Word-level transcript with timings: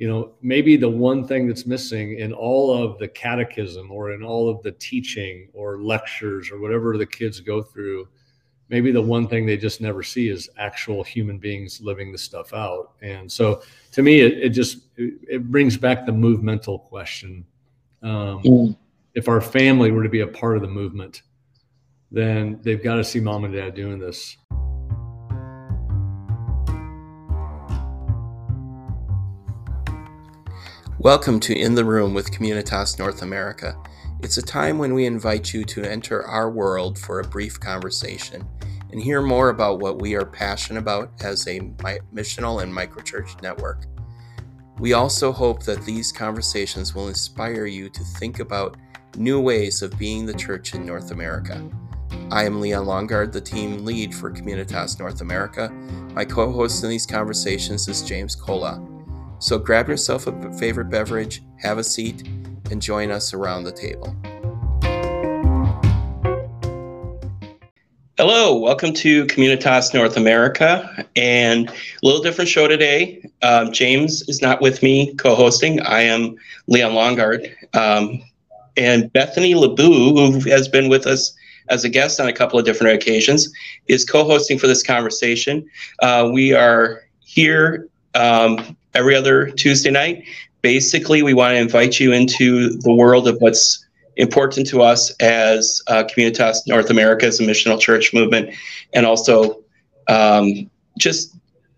you 0.00 0.08
know, 0.08 0.32
maybe 0.40 0.78
the 0.78 0.88
one 0.88 1.26
thing 1.26 1.46
that's 1.46 1.66
missing 1.66 2.18
in 2.18 2.32
all 2.32 2.72
of 2.72 2.98
the 2.98 3.06
catechism 3.06 3.92
or 3.92 4.12
in 4.12 4.22
all 4.22 4.48
of 4.48 4.62
the 4.62 4.72
teaching 4.72 5.50
or 5.52 5.82
lectures 5.82 6.50
or 6.50 6.58
whatever 6.58 6.96
the 6.96 7.04
kids 7.04 7.38
go 7.38 7.60
through, 7.60 8.08
maybe 8.70 8.92
the 8.92 9.02
one 9.02 9.28
thing 9.28 9.44
they 9.44 9.58
just 9.58 9.82
never 9.82 10.02
see 10.02 10.30
is 10.30 10.48
actual 10.56 11.04
human 11.04 11.36
beings 11.36 11.82
living 11.82 12.12
the 12.12 12.16
stuff 12.16 12.54
out. 12.54 12.92
And 13.02 13.30
so 13.30 13.60
to 13.92 14.02
me, 14.02 14.20
it, 14.20 14.38
it 14.38 14.48
just, 14.50 14.86
it, 14.96 15.20
it 15.28 15.50
brings 15.50 15.76
back 15.76 16.06
the 16.06 16.12
movemental 16.12 16.78
question. 16.78 17.44
Um, 18.02 18.42
mm. 18.42 18.76
If 19.14 19.28
our 19.28 19.42
family 19.42 19.90
were 19.90 20.02
to 20.02 20.08
be 20.08 20.20
a 20.20 20.26
part 20.26 20.56
of 20.56 20.62
the 20.62 20.68
movement, 20.68 21.24
then 22.10 22.58
they've 22.62 22.82
got 22.82 22.94
to 22.94 23.04
see 23.04 23.20
mom 23.20 23.44
and 23.44 23.52
dad 23.52 23.74
doing 23.74 23.98
this. 23.98 24.38
Welcome 31.02 31.40
to 31.40 31.58
In 31.58 31.74
the 31.74 31.84
Room 31.86 32.12
with 32.12 32.30
Communitas 32.30 32.98
North 32.98 33.22
America. 33.22 33.74
It's 34.22 34.36
a 34.36 34.42
time 34.42 34.76
when 34.76 34.92
we 34.92 35.06
invite 35.06 35.54
you 35.54 35.64
to 35.64 35.82
enter 35.82 36.26
our 36.26 36.50
world 36.50 36.98
for 36.98 37.20
a 37.20 37.26
brief 37.26 37.58
conversation 37.58 38.46
and 38.92 39.00
hear 39.00 39.22
more 39.22 39.48
about 39.48 39.80
what 39.80 39.98
we 39.98 40.14
are 40.14 40.26
passionate 40.26 40.78
about 40.78 41.10
as 41.22 41.48
a 41.48 41.60
missional 42.12 42.62
and 42.62 42.70
microchurch 42.70 43.40
network. 43.40 43.86
We 44.78 44.92
also 44.92 45.32
hope 45.32 45.62
that 45.62 45.86
these 45.86 46.12
conversations 46.12 46.94
will 46.94 47.08
inspire 47.08 47.64
you 47.64 47.88
to 47.88 48.04
think 48.18 48.38
about 48.38 48.76
new 49.16 49.40
ways 49.40 49.80
of 49.80 49.98
being 49.98 50.26
the 50.26 50.34
church 50.34 50.74
in 50.74 50.84
North 50.84 51.12
America. 51.12 51.66
I 52.30 52.44
am 52.44 52.60
Leon 52.60 52.84
Longard, 52.84 53.32
the 53.32 53.40
team 53.40 53.86
lead 53.86 54.14
for 54.14 54.30
Communitas 54.30 54.98
North 54.98 55.22
America. 55.22 55.70
My 56.12 56.26
co 56.26 56.52
host 56.52 56.84
in 56.84 56.90
these 56.90 57.06
conversations 57.06 57.88
is 57.88 58.02
James 58.02 58.36
Kola. 58.36 58.99
So 59.42 59.58
grab 59.58 59.88
yourself 59.88 60.26
a 60.26 60.52
favorite 60.58 60.90
beverage, 60.90 61.42
have 61.62 61.78
a 61.78 61.82
seat, 61.82 62.28
and 62.70 62.80
join 62.80 63.10
us 63.10 63.32
around 63.32 63.64
the 63.64 63.72
table. 63.72 64.14
Hello, 68.18 68.58
welcome 68.58 68.92
to 68.92 69.24
Communitas 69.24 69.94
North 69.94 70.18
America, 70.18 71.06
and 71.16 71.70
a 71.70 71.72
little 72.02 72.22
different 72.22 72.50
show 72.50 72.68
today. 72.68 73.26
Um, 73.40 73.72
James 73.72 74.28
is 74.28 74.42
not 74.42 74.60
with 74.60 74.82
me 74.82 75.14
co-hosting. 75.14 75.80
I 75.80 76.02
am 76.02 76.36
Leon 76.66 76.92
Longard, 76.92 77.50
um, 77.74 78.22
and 78.76 79.10
Bethany 79.10 79.54
Labou, 79.54 80.42
who 80.42 80.50
has 80.50 80.68
been 80.68 80.90
with 80.90 81.06
us 81.06 81.32
as 81.70 81.82
a 81.82 81.88
guest 81.88 82.20
on 82.20 82.28
a 82.28 82.32
couple 82.34 82.58
of 82.58 82.66
different 82.66 82.94
occasions, 82.94 83.50
is 83.88 84.04
co-hosting 84.04 84.58
for 84.58 84.66
this 84.66 84.82
conversation. 84.82 85.66
Uh, 86.00 86.28
we 86.30 86.52
are 86.52 87.00
here 87.20 87.88
um, 88.14 88.76
every 88.94 89.14
other 89.14 89.50
Tuesday 89.50 89.90
night. 89.90 90.24
Basically, 90.62 91.22
we 91.22 91.34
want 91.34 91.52
to 91.52 91.58
invite 91.58 91.98
you 91.98 92.12
into 92.12 92.70
the 92.78 92.92
world 92.92 93.26
of 93.26 93.40
what's 93.40 93.84
important 94.16 94.66
to 94.68 94.82
us 94.82 95.10
as 95.20 95.80
uh, 95.86 96.04
Communitas 96.04 96.58
North 96.66 96.90
America 96.90 97.26
as 97.26 97.40
a 97.40 97.42
missional 97.42 97.80
church 97.80 98.12
movement, 98.12 98.54
and 98.92 99.06
also 99.06 99.62
um, 100.08 100.70
just 100.98 101.34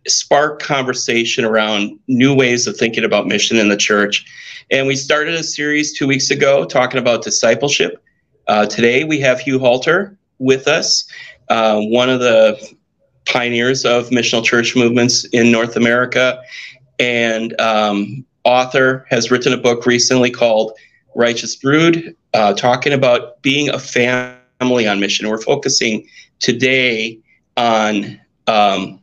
spark 0.08 0.60
conversation 0.60 1.44
around 1.44 1.98
new 2.08 2.34
ways 2.34 2.66
of 2.66 2.76
thinking 2.76 3.04
about 3.04 3.26
mission 3.26 3.56
in 3.56 3.68
the 3.68 3.76
church. 3.76 4.24
And 4.70 4.86
we 4.86 4.96
started 4.96 5.34
a 5.34 5.44
series 5.44 5.96
two 5.96 6.08
weeks 6.08 6.30
ago 6.30 6.64
talking 6.64 6.98
about 6.98 7.22
discipleship. 7.22 8.02
Uh, 8.48 8.66
today 8.66 9.04
we 9.04 9.20
have 9.20 9.38
Hugh 9.38 9.60
Halter 9.60 10.16
with 10.38 10.66
us, 10.66 11.04
uh, 11.48 11.78
one 11.80 12.10
of 12.10 12.18
the 12.18 12.58
pioneers 13.26 13.84
of 13.84 14.08
missional 14.08 14.42
church 14.42 14.74
movements 14.74 15.24
in 15.26 15.52
North 15.52 15.76
America 15.76 16.42
and 16.98 17.58
um, 17.60 18.24
author 18.44 19.06
has 19.10 19.30
written 19.30 19.52
a 19.52 19.56
book 19.56 19.86
recently 19.86 20.30
called 20.30 20.72
Righteous 21.14 21.56
Brood, 21.56 22.16
uh, 22.34 22.54
talking 22.54 22.92
about 22.92 23.42
being 23.42 23.68
a 23.68 23.78
family 23.78 24.86
on 24.86 25.00
mission. 25.00 25.28
We're 25.28 25.40
focusing 25.40 26.06
today 26.38 27.18
on 27.56 28.20
um, 28.46 29.00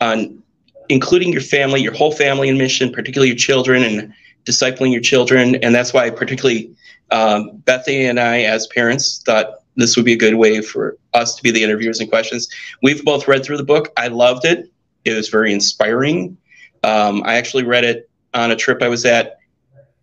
on 0.00 0.42
including 0.88 1.32
your 1.32 1.42
family, 1.42 1.82
your 1.82 1.92
whole 1.94 2.12
family 2.12 2.48
in 2.48 2.56
mission, 2.56 2.90
particularly 2.90 3.28
your 3.28 3.36
children, 3.36 3.82
and 3.82 4.12
discipling 4.44 4.92
your 4.92 5.00
children. 5.00 5.56
And 5.56 5.74
that's 5.74 5.92
why, 5.92 6.10
particularly, 6.10 6.74
um, 7.10 7.58
Bethany 7.58 8.06
and 8.06 8.18
I, 8.18 8.40
as 8.40 8.66
parents, 8.68 9.22
thought 9.24 9.62
this 9.76 9.96
would 9.96 10.04
be 10.04 10.12
a 10.12 10.18
good 10.18 10.34
way 10.34 10.60
for 10.60 10.96
us 11.14 11.34
to 11.36 11.42
be 11.42 11.50
the 11.50 11.62
interviewers 11.62 12.00
and 12.00 12.08
questions. 12.08 12.48
We've 12.82 13.04
both 13.04 13.28
read 13.28 13.44
through 13.44 13.58
the 13.58 13.64
book. 13.64 13.92
I 13.96 14.08
loved 14.08 14.44
it. 14.44 14.70
It 15.04 15.14
was 15.14 15.28
very 15.28 15.52
inspiring. 15.52 16.36
Um, 16.84 17.22
I 17.24 17.34
actually 17.34 17.64
read 17.64 17.84
it 17.84 18.08
on 18.34 18.50
a 18.50 18.56
trip 18.56 18.82
I 18.82 18.88
was 18.88 19.04
at, 19.04 19.38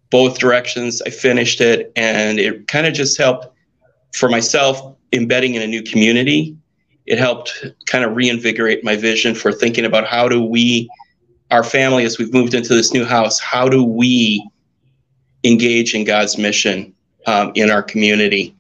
both 0.09 0.39
directions. 0.39 1.01
I 1.01 1.09
finished 1.09 1.61
it, 1.61 1.91
and 1.95 2.39
it 2.39 2.67
kind 2.67 2.87
of 2.87 2.93
just 2.93 3.17
helped 3.17 3.47
for 4.13 4.29
myself 4.29 4.95
embedding 5.13 5.55
in 5.55 5.61
a 5.61 5.67
new 5.67 5.83
community. 5.83 6.55
It 7.05 7.17
helped 7.17 7.65
kind 7.85 8.03
of 8.03 8.15
reinvigorate 8.15 8.83
my 8.83 8.95
vision 8.95 9.35
for 9.35 9.51
thinking 9.51 9.85
about 9.85 10.07
how 10.07 10.27
do 10.27 10.43
we, 10.43 10.89
our 11.51 11.63
family, 11.63 12.03
as 12.03 12.17
we've 12.17 12.33
moved 12.33 12.53
into 12.53 12.73
this 12.73 12.93
new 12.93 13.05
house, 13.05 13.39
how 13.39 13.69
do 13.69 13.83
we 13.83 14.47
engage 15.43 15.93
in 15.93 16.03
God's 16.03 16.37
mission 16.37 16.93
um, 17.27 17.51
in 17.55 17.69
our 17.69 17.83
community 17.83 18.55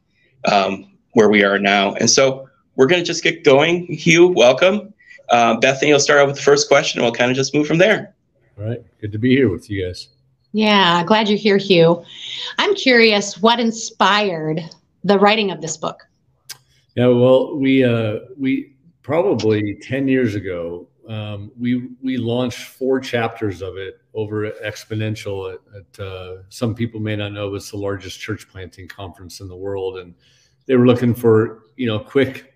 um, 0.51 0.85
where 1.13 1.29
we 1.29 1.43
are 1.43 1.57
now? 1.57 1.93
And 1.95 2.09
so 2.09 2.47
we're 2.75 2.87
going 2.87 3.01
to 3.01 3.05
just 3.05 3.23
get 3.23 3.43
going. 3.43 3.87
Hugh, 3.87 4.27
welcome. 4.27 4.93
Uh, 5.29 5.57
Bethany 5.59 5.91
will 5.91 5.99
start 5.99 6.19
out 6.19 6.27
with 6.27 6.35
the 6.35 6.41
first 6.41 6.67
question, 6.67 6.99
and 6.99 7.05
we'll 7.05 7.13
kind 7.13 7.31
of 7.31 7.37
just 7.37 7.53
move 7.53 7.67
from 7.67 7.77
there. 7.77 8.15
All 8.57 8.65
right. 8.65 8.79
Good 9.01 9.11
to 9.11 9.17
be 9.17 9.35
here 9.35 9.49
with 9.49 9.69
you 9.69 9.85
guys. 9.85 10.09
Yeah, 10.51 11.03
glad 11.03 11.27
you're 11.27 11.37
here, 11.37 11.57
Hugh. 11.57 12.03
I'm 12.57 12.75
curious 12.75 13.41
what 13.41 13.59
inspired 13.59 14.61
the 15.03 15.19
writing 15.19 15.51
of 15.51 15.61
this 15.61 15.75
book. 15.75 16.07
Yeah, 16.95 17.07
well, 17.07 17.57
we 17.57 17.83
uh, 17.83 18.19
we 18.37 18.75
probably 19.01 19.75
ten 19.81 20.07
years 20.07 20.35
ago 20.35 20.87
um, 21.07 21.51
we 21.59 21.89
we 22.01 22.17
launched 22.17 22.59
four 22.59 22.99
chapters 22.99 23.61
of 23.61 23.77
it 23.77 23.99
over 24.13 24.45
at 24.45 24.61
Exponential. 24.61 25.53
At, 25.53 25.59
at 25.75 26.03
uh, 26.03 26.37
some 26.49 26.73
people 26.73 26.99
may 26.99 27.15
not 27.15 27.31
know, 27.31 27.53
it's 27.53 27.71
the 27.71 27.77
largest 27.77 28.19
church 28.19 28.47
planting 28.49 28.87
conference 28.87 29.39
in 29.39 29.47
the 29.47 29.55
world, 29.55 29.97
and 29.97 30.15
they 30.65 30.75
were 30.75 30.87
looking 30.87 31.13
for 31.13 31.63
you 31.75 31.87
know 31.87 31.99
quick 31.99 32.54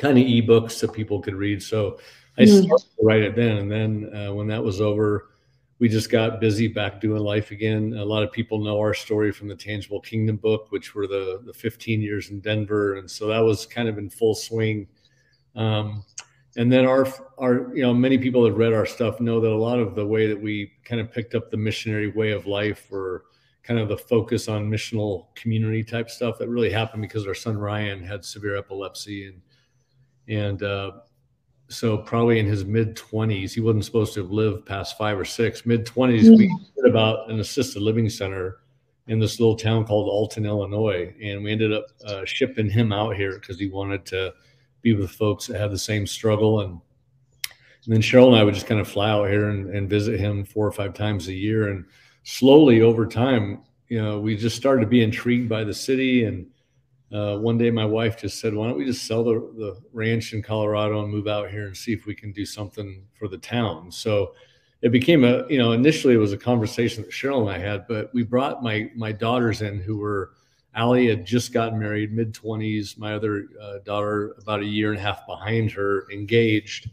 kind 0.00 0.18
of 0.18 0.24
ebooks 0.24 0.80
that 0.80 0.92
people 0.92 1.20
could 1.20 1.34
read. 1.34 1.62
So 1.62 1.98
I 2.38 2.42
mm-hmm. 2.42 2.64
started 2.64 2.86
to 2.98 3.04
write 3.04 3.22
it 3.22 3.36
then, 3.36 3.58
and 3.58 3.70
then 3.70 4.14
uh, 4.14 4.32
when 4.32 4.46
that 4.48 4.64
was 4.64 4.80
over, 4.80 5.28
we 5.78 5.88
just 5.88 6.10
got 6.10 6.40
busy 6.40 6.68
back 6.68 7.00
doing 7.00 7.22
life 7.22 7.50
again. 7.50 7.94
A 7.96 8.04
lot 8.04 8.22
of 8.22 8.32
people 8.32 8.58
know 8.58 8.78
our 8.78 8.94
story 8.94 9.30
from 9.30 9.48
the 9.48 9.54
Tangible 9.54 10.00
Kingdom 10.00 10.36
book, 10.36 10.68
which 10.70 10.94
were 10.94 11.06
the 11.06 11.42
the 11.44 11.52
15 11.52 12.00
years 12.00 12.30
in 12.30 12.40
Denver, 12.40 12.96
and 12.96 13.10
so 13.10 13.26
that 13.26 13.40
was 13.40 13.66
kind 13.66 13.88
of 13.88 13.98
in 13.98 14.08
full 14.08 14.34
swing. 14.34 14.88
Um, 15.54 16.04
and 16.56 16.72
then 16.72 16.86
our 16.86 17.06
our 17.38 17.74
you 17.74 17.82
know 17.82 17.92
many 17.92 18.16
people 18.16 18.42
that 18.42 18.52
read 18.52 18.72
our 18.72 18.86
stuff 18.86 19.20
know 19.20 19.38
that 19.40 19.52
a 19.52 19.54
lot 19.54 19.78
of 19.78 19.94
the 19.94 20.06
way 20.06 20.26
that 20.26 20.40
we 20.40 20.72
kind 20.84 21.00
of 21.00 21.12
picked 21.12 21.34
up 21.34 21.50
the 21.50 21.56
missionary 21.56 22.08
way 22.08 22.32
of 22.32 22.46
life 22.46 22.90
or 22.90 23.24
kind 23.62 23.78
of 23.78 23.88
the 23.88 23.98
focus 23.98 24.48
on 24.48 24.70
missional 24.70 25.26
community 25.34 25.84
type 25.84 26.08
stuff 26.10 26.38
that 26.38 26.48
really 26.48 26.70
happened 26.70 27.02
because 27.02 27.26
our 27.26 27.34
son 27.34 27.58
Ryan 27.58 28.02
had 28.02 28.24
severe 28.24 28.56
epilepsy 28.56 29.26
and 29.26 29.40
and 30.30 30.62
uh, 30.62 30.92
so 31.68 31.98
probably 31.98 32.38
in 32.38 32.46
his 32.46 32.64
mid 32.64 32.96
20s 32.96 33.52
he 33.52 33.60
wasn't 33.60 33.84
supposed 33.84 34.14
to 34.14 34.22
have 34.22 34.30
lived 34.30 34.64
past 34.64 34.96
five 34.96 35.18
or 35.18 35.24
six. 35.24 35.66
Mid 35.66 35.84
20s 35.84 36.22
mm-hmm. 36.22 36.36
we 36.36 36.56
heard 36.76 36.88
about 36.88 37.30
an 37.30 37.40
assisted 37.40 37.82
living 37.82 38.08
center 38.08 38.60
in 39.08 39.18
this 39.18 39.40
little 39.40 39.56
town 39.56 39.84
called 39.84 40.08
alton 40.08 40.46
illinois. 40.46 41.14
And 41.22 41.42
we 41.42 41.52
ended 41.52 41.72
up 41.72 41.86
uh, 42.06 42.24
shipping 42.24 42.70
him 42.70 42.92
out 42.92 43.16
here 43.16 43.38
because 43.38 43.58
he 43.58 43.68
wanted 43.68 44.06
to 44.06 44.32
be 44.82 44.94
with 44.94 45.10
folks 45.10 45.46
that 45.48 45.60
had 45.60 45.72
the 45.72 45.78
same 45.78 46.06
struggle. 46.06 46.60
And, 46.60 46.80
and 47.84 47.94
then 47.94 48.00
cheryl 48.00 48.28
and 48.28 48.36
i 48.36 48.44
would 48.44 48.54
just 48.54 48.66
kind 48.66 48.80
of 48.80 48.88
fly 48.88 49.10
out 49.10 49.28
here 49.28 49.48
and, 49.48 49.70
and 49.74 49.90
visit 49.90 50.20
him 50.20 50.44
four 50.44 50.66
or 50.66 50.72
five 50.72 50.94
times 50.94 51.28
a 51.28 51.34
year. 51.34 51.68
And 51.68 51.84
slowly 52.22 52.82
over 52.82 53.06
time 53.06 53.62
you 53.88 54.00
know 54.00 54.20
we 54.20 54.36
just 54.36 54.56
started 54.56 54.82
to 54.82 54.86
be 54.86 55.02
intrigued 55.02 55.48
by 55.48 55.64
the 55.64 55.74
city 55.74 56.24
and 56.24 56.46
uh, 57.12 57.36
one 57.38 57.58
day 57.58 57.70
my 57.70 57.84
wife 57.84 58.18
just 58.18 58.40
said, 58.40 58.54
"Why 58.54 58.68
don't 58.68 58.78
we 58.78 58.84
just 58.84 59.06
sell 59.06 59.24
the, 59.24 59.34
the 59.56 59.80
ranch 59.92 60.32
in 60.32 60.42
Colorado 60.42 61.02
and 61.02 61.12
move 61.12 61.26
out 61.26 61.50
here 61.50 61.66
and 61.66 61.76
see 61.76 61.92
if 61.92 62.06
we 62.06 62.14
can 62.14 62.32
do 62.32 62.46
something 62.46 63.04
for 63.14 63.26
the 63.28 63.38
town?" 63.38 63.90
So 63.90 64.34
it 64.82 64.90
became 64.90 65.24
a 65.24 65.46
you 65.48 65.58
know 65.58 65.72
initially 65.72 66.14
it 66.14 66.18
was 66.18 66.32
a 66.32 66.38
conversation 66.38 67.02
that 67.02 67.10
Cheryl 67.10 67.40
and 67.40 67.50
I 67.50 67.58
had, 67.58 67.86
but 67.88 68.12
we 68.14 68.22
brought 68.22 68.62
my 68.62 68.90
my 68.94 69.12
daughters 69.12 69.62
in 69.62 69.80
who 69.80 69.98
were 69.98 70.32
Allie 70.74 71.08
had 71.08 71.26
just 71.26 71.52
gotten 71.52 71.78
married, 71.78 72.12
mid 72.12 72.32
twenties. 72.32 72.96
My 72.96 73.14
other 73.14 73.46
uh, 73.60 73.78
daughter 73.84 74.36
about 74.38 74.60
a 74.60 74.66
year 74.66 74.90
and 74.90 74.98
a 74.98 75.02
half 75.02 75.26
behind 75.26 75.72
her, 75.72 76.06
engaged, 76.12 76.90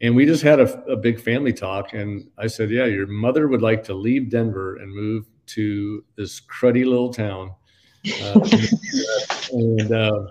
and 0.00 0.16
we 0.16 0.24
just 0.24 0.42
had 0.42 0.58
a, 0.58 0.82
a 0.84 0.96
big 0.96 1.20
family 1.20 1.52
talk. 1.52 1.92
And 1.92 2.30
I 2.38 2.46
said, 2.46 2.70
"Yeah, 2.70 2.86
your 2.86 3.06
mother 3.06 3.46
would 3.46 3.62
like 3.62 3.84
to 3.84 3.94
leave 3.94 4.30
Denver 4.30 4.76
and 4.76 4.90
move 4.90 5.26
to 5.48 6.02
this 6.16 6.40
cruddy 6.40 6.86
little 6.86 7.12
town." 7.12 7.54
Uh, 8.22 8.40
and 9.52 9.92
uh, 9.92 10.26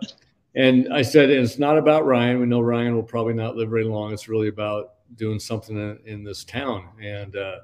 and 0.56 0.94
I 0.94 1.02
said 1.02 1.30
it's 1.30 1.60
not 1.60 1.78
about 1.78 2.06
Ryan. 2.06 2.40
We 2.40 2.46
know 2.46 2.62
Ryan 2.62 2.96
will 2.96 3.04
probably 3.04 3.34
not 3.34 3.56
live 3.56 3.70
very 3.70 3.84
long. 3.84 4.14
It's 4.14 4.28
really 4.28 4.48
about 4.48 4.96
doing 5.16 5.40
something 5.40 5.78
in, 5.78 6.00
in 6.06 6.24
this 6.24 6.44
town. 6.44 6.90
And 7.02 7.36
uh, 7.36 7.60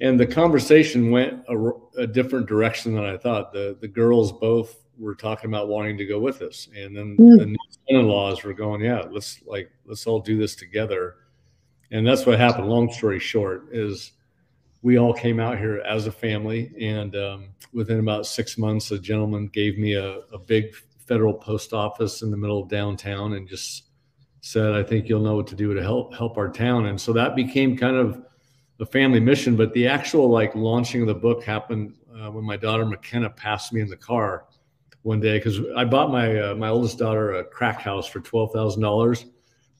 and 0.00 0.20
the 0.20 0.26
conversation 0.26 1.10
went 1.10 1.42
a, 1.48 1.70
a, 1.98 2.06
different 2.06 2.46
direction 2.46 2.94
than 2.94 3.04
I 3.04 3.16
thought. 3.16 3.52
The 3.52 3.76
the 3.80 3.88
girls 3.88 4.32
both 4.32 4.84
were 4.98 5.14
talking 5.14 5.50
about 5.50 5.68
wanting 5.68 5.96
to 5.98 6.06
go 6.06 6.18
with 6.18 6.42
us, 6.42 6.68
and 6.76 6.96
then 6.96 7.16
mm. 7.16 7.38
the 7.38 7.56
son-in-laws 7.88 8.42
were 8.42 8.52
going, 8.52 8.82
"Yeah, 8.82 9.04
let's 9.10 9.40
like 9.46 9.70
let's 9.86 10.06
all 10.06 10.20
do 10.20 10.36
this 10.36 10.54
together." 10.54 11.16
And 11.90 12.06
that's 12.06 12.26
what 12.26 12.38
happened. 12.38 12.68
Long 12.68 12.92
story 12.92 13.20
short, 13.20 13.68
is 13.72 14.12
we 14.86 14.98
all 14.98 15.12
came 15.12 15.40
out 15.40 15.58
here 15.58 15.82
as 15.84 16.06
a 16.06 16.12
family, 16.12 16.70
and 16.80 17.16
um, 17.16 17.48
within 17.72 17.98
about 17.98 18.24
six 18.24 18.56
months, 18.56 18.92
a 18.92 18.98
gentleman 19.00 19.48
gave 19.48 19.76
me 19.78 19.94
a, 19.94 20.18
a 20.32 20.38
big 20.38 20.76
federal 21.08 21.34
post 21.34 21.72
office 21.72 22.22
in 22.22 22.30
the 22.30 22.36
middle 22.36 22.62
of 22.62 22.68
downtown, 22.68 23.32
and 23.32 23.48
just 23.48 23.88
said, 24.42 24.74
"I 24.74 24.84
think 24.84 25.08
you'll 25.08 25.22
know 25.22 25.34
what 25.34 25.48
to 25.48 25.56
do 25.56 25.74
to 25.74 25.82
help 25.82 26.14
help 26.14 26.38
our 26.38 26.48
town." 26.48 26.86
And 26.86 27.00
so 27.00 27.12
that 27.14 27.34
became 27.34 27.76
kind 27.76 27.96
of 27.96 28.22
the 28.78 28.86
family 28.86 29.18
mission, 29.18 29.56
but 29.56 29.72
the 29.72 29.88
actual 29.88 30.30
like 30.30 30.54
launching 30.54 31.00
of 31.00 31.08
the 31.08 31.14
book 31.16 31.42
happened 31.42 31.94
uh, 32.16 32.30
when 32.30 32.44
my 32.44 32.56
daughter 32.56 32.86
McKenna 32.86 33.30
passed 33.30 33.72
me 33.72 33.80
in 33.80 33.88
the 33.88 33.96
car 33.96 34.44
one 35.02 35.18
day 35.18 35.38
because 35.38 35.58
I 35.76 35.84
bought 35.84 36.12
my 36.12 36.38
uh, 36.38 36.54
my 36.54 36.68
oldest 36.68 36.96
daughter 36.96 37.32
a 37.32 37.44
crack 37.44 37.80
house 37.80 38.06
for 38.06 38.20
twelve 38.20 38.52
thousand 38.52 38.82
dollars, 38.82 39.26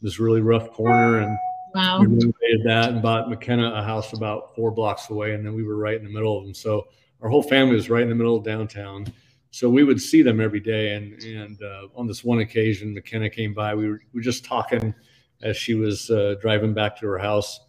this 0.03 0.19
really 0.19 0.41
rough 0.41 0.73
corner, 0.73 1.20
and 1.20 1.38
wow. 1.76 2.00
we 2.00 2.06
renovated 2.06 2.64
that 2.64 2.90
and 2.90 3.02
bought 3.02 3.28
McKenna 3.28 3.73
a 3.75 3.82
house 3.82 4.12
about 4.12 4.55
four 4.55 4.70
blocks 4.70 5.11
away, 5.11 5.34
and 5.34 5.44
then 5.44 5.55
we 5.55 5.62
were 5.62 5.76
right 5.76 5.96
in 5.96 6.05
the 6.05 6.12
middle 6.12 6.38
of 6.38 6.44
them. 6.44 6.55
So 6.55 6.88
our 7.23 7.28
whole 7.28 7.43
family 7.43 7.76
was 7.76 7.88
right 7.88 8.02
in 8.02 8.08
the 8.08 8.14
middle 8.14 8.37
of 8.37 8.44
downtown. 8.44 9.06
So 9.50 9.70
we 9.70 9.84
would 9.84 10.00
see 10.00 10.23
them 10.23 10.40
every 10.40 10.61
day, 10.61 10.94
and 10.94 11.23
and 11.23 11.62
uh, 11.62 11.88
on 11.94 12.06
this 12.06 12.25
one 12.25 12.40
occasion, 12.40 12.94
McKenna 12.94 13.31
came 13.31 13.55
by. 13.55 13.75
We 13.75 13.88
were, 13.88 14.00
we 14.12 14.19
were 14.19 14.25
just 14.25 14.44
talking 14.44 14.94
as 15.43 15.56
she 15.56 15.75
was 15.75 16.11
uh, 16.11 16.34
driving 16.40 16.75
back 16.75 16.99
to 16.99 17.06
her 17.06 17.19
house 17.19 17.61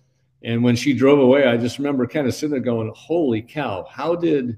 and 0.43 0.63
when 0.63 0.75
she 0.75 0.93
drove 0.93 1.19
away, 1.19 1.45
I 1.45 1.57
just 1.57 1.77
remember 1.77 2.05
kind 2.05 2.27
of 2.27 2.33
sitting 2.33 2.51
there 2.51 2.59
going, 2.59 2.91
Holy 2.95 3.41
cow, 3.41 3.85
how 3.89 4.15
did, 4.15 4.57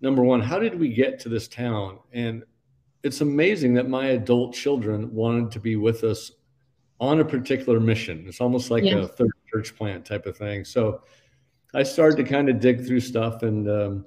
number 0.00 0.22
one, 0.22 0.40
how 0.40 0.58
did 0.58 0.78
we 0.78 0.92
get 0.92 1.18
to 1.20 1.28
this 1.28 1.48
town? 1.48 1.98
And 2.12 2.44
it's 3.02 3.20
amazing 3.20 3.74
that 3.74 3.88
my 3.88 4.08
adult 4.08 4.54
children 4.54 5.12
wanted 5.14 5.50
to 5.52 5.60
be 5.60 5.76
with 5.76 6.04
us 6.04 6.32
on 7.00 7.20
a 7.20 7.24
particular 7.24 7.80
mission. 7.80 8.24
It's 8.26 8.40
almost 8.40 8.70
like 8.70 8.84
yeah. 8.84 8.98
a 8.98 9.06
third 9.06 9.32
church 9.52 9.76
plant 9.76 10.04
type 10.04 10.26
of 10.26 10.36
thing. 10.36 10.64
So 10.64 11.02
I 11.74 11.82
started 11.82 12.16
to 12.16 12.24
kind 12.24 12.48
of 12.48 12.60
dig 12.60 12.86
through 12.86 13.00
stuff 13.00 13.42
and 13.42 13.68
um, 13.68 14.04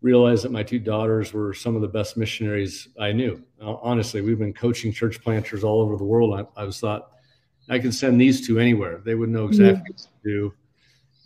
realized 0.00 0.44
that 0.44 0.52
my 0.52 0.62
two 0.62 0.78
daughters 0.78 1.32
were 1.32 1.52
some 1.52 1.74
of 1.74 1.82
the 1.82 1.88
best 1.88 2.16
missionaries 2.16 2.88
I 2.98 3.12
knew. 3.12 3.42
Honestly, 3.60 4.20
we've 4.20 4.38
been 4.38 4.54
coaching 4.54 4.92
church 4.92 5.20
planters 5.20 5.64
all 5.64 5.80
over 5.80 5.96
the 5.96 6.04
world. 6.04 6.48
I, 6.56 6.60
I 6.60 6.64
was 6.64 6.78
thought, 6.78 7.10
I 7.68 7.78
could 7.78 7.94
send 7.94 8.20
these 8.20 8.46
two 8.46 8.58
anywhere. 8.58 9.00
They 9.04 9.14
would 9.14 9.28
know 9.28 9.46
exactly 9.46 9.92
what 9.92 9.98
to 9.98 10.08
do. 10.24 10.54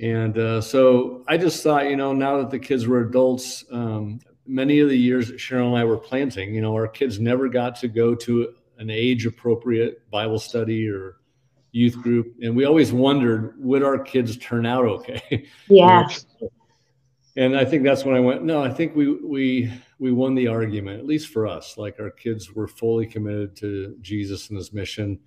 And 0.00 0.36
uh, 0.36 0.60
so 0.60 1.24
I 1.28 1.36
just 1.36 1.62
thought, 1.62 1.88
you 1.88 1.96
know, 1.96 2.12
now 2.12 2.38
that 2.38 2.50
the 2.50 2.58
kids 2.58 2.86
were 2.86 3.00
adults, 3.00 3.64
um, 3.70 4.20
many 4.46 4.80
of 4.80 4.88
the 4.88 4.98
years 4.98 5.28
that 5.28 5.38
Cheryl 5.38 5.68
and 5.68 5.76
I 5.76 5.84
were 5.84 5.96
planting, 5.96 6.54
you 6.54 6.60
know, 6.60 6.74
our 6.74 6.88
kids 6.88 7.20
never 7.20 7.48
got 7.48 7.76
to 7.76 7.88
go 7.88 8.14
to 8.16 8.54
an 8.78 8.90
age 8.90 9.26
appropriate 9.26 10.08
Bible 10.10 10.38
study 10.38 10.88
or 10.88 11.16
youth 11.72 11.96
group. 12.00 12.34
And 12.42 12.54
we 12.54 12.64
always 12.64 12.92
wondered, 12.92 13.54
would 13.58 13.82
our 13.82 13.98
kids 13.98 14.36
turn 14.36 14.66
out 14.66 14.84
okay? 14.84 15.46
Yeah. 15.68 16.08
and 17.36 17.56
I 17.56 17.64
think 17.64 17.82
that's 17.82 18.04
when 18.04 18.14
I 18.14 18.20
went, 18.20 18.44
no, 18.44 18.62
I 18.62 18.70
think 18.70 18.94
we, 18.94 19.12
we, 19.12 19.72
we 19.98 20.12
won 20.12 20.34
the 20.34 20.48
argument, 20.48 21.00
at 21.00 21.06
least 21.06 21.28
for 21.28 21.46
us. 21.46 21.76
Like 21.76 21.98
our 21.98 22.10
kids 22.10 22.52
were 22.52 22.68
fully 22.68 23.06
committed 23.06 23.56
to 23.56 23.96
Jesus 24.00 24.50
and 24.50 24.56
his 24.56 24.72
mission 24.72 25.18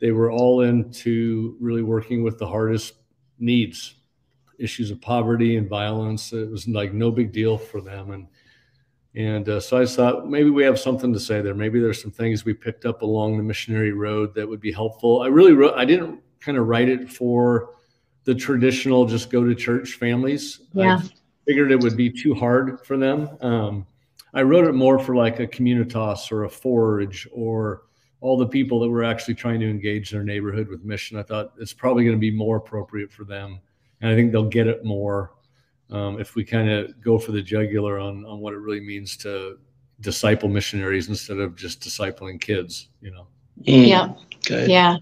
they 0.00 0.12
were 0.12 0.30
all 0.30 0.62
into 0.62 1.56
really 1.60 1.82
working 1.82 2.22
with 2.22 2.38
the 2.38 2.46
hardest 2.46 2.94
needs 3.38 3.94
issues 4.58 4.90
of 4.90 5.00
poverty 5.00 5.56
and 5.56 5.68
violence 5.68 6.32
it 6.32 6.50
was 6.50 6.66
like 6.66 6.92
no 6.92 7.10
big 7.10 7.30
deal 7.32 7.58
for 7.58 7.80
them 7.80 8.12
and 8.12 8.26
and 9.16 9.48
uh, 9.48 9.58
so 9.58 9.78
i 9.78 9.86
thought 9.86 10.28
maybe 10.28 10.50
we 10.50 10.62
have 10.62 10.78
something 10.78 11.12
to 11.12 11.18
say 11.18 11.40
there. 11.40 11.54
Maybe 11.54 11.80
there's 11.80 12.00
some 12.00 12.10
things 12.10 12.44
we 12.44 12.52
picked 12.52 12.84
up 12.84 13.02
along 13.02 13.36
the 13.36 13.42
missionary 13.42 13.92
road 13.92 14.34
that 14.34 14.46
would 14.46 14.60
be 14.60 14.70
helpful. 14.70 15.22
I 15.22 15.26
really 15.28 15.54
wrote 15.54 15.74
i 15.76 15.84
didn't 15.84 16.20
kind 16.40 16.58
of 16.58 16.66
write 16.68 16.88
it 16.88 17.10
for 17.10 17.70
the 18.24 18.34
traditional 18.34 19.06
just 19.06 19.30
go 19.30 19.44
to 19.44 19.54
church 19.54 19.94
families. 19.94 20.60
Yeah. 20.74 21.00
i 21.02 21.08
figured 21.46 21.72
it 21.72 21.80
would 21.80 21.96
be 21.96 22.10
too 22.10 22.34
hard 22.34 22.84
for 22.86 22.96
them. 22.96 23.30
Um, 23.40 23.86
i 24.34 24.42
wrote 24.42 24.68
it 24.68 24.74
more 24.74 24.98
for 24.98 25.16
like 25.16 25.40
a 25.40 25.46
communitas 25.46 26.30
or 26.30 26.44
a 26.44 26.50
forge 26.50 27.26
or 27.32 27.82
all 28.20 28.36
the 28.36 28.46
people 28.46 28.80
that 28.80 28.88
were 28.88 29.04
actually 29.04 29.34
trying 29.34 29.60
to 29.60 29.68
engage 29.68 30.10
their 30.10 30.24
neighborhood 30.24 30.68
with 30.68 30.84
mission. 30.84 31.18
I 31.18 31.22
thought 31.22 31.52
it's 31.58 31.72
probably 31.72 32.04
going 32.04 32.16
to 32.16 32.20
be 32.20 32.30
more 32.30 32.56
appropriate 32.56 33.12
for 33.12 33.24
them, 33.24 33.60
and 34.00 34.10
I 34.10 34.14
think 34.14 34.32
they'll 34.32 34.48
get 34.48 34.66
it 34.66 34.84
more 34.84 35.35
um, 35.90 36.20
if 36.20 36.34
we 36.34 36.44
kind 36.44 36.70
of 36.70 37.00
go 37.00 37.18
for 37.18 37.32
the 37.32 37.42
jugular 37.42 37.98
on 37.98 38.24
on 38.24 38.40
what 38.40 38.54
it 38.54 38.58
really 38.58 38.80
means 38.80 39.16
to 39.18 39.58
disciple 40.00 40.48
missionaries 40.48 41.08
instead 41.08 41.38
of 41.38 41.56
just 41.56 41.80
discipling 41.80 42.40
kids. 42.40 42.88
You 43.00 43.12
know. 43.12 43.26
Mm. 43.62 43.88
Yeah. 43.88 44.12
Good. 44.44 44.70
Yeah. 44.70 44.96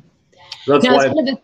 That's 0.67 0.85
now, 0.85 0.97
why 0.97 1.37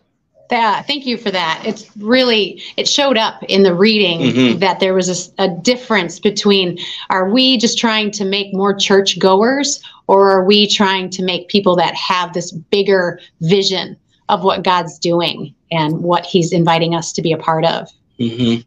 that 0.51 0.85
thank 0.87 1.07
you 1.07 1.17
for 1.17 1.31
that 1.31 1.63
it's 1.65 1.97
really 1.97 2.61
it 2.77 2.87
showed 2.87 3.17
up 3.17 3.43
in 3.45 3.63
the 3.63 3.75
reading 3.75 4.21
mm-hmm. 4.21 4.59
that 4.59 4.81
there 4.81 4.93
was 4.93 5.31
a, 5.39 5.45
a, 5.45 5.49
difference 5.49 6.19
between 6.19 6.77
are 7.09 7.31
we 7.31 7.57
just 7.57 7.79
trying 7.79 8.11
to 8.11 8.25
make 8.25 8.53
more 8.53 8.75
church 8.75 9.19
goers 9.19 9.81
or 10.09 10.29
are 10.29 10.45
we 10.45 10.69
trying 10.69 11.09
to 11.09 11.23
make 11.23 11.49
people 11.49 11.77
that 11.77 11.95
have 11.95 12.33
this 12.33 12.53
bigger 12.53 13.21
vision 13.41 13.97
of 14.29 14.43
what 14.43 14.63
god's 14.63 14.99
doing 14.99 15.55
and 15.71 16.03
what 16.03 16.27
he's 16.27 16.53
inviting 16.53 16.95
us 16.95 17.13
to 17.13 17.23
be 17.23 17.33
a 17.33 17.39
part 17.39 17.65
of 17.65 17.89
mm-hmm. 18.19 18.61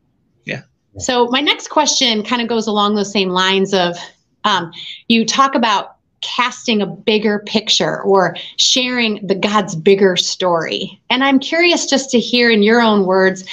So 0.99 1.27
my 1.27 1.39
next 1.39 1.69
question 1.69 2.23
kind 2.23 2.41
of 2.41 2.47
goes 2.47 2.67
along 2.67 2.95
those 2.95 3.11
same 3.11 3.29
lines 3.29 3.73
of 3.73 3.97
um, 4.43 4.71
you 5.07 5.25
talk 5.25 5.55
about 5.55 5.95
casting 6.21 6.81
a 6.81 6.85
bigger 6.85 7.39
picture 7.39 8.01
or 8.01 8.35
sharing 8.57 9.25
the 9.25 9.35
God's 9.35 9.75
bigger 9.75 10.15
story. 10.15 11.01
And 11.09 11.23
I'm 11.23 11.39
curious 11.39 11.85
just 11.85 12.09
to 12.11 12.19
hear 12.19 12.49
in 12.49 12.63
your 12.63 12.81
own 12.81 13.05
words, 13.05 13.43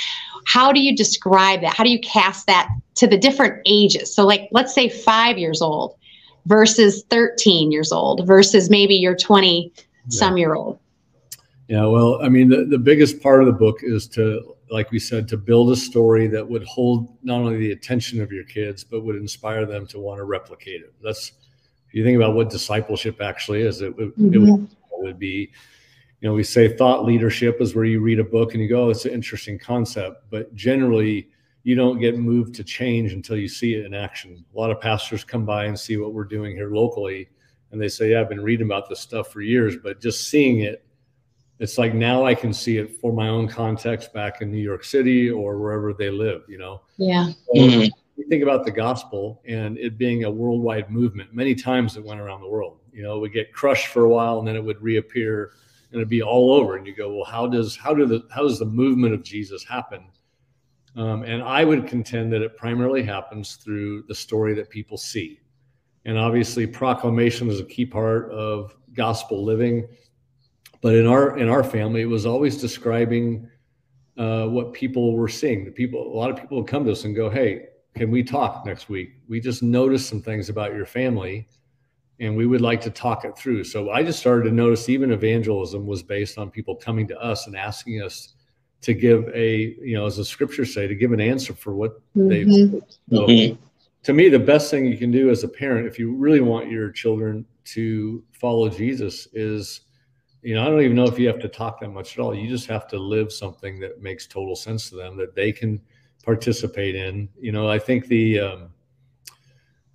how 0.47 0.73
do 0.73 0.81
you 0.81 0.97
describe 0.97 1.61
that? 1.63 1.75
How 1.75 1.85
do 1.85 1.91
you 1.91 2.01
cast 2.01 2.47
that 2.47 2.69
to 2.97 3.07
the 3.07 3.19
different 3.19 3.61
ages? 3.67 4.15
So, 4.15 4.25
like, 4.27 4.49
let's 4.53 4.75
say 4.75 4.89
five 4.89 5.37
years 5.37 5.61
old 5.61 5.97
versus 6.47 7.05
13 7.11 7.71
years 7.71 7.93
old 7.93 8.27
versus 8.27 8.71
maybe 8.71 8.95
your 8.95 9.17
20 9.17 9.73
some 10.09 10.37
year 10.37 10.55
old. 10.55 10.79
Yeah, 11.69 11.87
well, 11.87 12.21
I 12.23 12.29
mean, 12.29 12.49
the, 12.49 12.65
the 12.65 12.79
biggest 12.79 13.23
part 13.23 13.41
of 13.41 13.47
the 13.47 13.53
book 13.53 13.81
is 13.83 14.09
to, 14.09 14.57
like 14.71 14.91
we 14.91 14.99
said, 14.99 15.29
to 15.29 15.37
build 15.37 15.71
a 15.71 15.77
story 15.77 16.29
that 16.29 16.49
would 16.49 16.65
hold 16.65 17.17
not 17.23 17.41
only 17.41 17.59
the 17.59 17.73
attention 17.73 18.21
of 18.23 18.31
your 18.31 18.45
kids, 18.45 18.85
but 18.85 19.03
would 19.03 19.17
inspire 19.17 19.67
them 19.67 19.87
to 19.89 19.99
want 19.99 20.19
to 20.19 20.25
replicate 20.25 20.83
it. 20.83 20.95
That's 21.03 21.33
if 21.89 21.95
you 21.95 22.05
think 22.05 22.17
about 22.17 22.35
what 22.35 22.51
discipleship 22.51 23.21
actually 23.21 23.63
is, 23.63 23.81
it, 23.81 23.89
it, 23.99 24.17
mm-hmm. 24.17 24.35
it, 24.35 24.39
would, 24.39 24.63
it, 24.63 24.71
would, 24.93 25.19
be, 25.19 25.51
you 26.21 26.29
know, 26.29 26.35
we 26.35 26.45
say 26.45 26.69
thought 26.69 27.05
leadership 27.05 27.61
is 27.61 27.75
where 27.75 27.85
you 27.85 28.01
read 28.01 28.21
a 28.21 28.25
book 28.25 28.55
and 28.55 28.63
you 28.63 28.69
go, 28.69 28.85
oh, 28.85 28.91
it's 28.91 29.07
an 29.07 29.13
interesting 29.13 29.59
concept, 29.59 30.31
but 30.31 30.55
generally 30.55 31.29
you 31.65 31.75
don't 31.75 31.99
get 31.99 32.17
moved 32.17 32.55
to 32.55 32.65
change 32.65 33.13
until 33.13 33.37
you 33.37 33.49
see 33.49 33.75
it 33.75 33.85
in 33.85 33.93
action. 33.93 34.45
A 34.55 34.59
lot 34.59 34.71
of 34.71 34.81
pastors 34.81 35.25
come 35.25 35.45
by 35.45 35.65
and 35.65 35.79
see 35.79 35.97
what 35.97 36.15
we're 36.15 36.25
doing 36.25 36.55
here 36.55 36.71
locally, 36.71 37.29
and 37.71 37.81
they 37.81 37.89
say, 37.89 38.13
"Yeah, 38.13 38.21
I've 38.21 38.29
been 38.29 38.41
reading 38.41 38.67
about 38.67 38.89
this 38.89 39.01
stuff 39.01 39.29
for 39.29 39.41
years, 39.41 39.77
but 39.77 40.01
just 40.01 40.29
seeing 40.29 40.61
it." 40.61 40.85
It's 41.61 41.79
like 41.79 41.95
now 41.95 42.25
I 42.25 42.35
can 42.35 42.53
see 42.53 42.79
it 42.79 42.99
for 43.01 43.13
my 43.13 43.29
own 43.29 43.47
context 43.47 44.13
back 44.13 44.41
in 44.41 44.51
New 44.51 44.59
York 44.59 44.83
City 44.83 45.31
or 45.31 45.59
wherever 45.59 45.93
they 45.93 46.11
live, 46.11 46.43
you 46.49 46.59
know? 46.59 46.83
Yeah. 46.97 47.31
mm-hmm 47.55 47.89
you 48.21 48.29
think 48.29 48.43
about 48.43 48.65
the 48.65 48.71
gospel 48.71 49.41
and 49.47 49.79
it 49.79 49.97
being 49.97 50.25
a 50.25 50.31
worldwide 50.31 50.91
movement, 50.91 51.35
many 51.35 51.55
times 51.55 51.97
it 51.97 52.05
went 52.05 52.21
around 52.21 52.43
the 52.43 52.49
world. 52.49 52.79
You 52.93 53.03
know, 53.03 53.17
it 53.17 53.21
would 53.21 53.33
get 53.33 53.53
crushed 53.53 53.89
for 53.89 54.05
a 54.05 54.09
while 54.09 54.39
and 54.39 54.47
then 54.47 54.57
it 54.57 54.65
would 54.65 54.81
reappear 54.83 55.53
and 55.91 55.99
it'd 55.99 56.09
be 56.09 56.23
all 56.23 56.53
over. 56.53 56.77
And 56.77 56.87
you 56.87 56.95
go, 56.95 57.15
well, 57.15 57.25
how 57.25 57.47
does 57.47 57.77
how 57.77 57.95
do 57.95 58.07
the 58.07 58.27
how 58.31 58.43
does 58.43 58.59
the 58.59 58.67
movement 58.67 59.15
of 59.15 59.23
Jesus 59.23 59.65
happen? 59.65 60.05
Um, 60.97 61.23
and 61.23 61.43
I 61.43 61.65
would 61.65 61.87
contend 61.87 62.33
that 62.33 62.43
it 62.43 62.57
primarily 62.57 63.03
happens 63.03 63.57
through 63.57 64.03
the 64.03 64.15
story 64.15 64.55
that 64.55 64.69
people 64.69 64.99
see. 64.99 65.41
And 66.05 66.19
obviously, 66.19 66.67
proclamation 66.67 67.49
is 67.49 67.61
a 67.61 67.65
key 67.65 67.87
part 67.87 68.31
of 68.31 68.77
gospel 68.93 69.45
living. 69.45 69.89
But 70.81 70.95
in 70.95 71.07
our 71.07 71.37
in 71.39 71.49
our 71.49 71.65
family, 71.65 72.03
it 72.03 72.07
was 72.07 72.27
always 72.27 72.61
describing 72.61 73.49
uh, 74.17 74.47
what 74.47 74.73
people 74.73 75.15
were 75.15 75.29
seeing. 75.29 75.65
The 75.65 75.71
people, 75.71 76.13
a 76.13 76.17
lot 76.17 76.31
of 76.31 76.37
people 76.37 76.59
would 76.59 76.67
come 76.67 76.85
to 76.85 76.93
us 76.93 77.05
and 77.05 77.15
go, 77.15 77.29
"Hey, 77.29 77.67
can 77.95 78.11
we 78.11 78.23
talk 78.23 78.65
next 78.65 78.89
week? 78.89 79.11
We 79.29 79.41
just 79.41 79.63
noticed 79.63 80.09
some 80.09 80.23
things 80.23 80.49
about 80.49 80.75
your 80.75 80.87
family 80.87 81.49
and 82.21 82.37
we 82.37 82.47
would 82.47 82.61
like 82.61 82.81
to 82.83 82.91
talk 82.91 83.25
it 83.25 83.37
through. 83.37 83.65
So 83.65 83.91
I 83.91 84.03
just 84.03 84.19
started 84.19 84.45
to 84.45 84.55
notice 84.55 84.89
even 84.89 85.11
evangelism 85.11 85.87
was 85.87 86.03
based 86.03 86.37
on 86.37 86.51
people 86.51 86.77
coming 86.77 87.09
to 87.09 87.19
us 87.19 87.47
and 87.47 87.57
asking 87.57 88.03
us 88.03 88.35
to 88.83 88.95
give 88.95 89.29
a, 89.35 89.75
you 89.81 89.95
know, 89.95 90.07
as 90.07 90.19
the 90.19 90.25
scriptures 90.25 90.73
say, 90.73 90.87
to 90.87 90.95
give 90.95 91.13
an 91.13 91.21
answer 91.21 91.55
for 91.55 91.75
what 91.75 92.01
mm-hmm. 92.15 92.29
they've. 92.29 92.83
So 93.11 93.27
mm-hmm. 93.27 93.63
To 94.05 94.15
me, 94.15 94.31
the 94.31 94.39
best 94.39 94.71
thing 94.71 94.87
you 94.87 94.97
can 94.97 95.11
do 95.11 95.29
as 95.29 95.45
a 95.45 95.49
parent, 95.49 95.87
if 95.87 95.99
you 95.99 96.15
really 96.15 96.41
want 96.41 96.71
your 96.71 96.91
children 96.91 97.45
to 97.67 98.25
follow 98.33 98.71
Jesus, 98.71 99.29
is, 99.35 99.83
you 100.43 100.55
know, 100.55 100.63
I 100.63 100.67
don't 100.67 100.83
even 100.83 100.97
know 100.97 101.05
if 101.05 101.19
you 101.19 101.27
have 101.29 101.41
to 101.41 101.49
talk 101.49 101.81
that 101.81 101.91
much 101.91 102.17
at 102.17 102.23
all. 102.23 102.35
You 102.35 102.49
just 102.49 102.67
have 102.69 102.89
to 102.89 102.99
live 102.99 103.33
something 103.33 103.79
that 103.81 104.01
makes 104.01 104.27
total 104.27 104.57
sense 104.57 104.89
to 104.91 104.97
them 104.97 105.17
that 105.19 105.35
they 105.35 105.53
can 105.53 105.81
participate 106.25 106.95
in. 106.95 107.29
You 107.39 107.53
know, 107.53 107.69
I 107.69 107.79
think 107.79 108.07
the 108.07 108.41
um, 108.41 108.71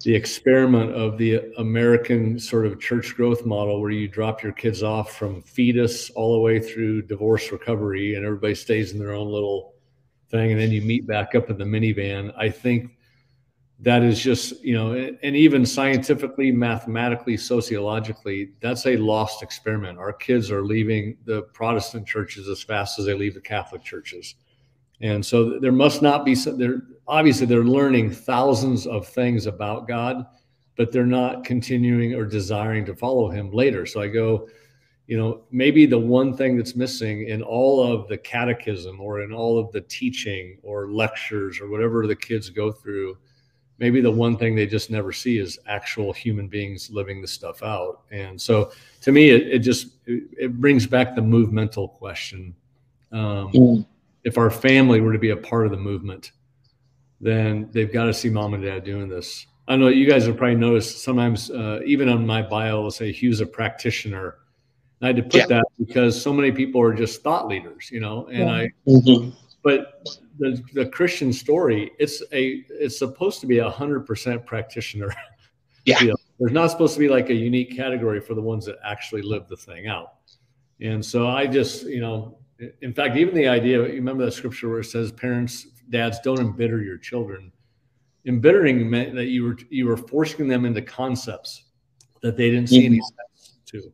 the 0.01 0.13
experiment 0.13 0.91
of 0.91 1.17
the 1.17 1.51
American 1.57 2.37
sort 2.37 2.67
of 2.67 2.79
church 2.79 3.15
growth 3.15 3.45
model, 3.45 3.81
where 3.81 3.89
you 3.89 4.07
drop 4.07 4.43
your 4.43 4.51
kids 4.51 4.83
off 4.83 5.17
from 5.17 5.41
fetus 5.41 6.11
all 6.11 6.33
the 6.33 6.39
way 6.39 6.59
through 6.59 7.01
divorce 7.03 7.51
recovery, 7.51 8.15
and 8.15 8.23
everybody 8.23 8.53
stays 8.53 8.91
in 8.91 8.99
their 8.99 9.13
own 9.13 9.31
little 9.31 9.73
thing, 10.29 10.51
and 10.51 10.61
then 10.61 10.71
you 10.71 10.81
meet 10.81 11.07
back 11.07 11.33
up 11.33 11.49
in 11.49 11.57
the 11.57 11.63
minivan. 11.63 12.31
I 12.37 12.49
think 12.49 12.94
that 13.79 14.03
is 14.03 14.21
just 14.21 14.63
you 14.63 14.73
know 14.73 14.93
and 14.93 15.35
even 15.35 15.65
scientifically 15.65 16.51
mathematically 16.51 17.35
sociologically 17.35 18.51
that's 18.61 18.85
a 18.85 18.95
lost 18.97 19.43
experiment. 19.43 19.99
Our 19.99 20.13
kids 20.13 20.49
are 20.49 20.63
leaving 20.63 21.17
the 21.25 21.43
protestant 21.53 22.07
churches 22.07 22.47
as 22.47 22.63
fast 22.63 22.99
as 22.99 23.05
they 23.05 23.13
leave 23.13 23.33
the 23.33 23.41
catholic 23.41 23.83
churches. 23.83 24.35
And 25.01 25.25
so 25.25 25.59
there 25.59 25.73
must 25.73 26.01
not 26.01 26.23
be 26.23 26.35
some 26.35 26.57
they're 26.57 26.83
obviously 27.07 27.45
they're 27.45 27.65
learning 27.65 28.11
thousands 28.11 28.87
of 28.87 29.07
things 29.07 29.45
about 29.45 29.87
god 29.87 30.25
but 30.77 30.91
they're 30.91 31.05
not 31.05 31.45
continuing 31.45 32.13
or 32.13 32.25
desiring 32.25 32.85
to 32.85 32.95
follow 32.95 33.29
him 33.29 33.51
later. 33.51 33.85
So 33.85 34.01
i 34.01 34.07
go 34.07 34.47
you 35.05 35.17
know 35.17 35.43
maybe 35.51 35.85
the 35.85 35.99
one 35.99 36.35
thing 36.35 36.55
that's 36.55 36.77
missing 36.77 37.27
in 37.27 37.41
all 37.43 37.83
of 37.83 38.07
the 38.07 38.17
catechism 38.17 39.01
or 39.01 39.21
in 39.21 39.33
all 39.33 39.59
of 39.59 39.69
the 39.73 39.81
teaching 39.81 40.57
or 40.63 40.89
lectures 40.89 41.59
or 41.59 41.69
whatever 41.69 42.07
the 42.07 42.15
kids 42.15 42.49
go 42.49 42.71
through 42.71 43.17
maybe 43.77 44.01
the 44.01 44.11
one 44.11 44.37
thing 44.37 44.55
they 44.55 44.65
just 44.65 44.89
never 44.89 45.11
see 45.11 45.37
is 45.37 45.59
actual 45.67 46.13
human 46.13 46.47
beings 46.47 46.89
living 46.89 47.21
the 47.21 47.27
stuff 47.27 47.61
out 47.63 48.01
and 48.11 48.39
so 48.39 48.71
to 49.01 49.11
me 49.11 49.29
it, 49.29 49.47
it 49.47 49.59
just 49.59 49.87
it, 50.05 50.23
it, 50.37 50.53
brings 50.59 50.87
back 50.87 51.15
the 51.15 51.21
movemental 51.21 51.87
question 51.87 52.55
um, 53.11 53.51
mm. 53.51 53.85
if 54.23 54.37
our 54.37 54.49
family 54.49 55.01
were 55.01 55.13
to 55.13 55.19
be 55.19 55.31
a 55.31 55.37
part 55.37 55.65
of 55.65 55.71
the 55.71 55.77
movement 55.77 56.31
then 57.21 57.69
they've 57.71 57.91
got 57.91 58.05
to 58.05 58.13
see 58.13 58.29
mom 58.29 58.53
and 58.53 58.63
dad 58.63 58.83
doing 58.83 59.07
this 59.09 59.47
i 59.67 59.75
know 59.75 59.87
you 59.87 60.07
guys 60.07 60.25
have 60.25 60.37
probably 60.37 60.55
noticed 60.55 61.03
sometimes 61.03 61.49
uh, 61.51 61.79
even 61.85 62.09
on 62.09 62.25
my 62.25 62.41
bio 62.41 62.79
it'll 62.79 62.91
say 62.91 63.11
hugh's 63.11 63.41
a 63.41 63.45
practitioner 63.45 64.35
i 65.01 65.07
had 65.07 65.15
to 65.15 65.23
put 65.23 65.35
yeah. 65.35 65.45
that 65.47 65.65
because 65.79 66.19
so 66.19 66.31
many 66.33 66.51
people 66.51 66.81
are 66.81 66.93
just 66.93 67.21
thought 67.23 67.47
leaders 67.47 67.89
you 67.91 67.99
know 67.99 68.27
and 68.27 68.39
yeah. 68.39 68.51
i 68.51 68.69
mm-hmm. 68.87 69.29
but 69.63 70.01
the, 70.37 70.61
the 70.73 70.85
Christian 70.87 71.31
story, 71.31 71.91
it's 71.99 72.21
a 72.31 72.63
it's 72.69 72.97
supposed 72.99 73.41
to 73.41 73.47
be 73.47 73.59
a 73.59 73.69
hundred 73.69 74.05
percent 74.05 74.45
practitioner. 74.45 75.13
Yeah. 75.85 75.99
You 76.01 76.07
know, 76.07 76.15
there's 76.39 76.51
not 76.51 76.71
supposed 76.71 76.95
to 76.95 76.99
be 76.99 77.07
like 77.07 77.29
a 77.29 77.33
unique 77.35 77.75
category 77.75 78.19
for 78.19 78.33
the 78.33 78.41
ones 78.41 78.65
that 78.65 78.77
actually 78.83 79.21
live 79.21 79.47
the 79.47 79.55
thing 79.55 79.85
out. 79.85 80.13
And 80.81 81.05
so 81.05 81.27
I 81.27 81.47
just, 81.47 81.83
you 81.83 82.01
know, 82.01 82.39
in 82.81 82.93
fact, 82.93 83.15
even 83.17 83.35
the 83.35 83.47
idea, 83.47 83.77
you 83.79 83.93
remember 83.93 84.25
that 84.25 84.31
scripture 84.31 84.69
where 84.69 84.79
it 84.79 84.85
says, 84.85 85.11
parents, 85.11 85.67
dads, 85.89 86.19
don't 86.21 86.39
embitter 86.39 86.81
your 86.81 86.97
children. 86.97 87.51
Embittering 88.25 88.89
meant 88.89 89.13
that 89.13 89.25
you 89.25 89.43
were 89.43 89.57
you 89.69 89.85
were 89.85 89.97
forcing 89.97 90.47
them 90.47 90.65
into 90.65 90.81
concepts 90.81 91.65
that 92.21 92.35
they 92.35 92.49
didn't 92.49 92.69
see 92.69 92.79
mm-hmm. 92.79 92.93
any 92.93 92.99
sense 93.01 93.59
to. 93.67 93.93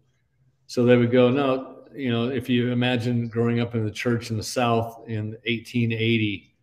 So 0.67 0.85
they 0.85 0.95
would 0.95 1.11
go, 1.11 1.29
no, 1.29 1.80
you 1.95 2.11
know, 2.11 2.29
if 2.29 2.49
you 2.49 2.71
imagine 2.71 3.27
growing 3.27 3.59
up 3.59 3.75
in 3.75 3.85
the 3.85 3.91
church 3.91 4.31
in 4.31 4.37
the 4.37 4.43
South 4.43 5.03
in 5.07 5.31
1880, 5.45 6.53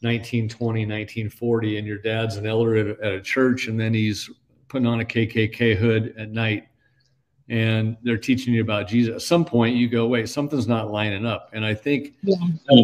1920, 0.00 0.80
1940, 0.80 1.78
and 1.78 1.86
your 1.86 1.98
dad's 1.98 2.36
an 2.36 2.46
elder 2.46 2.76
at 2.76 2.86
a, 2.86 3.04
at 3.04 3.12
a 3.12 3.20
church, 3.20 3.68
and 3.68 3.78
then 3.78 3.94
he's 3.94 4.28
putting 4.68 4.86
on 4.86 5.00
a 5.00 5.04
KKK 5.04 5.76
hood 5.76 6.14
at 6.18 6.30
night, 6.30 6.68
and 7.48 7.96
they're 8.02 8.18
teaching 8.18 8.54
you 8.54 8.62
about 8.62 8.88
Jesus. 8.88 9.14
At 9.14 9.22
some 9.22 9.44
point, 9.44 9.76
you 9.76 9.88
go, 9.88 10.06
"Wait, 10.06 10.28
something's 10.28 10.66
not 10.66 10.90
lining 10.90 11.26
up." 11.26 11.50
And 11.52 11.64
I 11.64 11.74
think 11.74 12.14
yeah. 12.22 12.36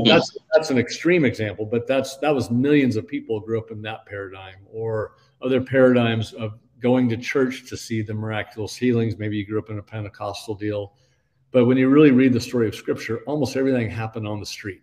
that's 0.04 0.36
that's 0.54 0.70
an 0.70 0.78
extreme 0.78 1.24
example, 1.24 1.64
but 1.64 1.86
that's 1.86 2.16
that 2.18 2.34
was 2.34 2.50
millions 2.50 2.96
of 2.96 3.06
people 3.06 3.40
grew 3.40 3.58
up 3.58 3.70
in 3.70 3.82
that 3.82 4.06
paradigm, 4.06 4.56
or 4.70 5.12
other 5.42 5.60
paradigms 5.60 6.32
of 6.34 6.58
going 6.80 7.08
to 7.08 7.16
church 7.16 7.68
to 7.68 7.76
see 7.76 8.02
the 8.02 8.14
miraculous 8.14 8.76
healings. 8.76 9.18
Maybe 9.18 9.36
you 9.36 9.46
grew 9.46 9.58
up 9.58 9.70
in 9.70 9.78
a 9.78 9.82
Pentecostal 9.82 10.54
deal 10.54 10.92
but 11.50 11.64
when 11.64 11.76
you 11.76 11.88
really 11.88 12.10
read 12.10 12.32
the 12.32 12.40
story 12.40 12.68
of 12.68 12.74
Scripture, 12.74 13.20
almost 13.26 13.56
everything 13.56 13.90
happened 13.90 14.26
on 14.26 14.40
the 14.40 14.46
street. 14.46 14.82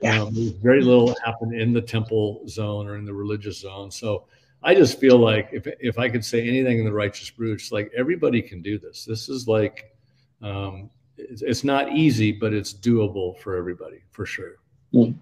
yeah. 0.00 0.22
Um, 0.22 0.54
very 0.62 0.82
little 0.82 1.14
happened 1.24 1.54
in 1.54 1.72
the 1.72 1.82
temple 1.82 2.42
zone 2.48 2.88
or 2.88 2.96
in 2.96 3.04
the 3.04 3.12
religious 3.12 3.60
zone. 3.60 3.90
So 3.90 4.24
I 4.62 4.74
just 4.74 4.98
feel 4.98 5.18
like 5.18 5.50
if 5.52 5.66
if 5.80 5.98
I 5.98 6.08
could 6.08 6.24
say 6.24 6.46
anything 6.46 6.78
in 6.78 6.84
the 6.84 6.92
righteous 6.92 7.32
it's 7.38 7.72
like 7.72 7.90
everybody 7.96 8.40
can 8.40 8.62
do 8.62 8.78
this. 8.78 9.04
This 9.04 9.28
is 9.28 9.48
like 9.48 9.94
um, 10.40 10.90
it's, 11.16 11.42
it's, 11.42 11.64
not 11.64 11.92
easy, 11.92 12.32
but 12.32 12.52
it's 12.52 12.72
doable 12.72 13.38
for 13.38 13.56
everybody 13.56 14.02
for 14.10 14.26
sure. 14.26 14.56
Mm. 14.92 15.14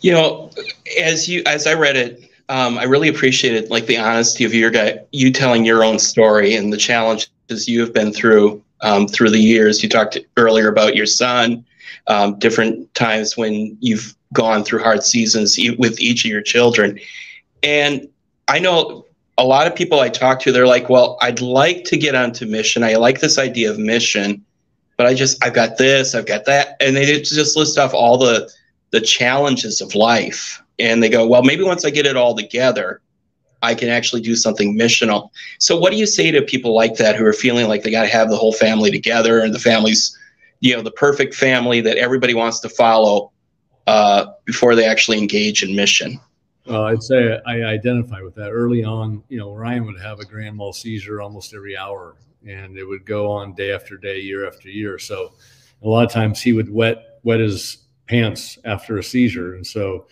You 0.00 0.12
know, 0.12 0.50
as 1.00 1.28
you 1.28 1.42
as 1.46 1.66
I 1.66 1.74
read 1.74 1.96
it, 1.96 2.30
um, 2.48 2.78
I 2.78 2.84
really 2.84 3.08
appreciated 3.08 3.70
like 3.70 3.86
the 3.86 3.96
honesty 3.96 4.44
of 4.44 4.52
your 4.54 4.70
guy, 4.70 5.00
you 5.12 5.32
telling 5.32 5.64
your 5.64 5.82
own 5.82 5.98
story 5.98 6.54
and 6.54 6.72
the 6.72 6.76
challenges 6.76 7.30
you 7.66 7.80
have 7.80 7.92
been 7.92 8.12
through 8.12 8.62
um, 8.84 9.08
through 9.08 9.30
the 9.30 9.38
years. 9.38 9.82
You 9.82 9.88
talked 9.88 10.16
earlier 10.36 10.68
about 10.68 10.94
your 10.94 11.06
son, 11.06 11.64
um, 12.06 12.38
different 12.38 12.94
times 12.94 13.36
when 13.36 13.76
you've 13.80 14.14
gone 14.32 14.62
through 14.62 14.80
hard 14.80 15.02
seasons 15.02 15.58
with 15.78 15.98
each 15.98 16.24
of 16.24 16.30
your 16.30 16.42
children. 16.42 17.00
And 17.62 18.06
I 18.46 18.58
know 18.58 19.06
a 19.38 19.44
lot 19.44 19.66
of 19.66 19.74
people 19.74 20.00
I 20.00 20.10
talk 20.10 20.38
to, 20.40 20.52
they're 20.52 20.66
like, 20.66 20.88
well, 20.88 21.18
I'd 21.22 21.40
like 21.40 21.84
to 21.84 21.96
get 21.96 22.14
onto 22.14 22.46
mission. 22.46 22.84
I 22.84 22.94
like 22.96 23.20
this 23.20 23.38
idea 23.38 23.70
of 23.70 23.78
mission, 23.78 24.44
but 24.96 25.06
I 25.06 25.14
just, 25.14 25.42
I've 25.42 25.54
got 25.54 25.78
this, 25.78 26.14
I've 26.14 26.26
got 26.26 26.44
that. 26.44 26.76
And 26.80 26.94
they 26.94 27.20
just 27.20 27.56
list 27.56 27.78
off 27.78 27.94
all 27.94 28.18
the, 28.18 28.50
the 28.90 29.00
challenges 29.00 29.80
of 29.80 29.94
life. 29.94 30.62
And 30.78 31.02
they 31.02 31.08
go, 31.08 31.26
well, 31.26 31.42
maybe 31.42 31.62
once 31.62 31.84
I 31.84 31.90
get 31.90 32.06
it 32.06 32.16
all 32.16 32.36
together, 32.36 33.00
I 33.64 33.74
can 33.74 33.88
actually 33.88 34.20
do 34.20 34.36
something 34.36 34.78
missional. 34.78 35.30
So, 35.58 35.76
what 35.76 35.90
do 35.90 35.96
you 35.96 36.06
say 36.06 36.30
to 36.30 36.42
people 36.42 36.74
like 36.74 36.96
that 36.96 37.16
who 37.16 37.24
are 37.24 37.32
feeling 37.32 37.66
like 37.66 37.82
they 37.82 37.90
got 37.90 38.02
to 38.02 38.08
have 38.08 38.28
the 38.28 38.36
whole 38.36 38.52
family 38.52 38.90
together 38.90 39.40
and 39.40 39.54
the 39.54 39.58
family's, 39.58 40.16
you 40.60 40.76
know, 40.76 40.82
the 40.82 40.90
perfect 40.92 41.34
family 41.34 41.80
that 41.80 41.96
everybody 41.96 42.34
wants 42.34 42.60
to 42.60 42.68
follow 42.68 43.32
uh, 43.86 44.26
before 44.44 44.74
they 44.74 44.84
actually 44.84 45.18
engage 45.18 45.62
in 45.62 45.74
mission? 45.74 46.20
Well, 46.66 46.84
I'd 46.84 47.02
say 47.02 47.40
I 47.46 47.62
identify 47.62 48.22
with 48.22 48.34
that 48.36 48.50
early 48.50 48.84
on. 48.84 49.22
You 49.28 49.38
know, 49.38 49.52
Ryan 49.52 49.86
would 49.86 50.00
have 50.00 50.20
a 50.20 50.24
grand 50.24 50.56
mal 50.56 50.72
seizure 50.72 51.20
almost 51.20 51.54
every 51.54 51.76
hour, 51.76 52.16
and 52.46 52.76
it 52.76 52.84
would 52.84 53.04
go 53.04 53.30
on 53.30 53.54
day 53.54 53.72
after 53.72 53.96
day, 53.96 54.20
year 54.20 54.46
after 54.46 54.68
year. 54.68 54.98
So, 54.98 55.32
a 55.82 55.88
lot 55.88 56.04
of 56.04 56.12
times 56.12 56.40
he 56.40 56.52
would 56.52 56.72
wet 56.72 57.20
wet 57.22 57.40
his 57.40 57.78
pants 58.06 58.58
after 58.64 58.98
a 58.98 59.02
seizure, 59.02 59.54
and 59.54 59.66
so 59.66 60.06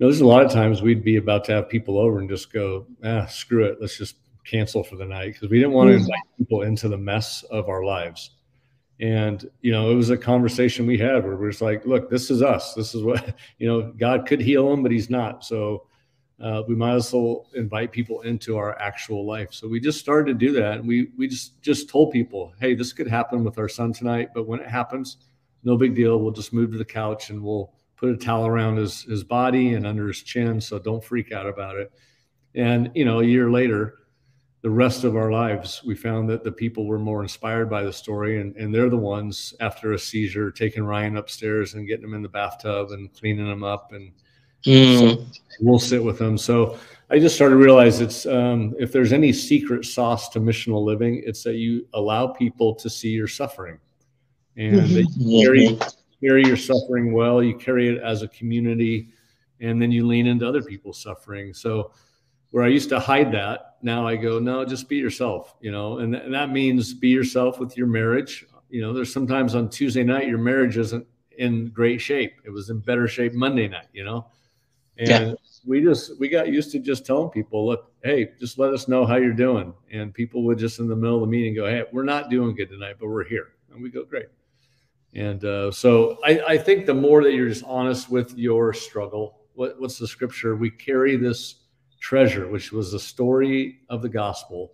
know, 0.00 0.08
there's 0.08 0.20
a 0.20 0.26
lot 0.26 0.44
of 0.44 0.50
times 0.50 0.82
we'd 0.82 1.04
be 1.04 1.16
about 1.16 1.44
to 1.44 1.52
have 1.52 1.68
people 1.68 1.98
over 1.98 2.18
and 2.18 2.28
just 2.28 2.52
go, 2.52 2.86
ah, 3.04 3.26
screw 3.26 3.64
it, 3.64 3.78
let's 3.80 3.96
just 3.96 4.16
cancel 4.44 4.82
for 4.82 4.96
the 4.96 5.04
night 5.04 5.34
because 5.34 5.50
we 5.50 5.58
didn't 5.58 5.72
want 5.72 5.88
to 5.88 5.94
mm-hmm. 5.94 6.04
invite 6.04 6.38
people 6.38 6.62
into 6.62 6.88
the 6.88 6.96
mess 6.96 7.42
of 7.50 7.68
our 7.68 7.84
lives. 7.84 8.30
And 9.00 9.48
you 9.62 9.72
know, 9.72 9.90
it 9.90 9.94
was 9.94 10.10
a 10.10 10.16
conversation 10.16 10.86
we 10.86 10.98
had 10.98 11.24
where 11.24 11.36
we're 11.36 11.50
just 11.50 11.62
like, 11.62 11.86
look, 11.86 12.10
this 12.10 12.30
is 12.30 12.42
us. 12.42 12.74
This 12.74 12.94
is 12.94 13.02
what 13.02 13.34
you 13.58 13.66
know. 13.66 13.92
God 13.92 14.26
could 14.26 14.40
heal 14.40 14.70
him, 14.70 14.82
but 14.82 14.92
He's 14.92 15.08
not. 15.08 15.42
So 15.42 15.86
uh, 16.38 16.62
we 16.68 16.74
might 16.74 16.94
as 16.94 17.10
well 17.12 17.46
invite 17.54 17.92
people 17.92 18.20
into 18.22 18.58
our 18.58 18.78
actual 18.78 19.26
life. 19.26 19.54
So 19.54 19.68
we 19.68 19.80
just 19.80 20.00
started 20.00 20.32
to 20.32 20.46
do 20.46 20.52
that, 20.52 20.78
and 20.78 20.86
we 20.86 21.08
we 21.16 21.28
just 21.28 21.62
just 21.62 21.88
told 21.88 22.12
people, 22.12 22.52
hey, 22.60 22.74
this 22.74 22.92
could 22.92 23.08
happen 23.08 23.42
with 23.42 23.58
our 23.58 23.70
son 23.70 23.94
tonight, 23.94 24.30
but 24.34 24.46
when 24.46 24.60
it 24.60 24.68
happens, 24.68 25.16
no 25.64 25.78
big 25.78 25.94
deal. 25.94 26.18
We'll 26.18 26.32
just 26.32 26.52
move 26.52 26.72
to 26.72 26.78
the 26.78 26.84
couch 26.84 27.30
and 27.30 27.42
we'll 27.42 27.72
put 28.00 28.10
a 28.10 28.16
towel 28.16 28.46
around 28.46 28.78
his, 28.78 29.02
his 29.02 29.22
body 29.22 29.74
and 29.74 29.86
under 29.86 30.08
his 30.08 30.22
chin. 30.22 30.58
So 30.58 30.78
don't 30.78 31.04
freak 31.04 31.32
out 31.32 31.46
about 31.46 31.76
it. 31.76 31.92
And, 32.54 32.90
you 32.94 33.04
know, 33.04 33.20
a 33.20 33.24
year 33.24 33.50
later, 33.50 33.96
the 34.62 34.70
rest 34.70 35.04
of 35.04 35.16
our 35.16 35.30
lives, 35.30 35.82
we 35.84 35.94
found 35.94 36.28
that 36.30 36.42
the 36.42 36.50
people 36.50 36.86
were 36.86 36.98
more 36.98 37.22
inspired 37.22 37.68
by 37.68 37.82
the 37.82 37.92
story. 37.92 38.40
And, 38.40 38.56
and 38.56 38.74
they're 38.74 38.88
the 38.88 38.96
ones 38.96 39.52
after 39.60 39.92
a 39.92 39.98
seizure, 39.98 40.50
taking 40.50 40.82
Ryan 40.82 41.18
upstairs 41.18 41.74
and 41.74 41.86
getting 41.86 42.06
him 42.06 42.14
in 42.14 42.22
the 42.22 42.28
bathtub 42.28 42.90
and 42.90 43.12
cleaning 43.12 43.46
him 43.46 43.62
up. 43.62 43.92
And 43.92 44.12
mm. 44.64 44.98
so 44.98 45.26
we'll 45.60 45.78
sit 45.78 46.02
with 46.02 46.18
them. 46.18 46.38
So 46.38 46.78
I 47.10 47.18
just 47.18 47.34
started 47.34 47.56
to 47.56 47.62
realize 47.62 48.00
it's 48.00 48.24
um, 48.24 48.74
if 48.78 48.92
there's 48.92 49.12
any 49.12 49.32
secret 49.32 49.84
sauce 49.84 50.30
to 50.30 50.40
missional 50.40 50.82
living, 50.82 51.22
it's 51.26 51.42
that 51.42 51.56
you 51.56 51.86
allow 51.92 52.28
people 52.28 52.74
to 52.76 52.88
see 52.88 53.10
your 53.10 53.28
suffering 53.28 53.78
and 54.56 54.76
mm-hmm. 54.76 54.94
that 54.94 55.06
you 55.16 55.44
carry 55.44 55.78
carry 56.22 56.44
your 56.44 56.56
suffering 56.56 57.12
well, 57.12 57.42
you 57.42 57.56
carry 57.56 57.88
it 57.88 58.02
as 58.02 58.22
a 58.22 58.28
community, 58.28 59.08
and 59.60 59.80
then 59.80 59.90
you 59.90 60.06
lean 60.06 60.26
into 60.26 60.46
other 60.46 60.62
people's 60.62 61.00
suffering. 61.00 61.52
So 61.54 61.92
where 62.50 62.64
I 62.64 62.68
used 62.68 62.88
to 62.90 63.00
hide 63.00 63.32
that, 63.32 63.76
now 63.82 64.06
I 64.06 64.16
go, 64.16 64.38
no, 64.38 64.64
just 64.64 64.88
be 64.88 64.96
yourself, 64.96 65.56
you 65.60 65.70
know, 65.70 65.98
and, 65.98 66.12
th- 66.12 66.24
and 66.24 66.34
that 66.34 66.50
means 66.50 66.92
be 66.92 67.08
yourself 67.08 67.58
with 67.58 67.76
your 67.76 67.86
marriage. 67.86 68.46
You 68.68 68.82
know, 68.82 68.92
there's 68.92 69.12
sometimes 69.12 69.54
on 69.54 69.68
Tuesday 69.68 70.04
night 70.04 70.28
your 70.28 70.38
marriage 70.38 70.76
isn't 70.76 71.06
in 71.38 71.68
great 71.68 72.00
shape. 72.00 72.34
It 72.44 72.50
was 72.50 72.70
in 72.70 72.80
better 72.80 73.08
shape 73.08 73.32
Monday 73.32 73.68
night, 73.68 73.86
you 73.92 74.04
know, 74.04 74.26
and 74.98 75.08
yeah. 75.08 75.34
we 75.64 75.82
just 75.82 76.18
we 76.20 76.28
got 76.28 76.48
used 76.48 76.70
to 76.72 76.78
just 76.78 77.06
telling 77.06 77.30
people, 77.30 77.66
look, 77.66 77.92
hey, 78.04 78.30
just 78.38 78.58
let 78.58 78.74
us 78.74 78.88
know 78.88 79.06
how 79.06 79.16
you're 79.16 79.32
doing, 79.32 79.72
and 79.90 80.12
people 80.12 80.42
would 80.44 80.58
just 80.58 80.78
in 80.78 80.88
the 80.88 80.96
middle 80.96 81.16
of 81.16 81.22
the 81.22 81.26
meeting 81.26 81.54
go, 81.54 81.66
hey, 81.66 81.84
we're 81.92 82.04
not 82.04 82.30
doing 82.30 82.54
good 82.54 82.68
tonight, 82.68 82.96
but 83.00 83.08
we're 83.08 83.24
here, 83.24 83.48
and 83.72 83.82
we 83.82 83.90
go, 83.90 84.04
great 84.04 84.26
And 85.14 85.44
uh, 85.44 85.72
so 85.72 86.18
I, 86.24 86.40
I 86.40 86.58
think 86.58 86.86
the 86.86 86.94
more 86.94 87.22
that 87.24 87.32
you're 87.32 87.48
just 87.48 87.64
honest 87.64 88.10
with 88.10 88.36
your 88.38 88.72
struggle, 88.72 89.40
what, 89.54 89.80
what's 89.80 89.98
the 89.98 90.06
scripture? 90.06 90.56
We 90.56 90.70
carry 90.70 91.16
this 91.16 91.56
treasure, 92.00 92.48
which 92.48 92.72
was 92.72 92.92
the 92.92 92.98
story 92.98 93.80
of 93.88 94.02
the 94.02 94.08
gospel. 94.08 94.72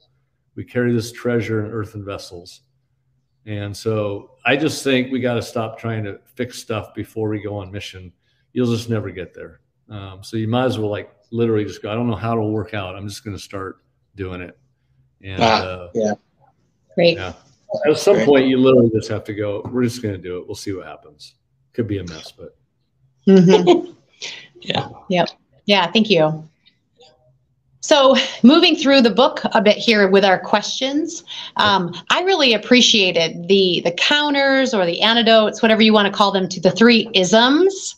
We 0.54 0.64
carry 0.64 0.92
this 0.92 1.12
treasure 1.12 1.64
in 1.64 1.72
earthen 1.72 2.04
vessels. 2.04 2.62
And 3.46 3.74
so 3.76 4.32
I 4.44 4.56
just 4.56 4.82
think 4.82 5.10
we 5.10 5.20
got 5.20 5.34
to 5.34 5.42
stop 5.42 5.78
trying 5.78 6.04
to 6.04 6.18
fix 6.34 6.58
stuff 6.58 6.94
before 6.94 7.28
we 7.28 7.40
go 7.40 7.56
on 7.56 7.70
mission. 7.70 8.12
You'll 8.52 8.72
just 8.72 8.90
never 8.90 9.10
get 9.10 9.34
there. 9.34 9.60
Um, 9.88 10.22
so 10.22 10.36
you 10.36 10.48
might 10.48 10.64
as 10.64 10.78
well 10.78 10.90
like 10.90 11.12
literally 11.30 11.64
just 11.64 11.82
go, 11.82 11.90
I 11.90 11.94
don't 11.94 12.08
know 12.08 12.16
how 12.16 12.32
it'll 12.32 12.52
work 12.52 12.74
out. 12.74 12.96
I'm 12.96 13.08
just 13.08 13.24
going 13.24 13.36
to 13.36 13.42
start 13.42 13.78
doing 14.16 14.40
it. 14.40 14.58
And 15.22 15.42
ah, 15.42 15.62
uh, 15.62 15.90
yeah, 15.94 16.12
great. 16.94 17.16
Yeah. 17.16 17.32
At 17.88 17.98
some 17.98 18.14
great. 18.14 18.26
point, 18.26 18.46
you 18.46 18.58
literally 18.58 18.90
just 18.90 19.08
have 19.08 19.24
to 19.24 19.34
go. 19.34 19.62
We're 19.72 19.84
just 19.84 20.02
going 20.02 20.14
to 20.14 20.20
do 20.20 20.38
it. 20.38 20.46
We'll 20.46 20.54
see 20.54 20.72
what 20.72 20.86
happens. 20.86 21.34
Could 21.72 21.88
be 21.88 21.98
a 21.98 22.04
mess, 22.04 22.32
but 22.32 22.56
mm-hmm. 23.26 23.92
yeah, 24.60 24.88
yep, 25.08 25.28
yeah. 25.66 25.90
Thank 25.90 26.08
you. 26.10 26.48
So, 27.80 28.16
moving 28.42 28.74
through 28.74 29.02
the 29.02 29.10
book 29.10 29.42
a 29.52 29.62
bit 29.62 29.76
here 29.76 30.08
with 30.08 30.24
our 30.24 30.40
questions, 30.40 31.22
um, 31.56 31.94
I 32.10 32.22
really 32.22 32.52
appreciated 32.52 33.46
the 33.46 33.80
the 33.84 33.92
counters 33.92 34.74
or 34.74 34.86
the 34.86 35.02
antidotes, 35.02 35.62
whatever 35.62 35.82
you 35.82 35.92
want 35.92 36.06
to 36.06 36.12
call 36.12 36.32
them, 36.32 36.48
to 36.48 36.60
the 36.60 36.72
three 36.72 37.08
isms. 37.14 37.96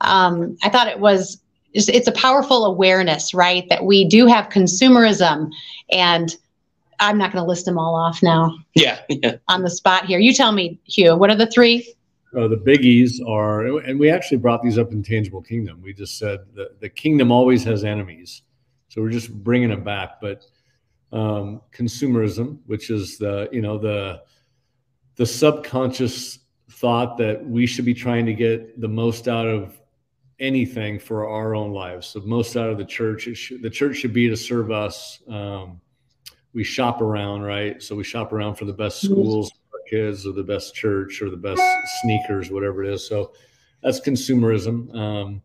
Um, 0.00 0.56
I 0.62 0.70
thought 0.70 0.88
it 0.88 1.00
was 1.00 1.38
it's 1.74 2.08
a 2.08 2.12
powerful 2.12 2.64
awareness, 2.64 3.34
right? 3.34 3.68
That 3.68 3.84
we 3.84 4.06
do 4.06 4.26
have 4.26 4.48
consumerism, 4.48 5.50
and 5.90 6.34
I'm 7.00 7.18
not 7.18 7.32
going 7.32 7.42
to 7.42 7.48
list 7.48 7.64
them 7.64 7.78
all 7.78 7.94
off 7.94 8.22
now. 8.22 8.56
Yeah, 8.74 9.00
yeah. 9.08 9.36
On 9.48 9.62
the 9.62 9.70
spot 9.70 10.06
here, 10.06 10.18
you 10.18 10.32
tell 10.32 10.52
me, 10.52 10.80
Hugh. 10.84 11.16
What 11.16 11.30
are 11.30 11.36
the 11.36 11.46
three? 11.46 11.94
Uh, 12.36 12.48
the 12.48 12.56
biggies 12.56 13.26
are, 13.26 13.66
and 13.78 13.98
we 13.98 14.10
actually 14.10 14.36
brought 14.36 14.62
these 14.62 14.78
up 14.78 14.92
in 14.92 15.02
Tangible 15.02 15.40
Kingdom. 15.40 15.80
We 15.80 15.94
just 15.94 16.18
said 16.18 16.40
that 16.54 16.80
the 16.80 16.88
kingdom 16.88 17.32
always 17.32 17.64
has 17.64 17.84
enemies, 17.84 18.42
so 18.88 19.00
we're 19.00 19.10
just 19.10 19.32
bringing 19.32 19.70
it 19.70 19.84
back. 19.84 20.20
But 20.20 20.44
um, 21.12 21.62
consumerism, 21.72 22.58
which 22.66 22.90
is 22.90 23.16
the 23.16 23.48
you 23.52 23.62
know 23.62 23.78
the 23.78 24.22
the 25.16 25.24
subconscious 25.24 26.40
thought 26.72 27.16
that 27.18 27.44
we 27.44 27.66
should 27.66 27.84
be 27.84 27.94
trying 27.94 28.26
to 28.26 28.34
get 28.34 28.80
the 28.80 28.88
most 28.88 29.28
out 29.28 29.46
of 29.46 29.80
anything 30.38 30.98
for 30.98 31.28
our 31.28 31.54
own 31.54 31.72
lives. 31.72 32.08
So 32.08 32.20
most 32.20 32.56
out 32.56 32.68
of 32.68 32.76
the 32.76 32.84
church, 32.84 33.28
should, 33.34 33.62
the 33.62 33.70
church 33.70 33.96
should 33.96 34.12
be 34.12 34.28
to 34.28 34.36
serve 34.36 34.70
us. 34.70 35.22
Um, 35.28 35.80
we 36.56 36.64
shop 36.64 37.02
around, 37.02 37.42
right? 37.42 37.82
So 37.82 37.94
we 37.94 38.02
shop 38.02 38.32
around 38.32 38.54
for 38.54 38.64
the 38.64 38.72
best 38.72 39.04
mm-hmm. 39.04 39.12
schools 39.12 39.50
for 39.50 39.76
our 39.76 39.84
kids, 39.90 40.26
or 40.26 40.32
the 40.32 40.42
best 40.42 40.74
church, 40.74 41.20
or 41.20 41.28
the 41.28 41.36
best 41.36 41.60
sneakers, 42.00 42.50
whatever 42.50 42.82
it 42.82 42.94
is. 42.94 43.06
So 43.06 43.32
that's 43.82 44.00
consumerism. 44.00 44.92
Um, 44.96 45.42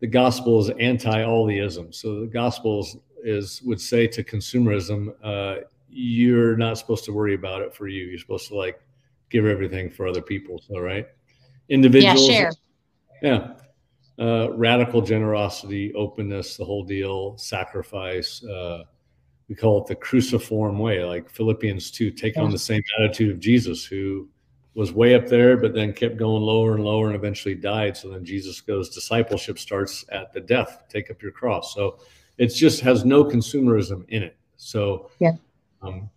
the 0.00 0.06
gospel 0.06 0.58
is 0.58 0.70
anti 0.80 1.22
all 1.22 1.44
the 1.44 1.58
isms. 1.58 1.98
So 1.98 2.18
the 2.20 2.26
gospel 2.26 2.80
is, 2.80 2.96
is 3.22 3.62
would 3.62 3.78
say 3.78 4.06
to 4.06 4.24
consumerism, 4.24 5.14
uh, 5.22 5.66
you're 5.90 6.56
not 6.56 6.78
supposed 6.78 7.04
to 7.04 7.12
worry 7.12 7.34
about 7.34 7.60
it 7.60 7.74
for 7.74 7.86
you. 7.86 8.06
You're 8.06 8.18
supposed 8.18 8.48
to 8.48 8.56
like 8.56 8.80
give 9.28 9.44
everything 9.44 9.90
for 9.90 10.08
other 10.08 10.22
people. 10.22 10.62
So 10.66 10.78
right, 10.78 11.06
individuals. 11.68 12.26
Yeah, 12.26 12.34
share. 12.34 12.52
Yeah, 13.22 13.52
uh, 14.18 14.50
radical 14.54 15.02
generosity, 15.02 15.92
openness, 15.92 16.56
the 16.56 16.64
whole 16.64 16.84
deal, 16.84 17.36
sacrifice. 17.36 18.42
Uh, 18.42 18.84
we 19.48 19.54
call 19.54 19.82
it 19.82 19.86
the 19.86 19.94
cruciform 19.94 20.78
way, 20.78 21.04
like 21.04 21.28
Philippians 21.28 21.90
2, 21.90 22.10
take 22.12 22.36
on 22.36 22.50
the 22.50 22.58
same 22.58 22.82
attitude 22.98 23.30
of 23.30 23.40
Jesus, 23.40 23.84
who 23.84 24.28
was 24.74 24.92
way 24.92 25.14
up 25.14 25.26
there, 25.26 25.56
but 25.56 25.74
then 25.74 25.92
kept 25.92 26.16
going 26.16 26.42
lower 26.42 26.74
and 26.74 26.84
lower 26.84 27.06
and 27.06 27.14
eventually 27.14 27.54
died. 27.54 27.96
So 27.96 28.08
then 28.08 28.24
Jesus 28.24 28.60
goes, 28.60 28.88
discipleship 28.88 29.58
starts 29.58 30.04
at 30.10 30.32
the 30.32 30.40
death, 30.40 30.84
take 30.88 31.10
up 31.10 31.22
your 31.22 31.30
cross. 31.30 31.74
So 31.74 31.98
it 32.38 32.48
just 32.48 32.80
has 32.80 33.04
no 33.04 33.24
consumerism 33.24 34.04
in 34.08 34.22
it. 34.22 34.36
So, 34.56 35.10
yeah. 35.20 35.32
Um, 35.82 36.10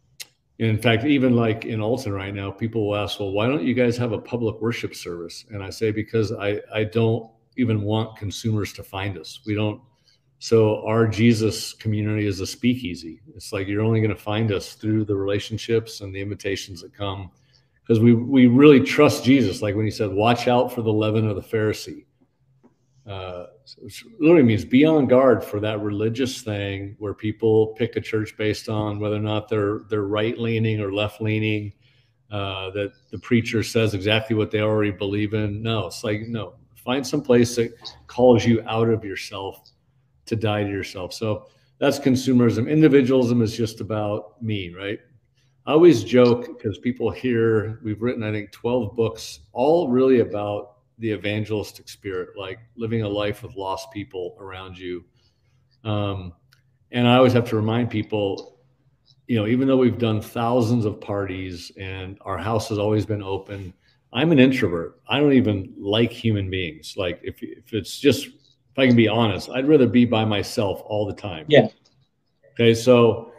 in 0.59 0.79
fact, 0.79 1.05
even 1.05 1.35
like 1.35 1.65
in 1.65 1.81
Alton 1.81 2.13
right 2.13 2.33
now, 2.33 2.49
people 2.49 2.87
will 2.87 2.95
ask, 2.95 3.19
well, 3.19 3.31
why 3.31 3.47
don't 3.47 3.63
you 3.63 3.75
guys 3.75 3.95
have 3.97 4.11
a 4.11 4.17
public 4.17 4.59
worship 4.59 4.95
service? 4.95 5.45
And 5.51 5.61
I 5.61 5.69
say, 5.69 5.91
because 5.91 6.31
I, 6.31 6.59
I 6.73 6.83
don't 6.85 7.29
even 7.57 7.83
want 7.83 8.17
consumers 8.17 8.73
to 8.73 8.83
find 8.83 9.17
us. 9.17 9.41
We 9.45 9.53
don't. 9.53 9.81
So 10.39 10.86
our 10.86 11.08
Jesus 11.08 11.73
community 11.73 12.28
is 12.28 12.39
a 12.39 12.47
speakeasy. 12.47 13.21
It's 13.36 13.52
like 13.52 13.67
you're 13.67 13.82
only 13.82 14.02
going 14.02 14.15
to 14.15 14.21
find 14.21 14.52
us 14.52 14.73
through 14.73 15.06
the 15.06 15.15
relationships 15.15 16.02
and 16.02 16.13
the 16.13 16.21
invitations 16.21 16.82
that 16.82 16.93
come, 16.93 17.32
because 17.82 18.00
we 18.00 18.13
we 18.13 18.45
really 18.47 18.82
trust 18.82 19.23
Jesus. 19.23 19.62
Like 19.62 19.76
when 19.76 19.86
he 19.86 19.91
said, 19.91 20.12
"Watch 20.12 20.47
out 20.47 20.71
for 20.71 20.84
the 20.84 20.93
leaven 20.93 21.28
of 21.28 21.36
the 21.36 21.41
Pharisee," 21.41 22.06
uh, 23.08 23.47
which 23.80 24.06
literally 24.19 24.43
means 24.43 24.63
be 24.63 24.86
on 24.86 25.08
guard 25.08 25.43
for 25.43 25.60
that 25.60 25.82
religious 25.82 26.41
thing 26.43 26.95
where 27.00 27.15
people 27.15 27.67
pick 27.78 27.95
a 27.95 28.02
church 28.02 28.38
based 28.38 28.69
on 28.69 29.00
whether 29.00 29.15
or 29.15 29.19
not 29.19 29.50
they're 29.50 29.80
they're 29.89 30.04
right 30.04 30.38
leaning 30.38 30.80
or 30.82 30.93
left 30.93 31.19
leaning. 31.21 31.73
Uh, 32.30 32.69
that 32.71 32.91
the 33.10 33.17
preacher 33.17 33.63
says 33.63 33.93
exactly 33.93 34.36
what 34.36 34.52
they 34.52 34.60
already 34.60 34.91
believe 34.91 35.34
in. 35.34 35.63
No, 35.63 35.88
it's 35.88 36.04
like 36.04 36.19
no, 36.28 36.56
Find 36.88 37.06
some 37.06 37.21
place 37.21 37.58
that 37.58 37.73
calls 38.08 38.45
you 38.45 38.63
out 38.65 38.88
of 38.88 39.04
yourself 39.04 39.71
to 40.27 40.35
die 40.35 40.63
to 40.63 40.69
yourself. 40.69 41.13
So 41.13 41.47
that's 41.79 41.99
consumerism. 41.99 42.69
Individualism 42.69 43.41
is 43.41 43.55
just 43.55 43.81
about 43.81 44.41
me, 44.41 44.73
right? 44.73 44.99
I 45.65 45.71
always 45.71 46.03
joke 46.03 46.57
because 46.57 46.77
people 46.77 47.11
hear 47.11 47.79
we've 47.83 48.01
written, 48.01 48.23
I 48.23 48.31
think, 48.31 48.51
12 48.51 48.95
books, 48.95 49.39
all 49.51 49.89
really 49.89 50.21
about 50.21 50.77
the 50.99 51.11
evangelistic 51.11 51.89
spirit, 51.89 52.29
like 52.37 52.59
living 52.75 53.01
a 53.03 53.07
life 53.07 53.43
with 53.43 53.55
lost 53.55 53.91
people 53.91 54.37
around 54.39 54.77
you. 54.77 55.03
Um, 55.83 56.33
and 56.91 57.07
I 57.07 57.17
always 57.17 57.33
have 57.33 57.47
to 57.49 57.55
remind 57.55 57.89
people, 57.89 58.59
you 59.27 59.37
know, 59.37 59.45
even 59.45 59.67
though 59.67 59.77
we've 59.77 59.99
done 59.99 60.21
thousands 60.21 60.85
of 60.85 61.01
parties 61.01 61.71
and 61.77 62.17
our 62.21 62.37
house 62.37 62.69
has 62.69 62.79
always 62.79 63.05
been 63.05 63.21
open, 63.21 63.73
I'm 64.13 64.31
an 64.31 64.39
introvert. 64.39 65.01
I 65.09 65.19
don't 65.19 65.33
even 65.33 65.73
like 65.77 66.11
human 66.11 66.49
beings. 66.49 66.95
Like 66.97 67.19
if 67.23 67.43
if 67.43 67.73
it's 67.73 67.99
just 67.99 68.29
if 68.77 68.83
I 68.83 68.87
can 68.87 68.95
be 68.95 69.07
honest, 69.07 69.49
I'd 69.49 69.67
rather 69.67 69.87
be 69.87 70.05
by 70.05 70.23
myself 70.23 70.83
all 70.85 71.07
the 71.07 71.13
time. 71.13 71.45
Yeah. 71.47 71.67
Okay, 72.51 72.75
so 72.75 73.31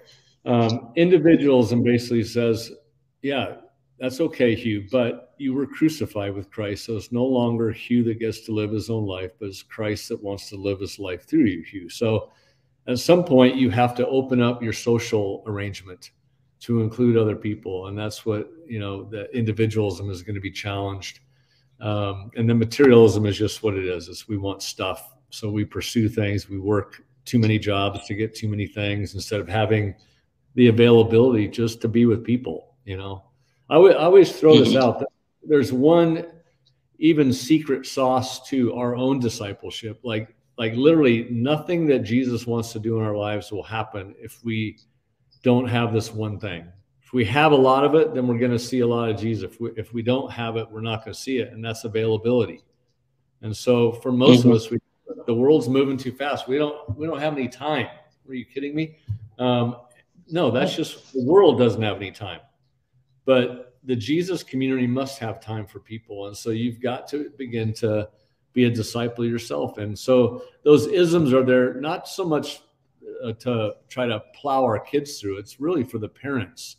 um, 0.44 0.90
individualism 0.96 1.84
basically 1.84 2.24
says, 2.24 2.72
yeah, 3.22 3.58
that's 4.00 4.20
okay, 4.20 4.56
Hugh, 4.56 4.88
but 4.90 5.34
you 5.38 5.54
were 5.54 5.66
crucified 5.66 6.34
with 6.34 6.50
Christ, 6.50 6.86
so 6.86 6.96
it's 6.96 7.12
no 7.12 7.24
longer 7.24 7.70
Hugh 7.70 8.02
that 8.04 8.18
gets 8.18 8.40
to 8.46 8.52
live 8.52 8.72
his 8.72 8.90
own 8.90 9.06
life, 9.06 9.30
but 9.38 9.46
it's 9.46 9.62
Christ 9.62 10.08
that 10.08 10.20
wants 10.20 10.48
to 10.48 10.56
live 10.56 10.80
his 10.80 10.98
life 10.98 11.28
through 11.28 11.44
you, 11.44 11.62
Hugh. 11.62 11.88
So 11.88 12.30
at 12.88 12.98
some 12.98 13.22
point, 13.22 13.54
you 13.54 13.70
have 13.70 13.94
to 13.96 14.08
open 14.08 14.42
up 14.42 14.60
your 14.60 14.72
social 14.72 15.44
arrangement 15.46 16.10
to 16.60 16.82
include 16.82 17.16
other 17.16 17.36
people 17.36 17.86
and 17.86 17.96
that's 17.96 18.26
what 18.26 18.48
you 18.66 18.80
know 18.80 19.04
the 19.04 19.30
individualism 19.36 20.10
is 20.10 20.24
going 20.24 20.34
to 20.34 20.40
be 20.40 20.50
challenged 20.50 21.20
um, 21.80 22.32
and 22.36 22.50
the 22.50 22.54
materialism 22.54 23.26
is 23.26 23.38
just 23.38 23.62
what 23.62 23.74
it 23.74 23.84
is 23.84 24.08
is 24.08 24.26
we 24.26 24.36
want 24.36 24.60
stuff 24.60 25.14
so 25.30 25.50
we 25.50 25.64
pursue 25.64 26.08
things 26.08 26.48
we 26.48 26.58
work 26.58 27.02
too 27.24 27.38
many 27.38 27.58
jobs 27.58 28.06
to 28.06 28.14
get 28.14 28.34
too 28.34 28.48
many 28.48 28.66
things 28.66 29.14
instead 29.14 29.40
of 29.40 29.48
having 29.48 29.94
the 30.54 30.68
availability 30.68 31.46
just 31.46 31.80
to 31.80 31.88
be 31.88 32.06
with 32.06 32.24
people 32.24 32.74
you 32.84 32.96
know 32.96 33.24
I, 33.70 33.74
w- 33.74 33.94
I 33.94 34.04
always 34.04 34.38
throw 34.38 34.58
this 34.58 34.74
out 34.74 35.02
there's 35.42 35.72
one 35.72 36.26
even 36.98 37.32
secret 37.32 37.86
sauce 37.86 38.48
to 38.48 38.74
our 38.74 38.96
own 38.96 39.20
discipleship 39.20 40.00
like 40.02 40.34
like 40.56 40.72
literally 40.74 41.28
nothing 41.30 41.86
that 41.86 42.00
jesus 42.00 42.46
wants 42.46 42.72
to 42.72 42.80
do 42.80 42.98
in 42.98 43.04
our 43.04 43.16
lives 43.16 43.52
will 43.52 43.62
happen 43.62 44.14
if 44.18 44.42
we 44.44 44.78
don't 45.42 45.66
have 45.66 45.92
this 45.92 46.12
one 46.12 46.38
thing. 46.38 46.66
If 47.02 47.12
we 47.12 47.24
have 47.24 47.52
a 47.52 47.56
lot 47.56 47.84
of 47.84 47.94
it, 47.94 48.14
then 48.14 48.26
we're 48.26 48.38
going 48.38 48.52
to 48.52 48.58
see 48.58 48.80
a 48.80 48.86
lot 48.86 49.08
of 49.08 49.18
Jesus. 49.18 49.50
If 49.50 49.60
we, 49.60 49.70
if 49.76 49.94
we 49.94 50.02
don't 50.02 50.30
have 50.30 50.56
it, 50.56 50.70
we're 50.70 50.82
not 50.82 51.04
going 51.04 51.14
to 51.14 51.20
see 51.20 51.38
it, 51.38 51.52
and 51.52 51.64
that's 51.64 51.84
availability. 51.84 52.62
And 53.40 53.56
so, 53.56 53.92
for 53.92 54.12
most 54.12 54.40
mm-hmm. 54.40 54.50
of 54.50 54.56
us, 54.56 54.70
we, 54.70 54.78
the 55.26 55.34
world's 55.34 55.68
moving 55.68 55.96
too 55.96 56.12
fast. 56.12 56.48
We 56.48 56.58
don't 56.58 56.96
we 56.96 57.06
don't 57.06 57.20
have 57.20 57.34
any 57.34 57.48
time. 57.48 57.86
Are 58.28 58.34
you 58.34 58.44
kidding 58.44 58.74
me? 58.74 58.98
Um, 59.38 59.76
no, 60.30 60.50
that's 60.50 60.74
just 60.74 61.12
the 61.12 61.24
world 61.24 61.58
doesn't 61.58 61.82
have 61.82 61.96
any 61.96 62.10
time. 62.10 62.40
But 63.24 63.76
the 63.84 63.96
Jesus 63.96 64.42
community 64.42 64.86
must 64.86 65.18
have 65.18 65.40
time 65.40 65.66
for 65.66 65.80
people, 65.80 66.26
and 66.26 66.36
so 66.36 66.50
you've 66.50 66.80
got 66.80 67.08
to 67.08 67.30
begin 67.38 67.72
to 67.74 68.08
be 68.52 68.64
a 68.64 68.70
disciple 68.70 69.24
yourself. 69.24 69.78
And 69.78 69.98
so 69.98 70.42
those 70.64 70.86
isms 70.86 71.32
are 71.32 71.44
there 71.44 71.74
not 71.74 72.08
so 72.08 72.24
much 72.24 72.60
uh, 73.22 73.32
to 73.32 73.74
try 73.88 74.06
to 74.06 74.22
plow 74.34 74.64
our 74.64 74.78
kids 74.78 75.20
through. 75.20 75.38
It's 75.38 75.60
really 75.60 75.84
for 75.84 75.98
the 75.98 76.08
parents 76.08 76.76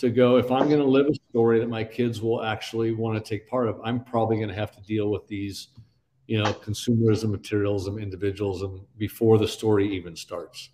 to 0.00 0.08
go, 0.10 0.36
if 0.36 0.50
I'm 0.50 0.68
going 0.68 0.80
to 0.80 0.86
live 0.86 1.08
a 1.08 1.14
story 1.30 1.60
that 1.60 1.68
my 1.68 1.84
kids 1.84 2.22
will 2.22 2.42
actually 2.42 2.92
want 2.92 3.22
to 3.22 3.28
take 3.28 3.46
part 3.46 3.68
of, 3.68 3.78
I'm 3.84 4.02
probably 4.02 4.36
going 4.36 4.48
to 4.48 4.54
have 4.54 4.72
to 4.72 4.80
deal 4.82 5.10
with 5.10 5.28
these, 5.28 5.68
you 6.30 6.40
know, 6.40 6.52
consumerism, 6.52 7.28
materialism, 7.28 7.98
individualism 7.98 8.86
before 8.98 9.36
the 9.36 9.48
story 9.48 9.92
even 9.92 10.14
starts. 10.14 10.70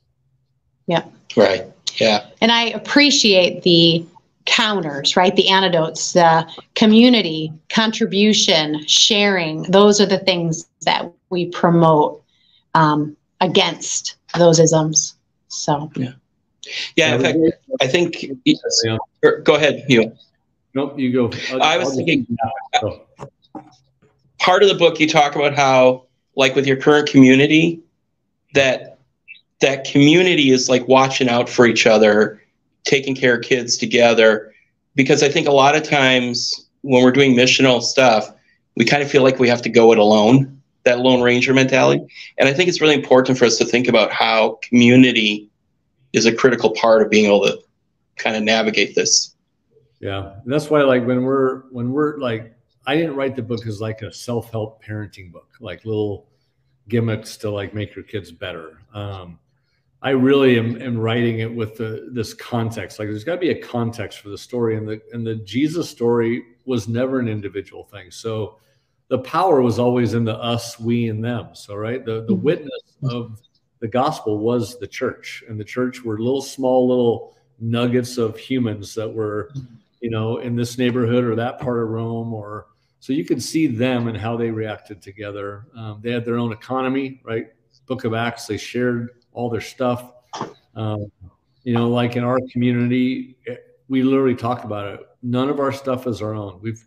Yeah. 0.86 1.06
Right. 1.34 1.64
Yeah. 1.94 2.26
And 2.42 2.52
I 2.52 2.64
appreciate 2.64 3.62
the 3.62 4.04
counters, 4.44 5.16
right? 5.16 5.34
The 5.34 5.48
antidotes, 5.48 6.12
the 6.12 6.46
community, 6.74 7.54
contribution, 7.70 8.86
sharing. 8.86 9.62
Those 9.62 9.98
are 9.98 10.04
the 10.04 10.18
things 10.18 10.68
that 10.82 11.10
we 11.30 11.46
promote 11.46 12.22
um, 12.74 13.16
against 13.40 14.16
those 14.36 14.60
isms. 14.60 15.14
So, 15.48 15.90
yeah. 15.96 16.12
Yeah, 16.96 17.14
in 17.14 17.22
fact, 17.22 17.38
I 17.80 17.86
think. 17.86 18.26
Go 19.22 19.54
ahead, 19.54 19.86
you. 19.88 20.12
Nope, 20.74 20.98
you 20.98 21.12
go. 21.12 21.30
I'll, 21.52 21.62
i 21.62 21.78
was 21.78 21.94
thinking. 21.96 22.26
Part 24.46 24.62
of 24.62 24.68
the 24.68 24.76
book, 24.76 25.00
you 25.00 25.08
talk 25.08 25.34
about 25.34 25.54
how, 25.54 26.04
like, 26.36 26.54
with 26.54 26.68
your 26.68 26.76
current 26.76 27.08
community, 27.08 27.80
that 28.54 29.00
that 29.60 29.84
community 29.84 30.50
is 30.50 30.68
like 30.68 30.86
watching 30.86 31.28
out 31.28 31.48
for 31.48 31.66
each 31.66 31.84
other 31.84 32.40
taking 32.84 33.16
care 33.16 33.34
of 33.34 33.42
kids 33.42 33.76
together 33.76 34.54
because 34.94 35.24
I 35.24 35.28
think 35.28 35.48
a 35.48 35.52
lot 35.52 35.74
of 35.74 35.82
times 35.82 36.68
when 36.82 37.02
we're 37.02 37.10
doing 37.10 37.34
missional 37.34 37.82
stuff, 37.82 38.32
we 38.76 38.84
kind 38.84 39.02
of 39.02 39.10
feel 39.10 39.24
like 39.24 39.40
we 39.40 39.48
have 39.48 39.62
to 39.62 39.68
go 39.68 39.90
it 39.90 39.98
alone, 39.98 40.62
that 40.84 41.00
Lone 41.00 41.22
Ranger 41.22 41.52
mentality. 41.52 42.06
And 42.38 42.48
I 42.48 42.52
think 42.52 42.68
it's 42.68 42.80
really 42.80 42.94
important 42.94 43.38
for 43.38 43.46
us 43.46 43.58
to 43.58 43.64
think 43.64 43.88
about 43.88 44.12
how 44.12 44.60
community 44.62 45.50
is 46.12 46.24
a 46.24 46.32
critical 46.32 46.70
part 46.70 47.02
of 47.02 47.10
being 47.10 47.26
able 47.26 47.42
to 47.42 47.58
kind 48.14 48.36
of 48.36 48.44
navigate 48.44 48.94
this. 48.94 49.34
Yeah. 49.98 50.34
And 50.44 50.52
that's 50.52 50.70
why 50.70 50.82
like 50.82 51.04
when 51.04 51.24
we're 51.24 51.62
when 51.72 51.90
we're 51.90 52.16
like 52.18 52.55
I 52.86 52.96
didn't 52.96 53.16
write 53.16 53.36
the 53.36 53.42
book 53.42 53.66
as 53.66 53.80
like 53.80 54.02
a 54.02 54.12
self-help 54.12 54.84
parenting 54.84 55.32
book, 55.32 55.48
like 55.60 55.84
little 55.84 56.28
gimmicks 56.88 57.36
to 57.38 57.50
like 57.50 57.74
make 57.74 57.94
your 57.96 58.04
kids 58.04 58.30
better. 58.30 58.78
Um, 58.94 59.38
I 60.02 60.10
really 60.10 60.58
am, 60.58 60.80
am 60.80 60.98
writing 60.98 61.40
it 61.40 61.52
with 61.52 61.76
the, 61.76 62.10
this 62.12 62.32
context. 62.32 62.98
Like 62.98 63.08
there's 63.08 63.24
got 63.24 63.34
to 63.34 63.40
be 63.40 63.50
a 63.50 63.60
context 63.60 64.20
for 64.20 64.28
the 64.28 64.38
story, 64.38 64.76
and 64.76 64.86
the 64.86 65.00
and 65.12 65.26
the 65.26 65.36
Jesus 65.36 65.90
story 65.90 66.44
was 66.64 66.86
never 66.86 67.18
an 67.18 67.28
individual 67.28 67.82
thing. 67.84 68.10
So 68.10 68.58
the 69.08 69.18
power 69.18 69.62
was 69.62 69.78
always 69.78 70.14
in 70.14 70.24
the 70.24 70.36
us, 70.36 70.78
we, 70.78 71.08
and 71.08 71.24
them. 71.24 71.48
So 71.54 71.74
right, 71.74 72.04
the 72.04 72.24
the 72.26 72.34
mm-hmm. 72.34 72.42
witness 72.42 72.82
of 73.10 73.40
the 73.80 73.88
gospel 73.88 74.38
was 74.38 74.78
the 74.78 74.86
church, 74.86 75.42
and 75.48 75.58
the 75.58 75.64
church 75.64 76.04
were 76.04 76.18
little 76.18 76.42
small 76.42 76.86
little 76.86 77.36
nuggets 77.58 78.18
of 78.18 78.36
humans 78.36 78.94
that 78.94 79.12
were, 79.12 79.50
you 80.00 80.10
know, 80.10 80.38
in 80.38 80.54
this 80.54 80.78
neighborhood 80.78 81.24
or 81.24 81.34
that 81.34 81.58
part 81.58 81.82
of 81.82 81.88
Rome, 81.88 82.32
or 82.34 82.66
so 83.06 83.12
you 83.12 83.24
could 83.24 83.40
see 83.40 83.68
them 83.68 84.08
and 84.08 84.16
how 84.16 84.36
they 84.36 84.50
reacted 84.50 85.00
together. 85.00 85.68
Um, 85.76 86.00
they 86.02 86.10
had 86.10 86.24
their 86.24 86.38
own 86.38 86.50
economy, 86.50 87.20
right? 87.22 87.46
Book 87.86 88.02
of 88.02 88.14
Acts, 88.14 88.48
they 88.48 88.56
shared 88.56 89.22
all 89.30 89.48
their 89.48 89.60
stuff. 89.60 90.10
Um, 90.74 91.12
you 91.62 91.72
know, 91.72 91.88
like 91.88 92.16
in 92.16 92.24
our 92.24 92.40
community, 92.50 93.38
we 93.86 94.02
literally 94.02 94.34
talk 94.34 94.64
about 94.64 94.92
it. 94.92 95.00
None 95.22 95.48
of 95.48 95.60
our 95.60 95.70
stuff 95.70 96.08
is 96.08 96.20
our 96.20 96.34
own. 96.34 96.58
We've 96.60 96.82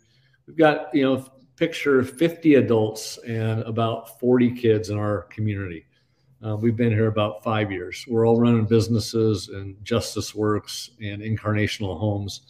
we've 0.46 0.58
got 0.58 0.94
you 0.94 1.04
know 1.04 1.26
picture 1.56 2.04
50 2.04 2.56
adults 2.56 3.18
and 3.20 3.62
about 3.62 4.20
40 4.20 4.52
kids 4.52 4.90
in 4.90 4.98
our 4.98 5.22
community. 5.30 5.86
Uh, 6.46 6.58
we've 6.58 6.76
been 6.76 6.92
here 6.92 7.08
about 7.08 7.46
five 7.46 7.72
years. 7.72 8.04
We're 8.10 8.28
all 8.28 8.38
running 8.38 8.66
businesses 8.66 9.48
and 9.48 9.78
Justice 9.86 10.36
Works 10.36 10.90
and 11.02 11.22
Incarnational 11.22 11.98
Homes. 11.98 12.42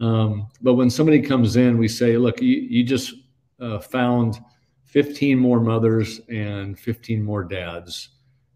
Um, 0.00 0.48
but 0.60 0.74
when 0.74 0.90
somebody 0.90 1.20
comes 1.22 1.56
in, 1.56 1.78
we 1.78 1.88
say, 1.88 2.16
look, 2.16 2.40
you, 2.42 2.56
you 2.56 2.84
just 2.84 3.14
uh, 3.60 3.78
found 3.78 4.38
15 4.84 5.38
more 5.38 5.60
mothers 5.60 6.20
and 6.28 6.78
15 6.78 7.22
more 7.22 7.44
dads. 7.44 8.10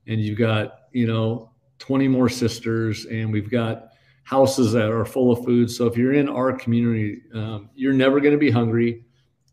And 0.07 0.21
you've 0.21 0.39
got 0.39 0.81
you 0.93 1.07
know 1.07 1.51
20 1.79 2.09
more 2.09 2.29
sisters 2.29 3.07
and 3.07 3.33
we've 3.33 3.51
got 3.51 3.89
houses 4.23 4.73
that 4.73 4.91
are 4.91 5.05
full 5.05 5.33
of 5.33 5.45
food. 5.45 5.71
So 5.71 5.87
if 5.87 5.97
you're 5.97 6.15
in 6.15 6.29
our 6.29 6.53
community 6.53 7.23
um, 7.35 7.71
you're 7.75 7.93
never 7.93 8.21
going 8.21 8.33
to 8.33 8.39
be 8.39 8.51
hungry. 8.51 9.05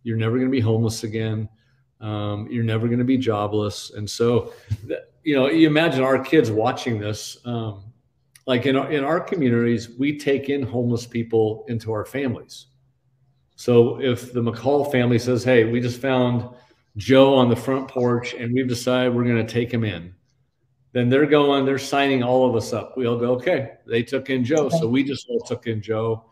You're 0.04 0.18
never 0.18 0.38
going 0.38 0.48
to 0.48 0.52
be 0.52 0.62
homeless 0.62 1.04
again. 1.04 1.50
Um, 2.00 2.48
you're 2.50 2.64
never 2.64 2.88
going 2.88 3.00
to 3.00 3.06
be 3.06 3.18
jobless. 3.18 3.92
And 3.92 4.10
so 4.10 4.54
you 5.24 5.36
know 5.36 5.50
you 5.50 5.68
imagine 5.68 6.04
our 6.04 6.20
kids 6.20 6.52
watching 6.52 7.00
this 7.00 7.38
um, 7.46 7.84
like 8.48 8.66
in 8.66 8.76
our, 8.76 8.92
in 8.92 9.04
our 9.04 9.20
communities 9.20 9.90
we 10.00 10.18
take 10.18 10.50
in 10.50 10.64
homeless 10.64 11.06
people 11.06 11.66
into 11.68 11.92
our 11.92 12.06
families 12.06 12.68
so 13.56 14.02
if 14.02 14.34
the 14.34 14.42
mccall 14.42 14.92
family 14.92 15.20
says 15.20 15.44
hey 15.44 15.64
we 15.66 15.80
just 15.80 16.02
found 16.02 16.50
joe 16.96 17.36
on 17.36 17.50
the 17.50 17.56
front 17.56 17.88
porch 17.88 18.34
and 18.34 18.52
we've 18.54 18.68
decided 18.68 19.14
we're 19.14 19.24
going 19.24 19.46
to 19.46 19.54
take 19.54 19.72
him 19.72 19.84
in 19.84 20.14
then 20.98 21.10
they're 21.10 21.28
going, 21.28 21.64
they're 21.64 21.78
signing 21.78 22.24
all 22.24 22.50
of 22.50 22.56
us 22.56 22.74
up. 22.74 22.98
We 22.98 23.06
all 23.06 23.20
go, 23.20 23.34
okay, 23.34 23.74
they 23.86 24.02
took 24.02 24.32
in 24.32 24.44
Joe. 24.44 24.68
So 24.70 24.88
we 24.88 25.04
just 25.04 25.28
all 25.30 25.42
took 25.42 25.68
in 25.68 25.80
Joe. 25.80 26.26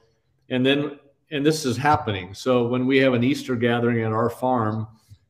And 0.49 0.65
then, 0.65 0.99
and 1.30 1.45
this 1.45 1.65
is 1.65 1.78
happening. 1.78 2.34
So 2.34 2.67
when 2.67 2.88
we 2.88 2.97
have 2.97 3.13
an 3.13 3.23
Easter 3.23 3.56
gathering 3.56 4.01
at 4.01 4.12
our 4.12 4.30
farm 4.30 4.88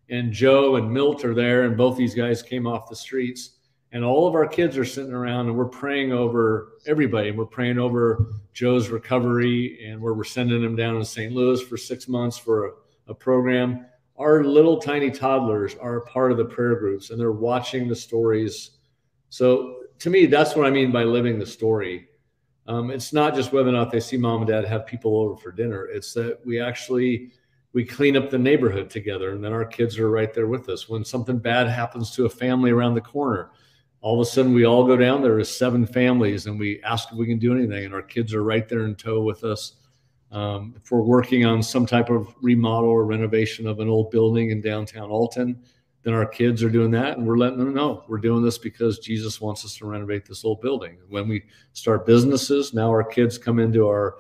and 0.09 0.31
Joe 0.31 0.77
and 0.77 0.89
Milt 0.89 1.25
are 1.25 1.33
there, 1.33 1.63
and 1.63 1.75
both 1.75 1.97
these 1.97 2.15
guys 2.15 2.41
came 2.41 2.65
off 2.65 2.89
the 2.89 2.95
streets, 2.95 3.54
and 3.95 4.05
all 4.05 4.27
of 4.27 4.35
our 4.35 4.45
kids 4.45 4.77
are 4.77 4.85
sitting 4.85 5.13
around 5.13 5.47
and 5.47 5.57
we're 5.57 5.65
praying 5.65 6.13
over 6.13 6.73
everybody. 6.85 7.29
And 7.29 7.37
we're 7.37 7.45
praying 7.45 7.79
over 7.79 8.27
Joe's 8.53 8.89
recovery 8.89 9.83
and 9.83 9.99
we're 9.99 10.23
sending 10.23 10.63
him 10.63 10.75
down 10.75 10.99
to 10.99 11.05
St. 11.05 11.33
Louis 11.33 11.61
for 11.63 11.77
six 11.77 12.07
months 12.07 12.37
for 12.37 12.67
a, 12.67 12.71
a 13.07 13.13
program. 13.15 13.87
Our 14.17 14.43
little 14.43 14.77
tiny 14.77 15.09
toddlers 15.09 15.75
are 15.75 15.97
a 15.97 16.05
part 16.05 16.31
of 16.31 16.37
the 16.37 16.45
prayer 16.45 16.75
groups 16.75 17.09
and 17.09 17.19
they're 17.19 17.31
watching 17.31 17.87
the 17.87 17.95
stories 17.95 18.75
so 19.35 19.83
to 19.99 20.09
me, 20.09 20.27
that's 20.27 20.55
what 20.55 20.65
I 20.65 20.69
mean 20.69 20.93
by 20.93 21.03
living 21.03 21.39
the 21.39 21.45
story. 21.45 22.07
Um, 22.67 22.89
it's 22.89 23.11
not 23.11 23.35
just 23.35 23.51
whether 23.51 23.67
or 23.67 23.73
not 23.73 23.91
they 23.91 23.99
see 23.99 24.15
mom 24.15 24.43
and 24.43 24.47
dad 24.47 24.63
have 24.63 24.85
people 24.85 25.17
over 25.17 25.35
for 25.35 25.51
dinner. 25.51 25.87
It's 25.87 26.13
that 26.13 26.39
we 26.45 26.61
actually 26.61 27.31
we 27.73 27.83
clean 27.83 28.15
up 28.15 28.29
the 28.29 28.37
neighborhood 28.37 28.89
together, 28.89 29.31
and 29.31 29.43
then 29.43 29.51
our 29.51 29.65
kids 29.65 29.99
are 29.99 30.09
right 30.09 30.33
there 30.33 30.47
with 30.47 30.69
us. 30.69 30.87
When 30.87 31.03
something 31.03 31.37
bad 31.37 31.67
happens 31.67 32.11
to 32.11 32.25
a 32.25 32.29
family 32.29 32.71
around 32.71 32.93
the 32.93 33.01
corner, 33.01 33.51
all 34.05 34.21
of 34.21 34.27
a 34.27 34.29
sudden 34.29 34.53
we 34.53 34.65
all 34.65 34.85
go 34.85 34.95
down 34.95 35.23
there 35.23 35.39
as 35.39 35.49
seven 35.49 35.83
families, 35.83 36.45
and 36.45 36.59
we 36.59 36.79
ask 36.83 37.11
if 37.11 37.17
we 37.17 37.25
can 37.25 37.39
do 37.39 37.57
anything, 37.57 37.85
and 37.85 37.93
our 37.93 38.03
kids 38.03 38.35
are 38.35 38.43
right 38.43 38.69
there 38.69 38.85
in 38.85 38.93
tow 38.93 39.23
with 39.23 39.43
us. 39.43 39.77
Um, 40.31 40.75
if 40.77 40.91
we're 40.91 41.01
working 41.01 41.43
on 41.43 41.63
some 41.63 41.87
type 41.87 42.11
of 42.11 42.35
remodel 42.39 42.91
or 42.91 43.03
renovation 43.03 43.65
of 43.65 43.79
an 43.79 43.89
old 43.89 44.11
building 44.11 44.51
in 44.51 44.61
downtown 44.61 45.09
Alton, 45.09 45.59
then 46.03 46.13
our 46.13 46.27
kids 46.27 46.61
are 46.61 46.69
doing 46.69 46.91
that 46.91 47.17
and 47.17 47.25
we're 47.25 47.35
letting 47.35 47.57
them 47.57 47.73
know 47.73 48.03
we're 48.07 48.19
doing 48.19 48.43
this 48.43 48.59
because 48.59 48.99
jesus 48.99 49.41
wants 49.41 49.65
us 49.65 49.75
to 49.75 49.87
renovate 49.87 50.23
this 50.23 50.45
old 50.45 50.61
building 50.61 50.99
when 51.09 51.27
we 51.27 51.43
start 51.73 52.05
businesses 52.05 52.75
now 52.75 52.89
our 52.89 53.03
kids 53.03 53.39
come 53.39 53.57
into 53.57 53.87
our 53.87 54.17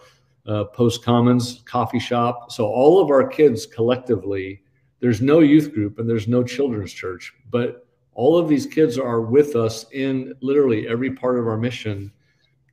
uh, 0.47 0.63
post 0.63 1.03
commons 1.03 1.61
coffee 1.65 1.99
shop 1.99 2.51
so 2.51 2.65
all 2.65 2.99
of 2.99 3.11
our 3.11 3.27
kids 3.27 3.67
collectively 3.67 4.63
there's 4.99 5.21
no 5.21 5.41
youth 5.41 5.71
group 5.75 5.99
and 5.99 6.09
there's 6.09 6.27
no 6.27 6.43
children's 6.43 6.91
church 6.91 7.31
but 7.51 7.84
all 8.15 8.37
of 8.37 8.47
these 8.47 8.65
kids 8.65 8.97
are 8.97 9.21
with 9.21 9.55
us 9.55 9.85
in 9.91 10.33
literally 10.41 10.87
every 10.87 11.11
part 11.11 11.37
of 11.37 11.47
our 11.47 11.57
mission 11.57 12.11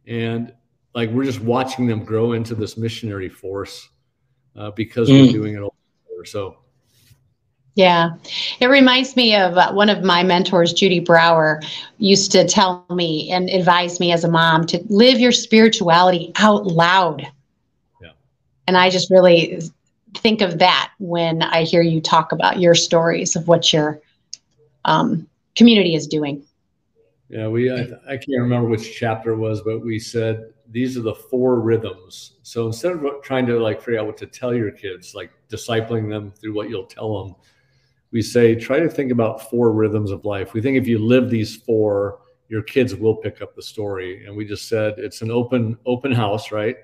and 0.06 0.52
like 0.94 1.10
we're 1.10 1.24
just 1.24 1.40
watching 1.40 1.86
them 1.86 2.04
grow 2.04 2.32
into 2.32 2.54
this 2.54 2.76
missionary 2.76 3.28
force 3.28 3.88
uh, 4.56 4.70
because 4.70 5.08
mm. 5.08 5.26
we're 5.26 5.32
doing 5.32 5.54
it 5.54 5.60
all 5.60 5.74
together. 6.08 6.24
so 6.24 6.56
yeah, 7.74 8.10
it 8.60 8.66
reminds 8.66 9.16
me 9.16 9.34
of 9.34 9.56
uh, 9.56 9.72
one 9.72 9.88
of 9.88 10.04
my 10.04 10.22
mentors, 10.22 10.74
Judy 10.74 11.00
Brower, 11.00 11.62
used 11.96 12.30
to 12.32 12.46
tell 12.46 12.84
me 12.90 13.30
and 13.30 13.48
advise 13.48 13.98
me 13.98 14.12
as 14.12 14.24
a 14.24 14.28
mom 14.28 14.66
to 14.66 14.84
live 14.90 15.18
your 15.18 15.32
spirituality 15.32 16.32
out 16.36 16.66
loud. 16.66 17.26
Yeah. 18.02 18.10
And 18.66 18.76
I 18.76 18.90
just 18.90 19.10
really 19.10 19.62
think 20.16 20.42
of 20.42 20.58
that 20.58 20.92
when 20.98 21.40
I 21.40 21.62
hear 21.62 21.80
you 21.80 22.02
talk 22.02 22.32
about 22.32 22.60
your 22.60 22.74
stories 22.74 23.36
of 23.36 23.48
what 23.48 23.72
your 23.72 24.02
um, 24.84 25.26
community 25.56 25.94
is 25.94 26.06
doing. 26.06 26.44
Yeah, 27.28 27.48
we 27.48 27.72
I, 27.72 27.88
I 28.06 28.16
can't 28.16 28.40
remember 28.40 28.68
which 28.68 28.94
chapter 28.94 29.32
it 29.32 29.38
was, 29.38 29.62
but 29.62 29.80
we 29.80 29.98
said 29.98 30.52
these 30.70 30.98
are 30.98 31.02
the 31.02 31.14
four 31.14 31.60
rhythms. 31.60 32.34
So 32.42 32.66
instead 32.66 32.92
of 32.92 33.22
trying 33.22 33.46
to 33.46 33.58
like 33.58 33.80
figure 33.80 34.00
out 34.00 34.06
what 34.06 34.16
to 34.18 34.26
tell 34.26 34.54
your 34.54 34.70
kids, 34.70 35.14
like 35.14 35.30
discipling 35.48 36.10
them 36.10 36.32
through 36.32 36.54
what 36.54 36.68
you'll 36.68 36.86
tell 36.86 37.24
them, 37.24 37.34
we 38.10 38.20
say 38.20 38.54
try 38.54 38.80
to 38.80 38.88
think 38.88 39.12
about 39.12 39.48
four 39.50 39.72
rhythms 39.72 40.10
of 40.10 40.24
life. 40.24 40.52
We 40.52 40.60
think 40.60 40.76
if 40.76 40.86
you 40.86 40.98
live 40.98 41.30
these 41.30 41.56
four, 41.56 42.20
your 42.48 42.62
kids 42.62 42.94
will 42.94 43.16
pick 43.16 43.40
up 43.40 43.56
the 43.56 43.62
story. 43.62 44.26
And 44.26 44.36
we 44.36 44.44
just 44.44 44.68
said 44.68 44.94
it's 44.98 45.22
an 45.22 45.30
open 45.30 45.78
open 45.86 46.12
house, 46.12 46.52
right? 46.52 46.76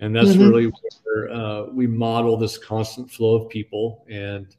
And 0.00 0.14
that's 0.14 0.30
mm-hmm. 0.30 0.48
really 0.48 0.72
where 1.02 1.30
uh, 1.30 1.64
we 1.72 1.86
model 1.86 2.36
this 2.36 2.56
constant 2.56 3.10
flow 3.10 3.34
of 3.34 3.48
people, 3.50 4.06
and 4.08 4.56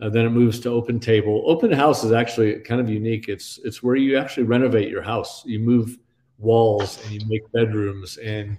uh, 0.00 0.08
then 0.10 0.26
it 0.26 0.30
moves 0.30 0.60
to 0.60 0.70
open 0.70 1.00
table. 1.00 1.42
Open 1.46 1.72
house 1.72 2.04
is 2.04 2.12
actually 2.12 2.60
kind 2.60 2.80
of 2.80 2.88
unique. 2.88 3.28
It's 3.28 3.58
it's 3.64 3.82
where 3.82 3.96
you 3.96 4.18
actually 4.18 4.44
renovate 4.44 4.88
your 4.90 5.02
house. 5.02 5.44
You 5.46 5.58
move 5.58 5.98
walls 6.38 7.02
and 7.04 7.12
you 7.12 7.26
make 7.28 7.50
bedrooms 7.52 8.18
and 8.18 8.58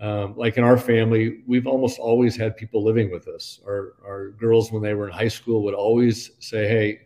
um, 0.00 0.36
like 0.36 0.56
in 0.56 0.64
our 0.64 0.78
family, 0.78 1.42
we've 1.46 1.66
almost 1.66 1.98
always 1.98 2.36
had 2.36 2.56
people 2.56 2.84
living 2.84 3.10
with 3.10 3.26
us. 3.26 3.60
Our, 3.66 3.94
our 4.06 4.30
girls, 4.30 4.70
when 4.70 4.82
they 4.82 4.94
were 4.94 5.08
in 5.08 5.12
high 5.12 5.28
school, 5.28 5.64
would 5.64 5.74
always 5.74 6.30
say, 6.38 6.68
Hey, 6.68 7.00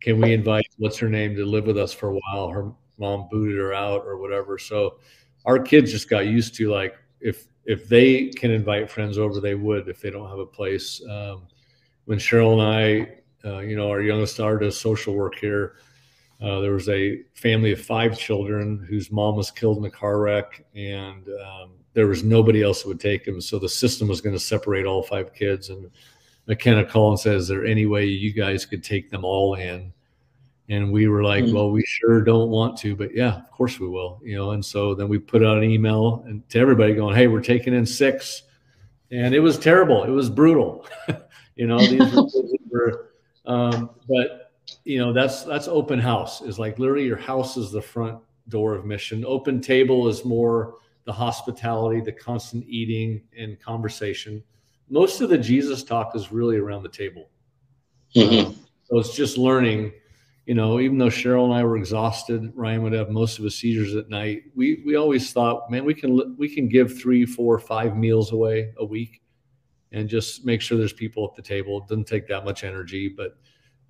can 0.00 0.20
we 0.20 0.32
invite 0.32 0.66
what's 0.78 0.96
her 0.98 1.08
name 1.08 1.34
to 1.36 1.44
live 1.44 1.66
with 1.66 1.76
us 1.76 1.92
for 1.92 2.10
a 2.10 2.18
while? 2.18 2.48
Her 2.48 2.72
mom 2.98 3.28
booted 3.30 3.58
her 3.58 3.74
out 3.74 4.04
or 4.06 4.16
whatever. 4.18 4.58
So 4.58 4.98
our 5.44 5.58
kids 5.58 5.90
just 5.90 6.08
got 6.08 6.26
used 6.26 6.54
to 6.56 6.70
like, 6.70 6.94
if, 7.20 7.48
if 7.64 7.88
they 7.88 8.28
can 8.28 8.50
invite 8.50 8.90
friends 8.90 9.18
over, 9.18 9.40
they 9.40 9.56
would 9.56 9.88
if 9.88 10.00
they 10.00 10.10
don't 10.10 10.28
have 10.28 10.38
a 10.38 10.46
place. 10.46 11.02
Um, 11.10 11.48
when 12.04 12.18
Cheryl 12.18 12.52
and 12.52 12.62
I, 12.62 13.48
uh, 13.48 13.60
you 13.60 13.76
know, 13.76 13.88
our 13.90 14.02
youngest 14.02 14.36
daughter 14.36 14.58
does 14.58 14.78
social 14.78 15.14
work 15.14 15.36
here. 15.36 15.76
Uh, 16.42 16.60
there 16.60 16.72
was 16.72 16.88
a 16.88 17.22
family 17.34 17.72
of 17.72 17.80
five 17.80 18.18
children 18.18 18.84
whose 18.88 19.10
mom 19.10 19.36
was 19.36 19.50
killed 19.50 19.78
in 19.78 19.84
a 19.84 19.90
car 19.90 20.18
wreck, 20.20 20.64
and 20.74 21.28
um, 21.28 21.72
there 21.92 22.06
was 22.06 22.24
nobody 22.24 22.62
else 22.62 22.82
that 22.82 22.88
would 22.88 23.00
take 23.00 23.24
them. 23.24 23.40
So 23.40 23.58
the 23.58 23.68
system 23.68 24.08
was 24.08 24.20
going 24.20 24.34
to 24.34 24.40
separate 24.40 24.86
all 24.86 25.02
five 25.02 25.34
kids. 25.34 25.68
And 25.68 25.90
McKenna 26.46 26.84
called 26.84 27.12
and 27.12 27.20
said, 27.20 27.36
"Is 27.36 27.48
there 27.48 27.66
any 27.66 27.86
way 27.86 28.06
you 28.06 28.32
guys 28.32 28.64
could 28.64 28.82
take 28.82 29.10
them 29.10 29.24
all 29.24 29.54
in?" 29.54 29.92
And 30.70 30.92
we 30.92 31.08
were 31.08 31.22
like, 31.22 31.44
mm-hmm. 31.44 31.54
"Well, 31.54 31.70
we 31.70 31.84
sure 31.86 32.22
don't 32.22 32.48
want 32.48 32.78
to, 32.78 32.96
but 32.96 33.14
yeah, 33.14 33.36
of 33.36 33.50
course 33.50 33.78
we 33.78 33.88
will." 33.88 34.20
You 34.24 34.36
know. 34.36 34.52
And 34.52 34.64
so 34.64 34.94
then 34.94 35.08
we 35.08 35.18
put 35.18 35.44
out 35.44 35.58
an 35.58 35.64
email 35.64 36.24
and 36.26 36.48
to 36.48 36.58
everybody 36.58 36.94
going, 36.94 37.16
"Hey, 37.16 37.26
we're 37.26 37.42
taking 37.42 37.74
in 37.74 37.84
six. 37.84 38.44
and 39.10 39.34
it 39.34 39.40
was 39.40 39.58
terrible. 39.58 40.04
It 40.04 40.10
was 40.10 40.30
brutal. 40.30 40.86
you 41.56 41.66
know, 41.66 41.78
these 41.78 42.14
were, 42.70 43.10
um, 43.46 43.90
but 44.08 44.50
you 44.84 44.98
know 44.98 45.12
that's 45.12 45.42
that's 45.44 45.68
open 45.68 45.98
house 45.98 46.40
is 46.42 46.58
like 46.58 46.78
literally 46.78 47.06
your 47.06 47.16
house 47.16 47.56
is 47.56 47.70
the 47.70 47.82
front 47.82 48.18
door 48.48 48.74
of 48.74 48.84
mission. 48.84 49.24
Open 49.26 49.60
table 49.60 50.08
is 50.08 50.24
more 50.24 50.74
the 51.04 51.12
hospitality 51.12 52.00
the 52.00 52.12
constant 52.12 52.64
eating 52.68 53.22
and 53.36 53.58
conversation. 53.60 54.42
Most 54.88 55.20
of 55.20 55.28
the 55.28 55.38
jesus 55.38 55.82
talk 55.82 56.14
is 56.14 56.32
really 56.32 56.56
around 56.56 56.82
the 56.82 56.88
table. 56.88 57.28
Mm-hmm. 58.14 58.46
um, 58.46 58.56
so 58.84 58.98
it's 58.98 59.14
just 59.14 59.38
learning 59.38 59.92
you 60.46 60.54
know 60.54 60.80
even 60.80 60.98
though 60.98 61.06
cheryl 61.06 61.44
and 61.44 61.54
i 61.54 61.62
were 61.62 61.76
exhausted 61.76 62.50
ryan 62.56 62.82
would 62.82 62.92
have 62.92 63.08
most 63.08 63.38
of 63.38 63.44
his 63.44 63.56
seizures 63.56 63.94
at 63.94 64.08
night. 64.08 64.42
We 64.56 64.82
we 64.84 64.96
always 64.96 65.32
thought 65.32 65.70
man 65.70 65.84
we 65.84 65.94
can 65.94 66.36
we 66.36 66.52
can 66.52 66.68
give 66.68 66.98
three 66.98 67.24
four 67.24 67.58
five 67.58 67.96
meals 67.96 68.32
away 68.32 68.72
a 68.78 68.84
week 68.84 69.22
and 69.92 70.08
just 70.08 70.44
make 70.44 70.60
sure 70.60 70.78
there's 70.78 70.92
people 70.92 71.24
at 71.24 71.34
the 71.34 71.42
table 71.42 71.78
it 71.78 71.88
doesn't 71.88 72.06
take 72.06 72.26
that 72.26 72.44
much 72.44 72.64
energy 72.64 73.08
but 73.08 73.36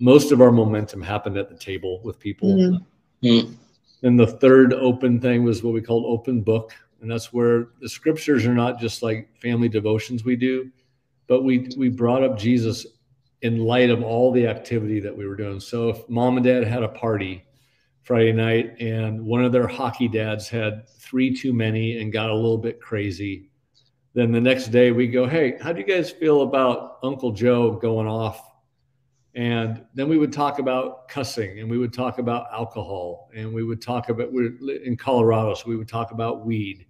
most 0.00 0.32
of 0.32 0.40
our 0.40 0.50
momentum 0.50 1.02
happened 1.02 1.36
at 1.36 1.48
the 1.48 1.56
table 1.56 2.00
with 2.02 2.18
people. 2.18 2.56
Mm-hmm. 2.56 3.26
mm-hmm. 3.26 3.54
And 4.02 4.18
the 4.18 4.26
third 4.26 4.72
open 4.72 5.20
thing 5.20 5.44
was 5.44 5.62
what 5.62 5.74
we 5.74 5.82
called 5.82 6.06
open 6.06 6.40
book. 6.40 6.72
And 7.02 7.10
that's 7.10 7.34
where 7.34 7.68
the 7.82 7.88
scriptures 7.88 8.46
are 8.46 8.54
not 8.54 8.80
just 8.80 9.02
like 9.02 9.28
family 9.36 9.68
devotions 9.68 10.24
we 10.24 10.36
do, 10.36 10.70
but 11.26 11.44
we 11.44 11.68
we 11.76 11.90
brought 11.90 12.24
up 12.24 12.38
Jesus 12.38 12.86
in 13.42 13.58
light 13.58 13.90
of 13.90 14.02
all 14.02 14.32
the 14.32 14.46
activity 14.46 15.00
that 15.00 15.14
we 15.14 15.26
were 15.26 15.36
doing. 15.36 15.60
So 15.60 15.90
if 15.90 16.08
mom 16.08 16.38
and 16.38 16.44
dad 16.44 16.64
had 16.64 16.82
a 16.82 16.88
party 16.88 17.44
Friday 18.02 18.32
night 18.32 18.74
and 18.80 19.22
one 19.22 19.44
of 19.44 19.52
their 19.52 19.66
hockey 19.66 20.08
dads 20.08 20.48
had 20.48 20.88
three 20.88 21.34
too 21.34 21.52
many 21.52 22.00
and 22.00 22.10
got 22.10 22.30
a 22.30 22.34
little 22.34 22.58
bit 22.58 22.80
crazy, 22.80 23.50
then 24.14 24.32
the 24.32 24.40
next 24.40 24.68
day 24.68 24.90
we 24.90 25.06
go, 25.06 25.26
Hey, 25.26 25.56
how 25.60 25.72
do 25.72 25.80
you 25.80 25.86
guys 25.86 26.10
feel 26.10 26.42
about 26.42 26.98
Uncle 27.02 27.32
Joe 27.32 27.72
going 27.72 28.06
off? 28.06 28.46
And 29.34 29.84
then 29.94 30.08
we 30.08 30.18
would 30.18 30.32
talk 30.32 30.58
about 30.58 31.08
cussing 31.08 31.60
and 31.60 31.70
we 31.70 31.78
would 31.78 31.92
talk 31.92 32.18
about 32.18 32.46
alcohol 32.52 33.30
and 33.34 33.52
we 33.52 33.62
would 33.62 33.80
talk 33.80 34.08
about 34.08 34.32
we're 34.32 34.52
in 34.82 34.96
colorado 34.96 35.54
so 35.54 35.68
we 35.68 35.76
would 35.76 35.88
talk 35.88 36.10
about 36.10 36.44
weed. 36.44 36.86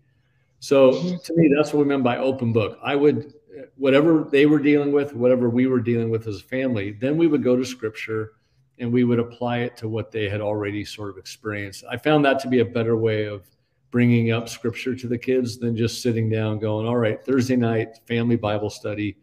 So 0.58 0.92
mm-hmm. 0.92 1.16
to 1.22 1.36
me 1.36 1.52
that's 1.54 1.74
what 1.74 1.80
we 1.80 1.84
meant 1.84 2.02
by 2.02 2.16
open 2.16 2.52
book. 2.52 2.78
I 2.82 2.96
would 2.96 3.34
whatever 3.76 4.26
they 4.30 4.46
were 4.46 4.58
dealing 4.58 4.90
with 4.90 5.14
whatever 5.14 5.50
we 5.50 5.66
were 5.66 5.80
dealing 5.80 6.08
with 6.08 6.26
as 6.28 6.36
a 6.40 6.44
family 6.44 6.92
then 6.92 7.18
we 7.18 7.26
would 7.26 7.42
go 7.42 7.56
to 7.56 7.64
scripture 7.64 8.32
and 8.80 8.90
we 8.90 9.04
would 9.04 9.18
apply 9.18 9.58
it 9.58 9.76
to 9.76 9.88
what 9.88 10.10
they 10.10 10.28
had 10.28 10.40
already 10.40 10.84
sort 10.84 11.10
of 11.10 11.18
experienced. 11.18 11.84
I 11.88 11.96
found 11.98 12.24
that 12.24 12.40
to 12.40 12.48
be 12.48 12.60
a 12.60 12.64
better 12.64 12.96
way 12.96 13.26
of 13.26 13.46
bringing 13.90 14.30
up 14.30 14.48
scripture 14.48 14.94
to 14.94 15.08
the 15.08 15.18
kids 15.18 15.58
than 15.58 15.76
just 15.76 16.02
sitting 16.02 16.28
down 16.28 16.58
going 16.58 16.86
all 16.86 16.96
right 16.96 17.24
thursday 17.24 17.56
night 17.56 17.98
family 18.06 18.36
bible 18.36 18.70
study 18.70 19.16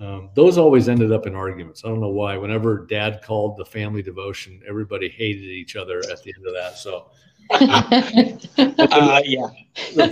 um, 0.00 0.30
those 0.34 0.58
always 0.58 0.88
ended 0.88 1.12
up 1.12 1.26
in 1.26 1.34
arguments. 1.34 1.84
I 1.84 1.88
don't 1.88 2.00
know 2.00 2.08
why. 2.08 2.36
Whenever 2.36 2.86
dad 2.86 3.20
called 3.22 3.56
the 3.56 3.64
family 3.64 4.02
devotion, 4.02 4.62
everybody 4.66 5.08
hated 5.08 5.42
each 5.42 5.74
other 5.74 5.98
at 6.10 6.22
the 6.22 6.32
end 6.36 6.46
of 6.46 6.54
that. 6.54 6.78
So, 6.78 7.10
uh, 7.50 9.22
yeah, 9.24 9.48
the 9.96 10.08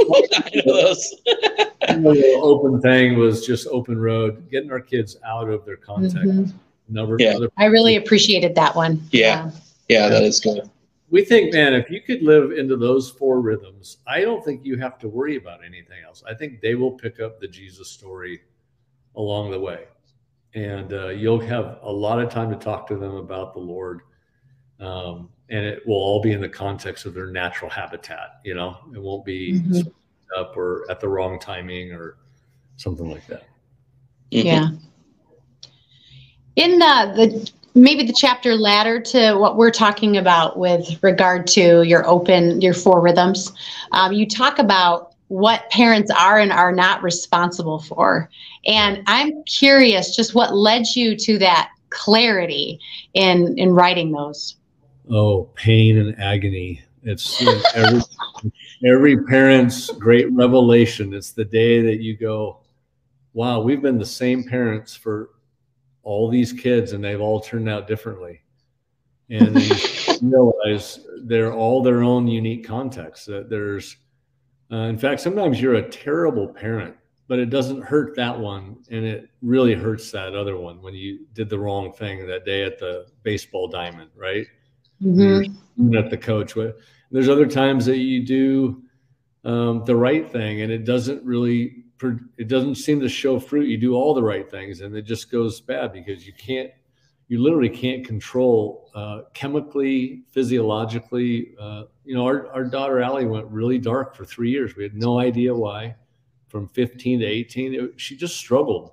open 2.42 2.80
thing 2.80 3.16
was 3.16 3.46
just 3.46 3.68
open 3.68 3.98
road, 3.98 4.50
getting 4.50 4.72
our 4.72 4.80
kids 4.80 5.18
out 5.24 5.48
of 5.48 5.64
their 5.64 5.76
context. 5.76 6.16
Mm-hmm. 6.16 6.56
Never, 6.88 7.16
yeah. 7.20 7.38
I 7.56 7.66
really 7.66 7.96
appreciated 7.96 8.54
that 8.56 8.74
one. 8.74 9.02
Yeah. 9.10 9.50
yeah, 9.88 10.00
yeah, 10.00 10.08
that 10.08 10.22
is 10.24 10.40
good. 10.40 10.68
We 11.16 11.24
think, 11.24 11.54
man, 11.54 11.72
if 11.72 11.88
you 11.88 12.02
could 12.02 12.22
live 12.22 12.52
into 12.52 12.76
those 12.76 13.08
four 13.08 13.40
rhythms, 13.40 13.96
I 14.06 14.20
don't 14.20 14.44
think 14.44 14.66
you 14.66 14.76
have 14.76 14.98
to 14.98 15.08
worry 15.08 15.36
about 15.36 15.64
anything 15.64 16.04
else. 16.06 16.22
I 16.28 16.34
think 16.34 16.60
they 16.60 16.74
will 16.74 16.90
pick 16.90 17.20
up 17.20 17.40
the 17.40 17.48
Jesus 17.48 17.90
story 17.90 18.42
along 19.14 19.50
the 19.50 19.58
way. 19.58 19.84
And 20.52 20.92
uh, 20.92 21.08
you'll 21.08 21.40
have 21.40 21.78
a 21.80 21.90
lot 21.90 22.20
of 22.20 22.28
time 22.28 22.50
to 22.50 22.56
talk 22.56 22.86
to 22.88 22.96
them 22.96 23.14
about 23.14 23.54
the 23.54 23.60
Lord. 23.60 24.02
Um, 24.78 25.30
and 25.48 25.64
it 25.64 25.86
will 25.86 25.94
all 25.94 26.20
be 26.20 26.32
in 26.32 26.40
the 26.42 26.50
context 26.50 27.06
of 27.06 27.14
their 27.14 27.28
natural 27.28 27.70
habitat. 27.70 28.40
You 28.44 28.52
know, 28.52 28.76
it 28.94 29.00
won't 29.00 29.24
be 29.24 29.54
mm-hmm. 29.54 29.88
up 30.38 30.54
or 30.54 30.84
at 30.90 31.00
the 31.00 31.08
wrong 31.08 31.40
timing 31.40 31.92
or 31.92 32.18
something 32.76 33.10
like 33.10 33.26
that. 33.28 33.44
Yeah. 34.30 34.68
In 36.56 36.78
the, 36.78 37.12
the 37.16 37.50
maybe 37.76 38.02
the 38.02 38.14
chapter 38.16 38.56
ladder 38.56 38.98
to 38.98 39.34
what 39.34 39.56
we're 39.56 39.70
talking 39.70 40.16
about 40.16 40.58
with 40.58 40.98
regard 41.02 41.46
to 41.46 41.82
your 41.82 42.04
open 42.08 42.60
your 42.60 42.74
four 42.74 43.00
rhythms, 43.00 43.52
um, 43.92 44.12
you 44.12 44.26
talk 44.26 44.58
about 44.58 45.14
what 45.28 45.68
parents 45.70 46.10
are 46.10 46.38
and 46.38 46.52
are 46.52 46.72
not 46.72 47.02
responsible 47.02 47.80
for. 47.80 48.30
And 48.66 49.02
I'm 49.06 49.44
curious 49.44 50.16
just 50.16 50.34
what 50.34 50.54
led 50.54 50.86
you 50.94 51.16
to 51.16 51.38
that 51.38 51.70
clarity 51.90 52.80
in 53.14 53.56
in 53.58 53.72
writing 53.72 54.10
those. 54.10 54.56
Oh, 55.10 55.44
pain 55.54 55.98
and 55.98 56.18
agony. 56.18 56.82
It's 57.02 57.40
you 57.40 57.46
know, 57.46 57.62
every 57.74 58.00
every 58.84 59.24
parent's 59.24 59.90
great 59.90 60.32
revelation. 60.32 61.12
It's 61.12 61.32
the 61.32 61.44
day 61.44 61.82
that 61.82 62.00
you 62.00 62.16
go, 62.16 62.60
wow, 63.34 63.60
we've 63.60 63.82
been 63.82 63.98
the 63.98 64.06
same 64.06 64.44
parents 64.44 64.94
for 64.96 65.30
all 66.06 66.30
these 66.30 66.52
kids 66.52 66.92
and 66.92 67.02
they've 67.02 67.20
all 67.20 67.40
turned 67.40 67.68
out 67.68 67.88
differently. 67.88 68.40
And 69.28 69.60
you 69.60 69.74
realize 70.22 71.00
they're 71.24 71.52
all 71.52 71.82
their 71.82 72.04
own 72.04 72.28
unique 72.28 72.64
contexts. 72.64 73.26
That 73.26 73.50
there's 73.50 73.96
uh, 74.70 74.76
in 74.76 74.96
fact, 74.96 75.20
sometimes 75.20 75.60
you're 75.60 75.74
a 75.74 75.88
terrible 75.88 76.46
parent, 76.46 76.94
but 77.26 77.40
it 77.40 77.50
doesn't 77.50 77.82
hurt 77.82 78.14
that 78.14 78.38
one, 78.38 78.76
and 78.88 79.04
it 79.04 79.28
really 79.42 79.74
hurts 79.74 80.12
that 80.12 80.36
other 80.36 80.56
one 80.56 80.80
when 80.80 80.94
you 80.94 81.26
did 81.32 81.48
the 81.48 81.58
wrong 81.58 81.92
thing 81.92 82.24
that 82.28 82.44
day 82.44 82.62
at 82.62 82.78
the 82.78 83.06
baseball 83.24 83.66
diamond, 83.66 84.10
right? 84.16 84.46
Mm-hmm. 85.02 85.96
At 85.96 86.08
the 86.08 86.16
coach. 86.16 86.54
with 86.54 86.76
There's 87.10 87.28
other 87.28 87.46
times 87.46 87.84
that 87.86 87.98
you 87.98 88.24
do 88.24 88.82
um, 89.44 89.84
the 89.84 89.96
right 89.96 90.30
thing, 90.30 90.62
and 90.62 90.70
it 90.70 90.84
doesn't 90.84 91.24
really 91.24 91.85
it 92.36 92.48
doesn't 92.48 92.76
seem 92.76 93.00
to 93.00 93.08
show 93.08 93.38
fruit. 93.38 93.68
You 93.68 93.78
do 93.78 93.94
all 93.94 94.14
the 94.14 94.22
right 94.22 94.50
things, 94.50 94.80
and 94.80 94.94
it 94.96 95.02
just 95.02 95.30
goes 95.30 95.60
bad 95.60 95.92
because 95.92 96.26
you 96.26 96.32
can't 96.32 96.70
you 97.28 97.42
literally 97.42 97.68
can't 97.68 98.06
control 98.06 98.90
uh, 98.94 99.22
chemically, 99.34 100.22
physiologically. 100.30 101.54
Uh, 101.58 101.84
you 102.04 102.14
know, 102.14 102.24
our, 102.24 102.46
our 102.52 102.64
daughter 102.64 103.00
Allie 103.00 103.26
went 103.26 103.46
really 103.48 103.78
dark 103.78 104.14
for 104.14 104.24
three 104.24 104.50
years. 104.50 104.76
We 104.76 104.84
had 104.84 104.94
no 104.94 105.18
idea 105.18 105.54
why. 105.54 105.96
From 106.48 106.68
15 106.68 107.20
to 107.20 107.26
18, 107.26 107.74
it, 107.74 108.00
she 108.00 108.16
just 108.16 108.36
struggled, 108.36 108.92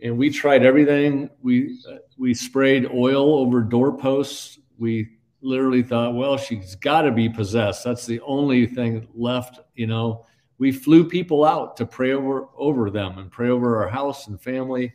and 0.00 0.16
we 0.16 0.30
tried 0.30 0.64
everything. 0.64 1.28
We 1.42 1.78
uh, 1.88 1.96
we 2.16 2.32
sprayed 2.32 2.86
oil 2.86 3.34
over 3.34 3.60
doorposts. 3.60 4.58
We 4.78 5.10
literally 5.42 5.82
thought, 5.82 6.14
well, 6.14 6.38
she's 6.38 6.74
got 6.76 7.02
to 7.02 7.12
be 7.12 7.28
possessed. 7.28 7.84
That's 7.84 8.06
the 8.06 8.20
only 8.22 8.66
thing 8.66 9.06
left. 9.14 9.60
You 9.74 9.86
know, 9.86 10.24
we 10.58 10.72
flew 10.72 11.08
people 11.08 11.44
out 11.44 11.76
to 11.76 11.86
pray 11.86 12.12
over 12.12 12.48
over 12.56 12.90
them 12.90 13.18
and 13.18 13.30
pray 13.30 13.48
over 13.48 13.82
our 13.82 13.88
house 13.88 14.26
and 14.26 14.40
family 14.40 14.92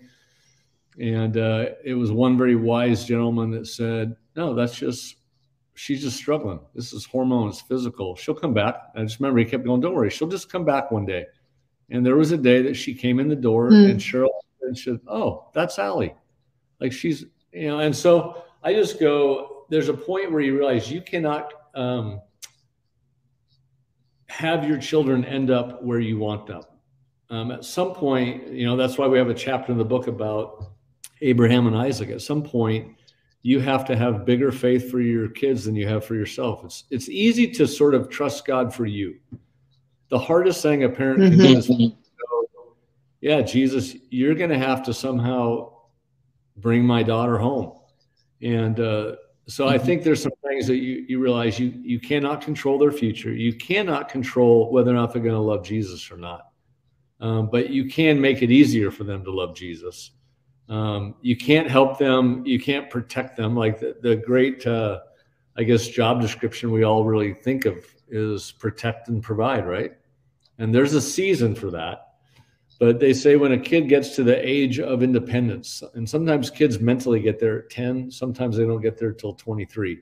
and 0.99 1.38
uh, 1.38 1.65
it 1.84 1.93
was 1.93 2.12
one 2.12 2.38
very 2.38 2.56
wise 2.56 3.06
gentleman 3.06 3.52
that 3.52 3.67
said, 3.67 4.15
No, 4.36 4.54
that's 4.54 4.78
just, 4.78 5.17
she's 5.73 6.02
just 6.02 6.17
struggling. 6.17 6.60
This 6.76 6.93
is 6.93 7.06
hormones, 7.06 7.62
physical. 7.62 8.15
She'll 8.15 8.36
come 8.36 8.54
back. 8.54 8.76
I 8.95 9.02
just 9.02 9.19
remember 9.19 9.39
he 9.39 9.45
kept 9.45 9.65
going, 9.65 9.82
Don't 9.82 9.95
worry, 9.95 10.10
she'll 10.10 10.28
just 10.28 10.52
come 10.52 10.65
back 10.65 10.91
one 10.91 11.06
day. 11.06 11.26
And 11.89 12.06
there 12.06 12.15
was 12.15 12.32
a 12.32 12.38
day 12.38 12.62
that 12.62 12.76
she 12.76 12.93
came 12.93 13.19
in 13.19 13.28
the 13.28 13.36
door 13.36 13.69
mm. 13.69 13.89
and 13.89 13.99
Cheryl 13.99 14.30
and 14.62 14.78
said, 14.78 14.99
Oh, 15.08 15.49
that's 15.54 15.80
Allie. 15.80 16.15
Like 16.80 16.91
she's, 16.91 17.26
you 17.52 17.67
know, 17.67 17.80
and 17.80 17.95
so 17.95 18.43
I 18.63 18.73
just 18.73 18.99
go, 18.99 19.65
there's 19.69 19.89
a 19.89 19.93
point 19.93 20.32
where 20.32 20.41
you 20.41 20.58
realize 20.58 20.91
you 20.91 21.02
cannot 21.02 21.54
um, 21.73 22.21
have 24.34 24.67
your 24.67 24.80
children 24.80 25.24
end 25.26 25.52
up 25.52 25.84
where 25.84 26.00
you 26.00 26.17
want 26.17 26.48
them. 26.48 26.63
Um, 27.30 27.52
at 27.52 27.63
some 27.63 27.93
point, 27.93 28.48
you 28.48 28.65
know, 28.65 28.76
that's 28.76 28.98
why 28.98 29.06
we 29.06 29.19
have 29.19 29.30
a 29.30 29.34
chapter 29.34 29.72
in 29.72 29.78
the 29.78 29.86
book 29.86 30.08
about 30.08 30.72
Abraham 31.22 31.67
and 31.67 31.78
Isaac. 31.78 32.10
At 32.10 32.24
some 32.24 32.41
point, 32.41 32.96
you 33.43 33.60
have 33.60 33.86
to 33.86 33.96
have 33.96 34.26
bigger 34.26 34.52
faith 34.52 34.89
for 34.89 35.02
your 35.02 35.28
kids 35.28 35.65
than 35.65 35.76
you 35.76 35.88
have 35.88 36.04
for 36.04 36.15
yourself. 36.15 36.63
It's 36.65 36.86
it's 36.89 37.10
easy 37.10 37.48
to 37.52 37.67
sort 37.67 37.93
of 37.93 38.10
trust 38.10 38.46
God 38.46 38.74
for 38.74 38.88
you. 38.88 39.19
The 40.10 40.17
hardest 40.17 40.63
thing 40.63 40.84
a 40.84 40.89
parent 40.89 41.19
can 41.19 41.38
do 41.38 41.58
is 41.58 41.72
yeah, 43.22 43.41
Jesus, 43.41 43.96
you're 44.10 44.36
going 44.36 44.50
to 44.50 44.58
have 44.58 44.84
to 44.84 44.93
somehow 44.93 45.74
bring 46.58 46.84
my 46.84 47.04
daughter 47.04 47.38
home. 47.38 47.78
And 48.41 48.80
uh, 48.80 49.15
so 49.48 49.68
I 49.68 49.76
mm-hmm. 49.76 49.86
think 49.86 50.04
there's 50.04 50.24
some 50.24 50.32
things 50.48 50.68
that 50.68 50.78
you, 50.78 51.06
you 51.08 51.20
realize 51.20 51.60
you, 51.60 51.74
you 51.84 52.00
cannot 52.00 52.42
control 52.42 52.78
their 52.78 52.92
future. 52.92 53.34
You 53.34 53.54
cannot 53.54 54.10
control 54.10 54.72
whether 54.72 54.92
or 54.92 54.94
not 54.94 55.12
they're 55.12 55.22
going 55.22 55.36
to 55.36 55.42
love 55.42 55.66
Jesus 55.66 56.10
or 56.10 56.18
not. 56.18 56.48
Um, 57.20 57.50
but 57.50 57.70
you 57.70 57.86
can 57.86 58.20
make 58.20 58.42
it 58.42 58.52
easier 58.52 58.92
for 58.92 59.04
them 59.04 59.24
to 59.26 59.32
love 59.32 59.56
Jesus. 59.56 60.12
Um, 60.70 61.16
you 61.22 61.36
can't 61.36 61.70
help 61.70 61.98
them. 61.98 62.46
You 62.46 62.60
can't 62.60 62.90
protect 62.90 63.36
them. 63.36 63.56
Like 63.56 63.80
the, 63.80 63.98
the 64.02 64.16
great, 64.16 64.66
uh, 64.66 65.02
I 65.58 65.64
guess, 65.64 65.88
job 65.88 66.22
description 66.22 66.72
we 66.72 66.84
all 66.84 67.04
really 67.04 67.34
think 67.34 67.66
of 67.66 67.86
is 68.10 68.52
protect 68.52 69.10
and 69.10 69.22
provide, 69.22 69.68
right? 69.68 69.92
And 70.58 70.74
there's 70.74 70.94
a 70.94 71.02
season 71.02 71.56
for 71.56 71.70
that. 71.72 72.12
But 72.84 73.00
they 73.00 73.13
say 73.13 73.38
when 73.38 73.54
a 73.54 73.58
kid 73.58 73.88
gets 73.88 74.13
to 74.17 74.26
the 74.26 74.46
age 74.46 74.78
of 74.78 75.04
independence, 75.04 75.82
and 75.93 76.08
sometimes 76.08 76.50
kids 76.50 76.82
mentally 76.82 77.22
get 77.22 77.39
there 77.39 77.60
at 77.60 77.69
10, 77.69 78.12
sometimes 78.12 78.58
they 78.58 78.65
don't 78.65 78.82
get 78.82 78.98
there 78.98 79.13
till 79.13 79.36
23. 79.36 80.00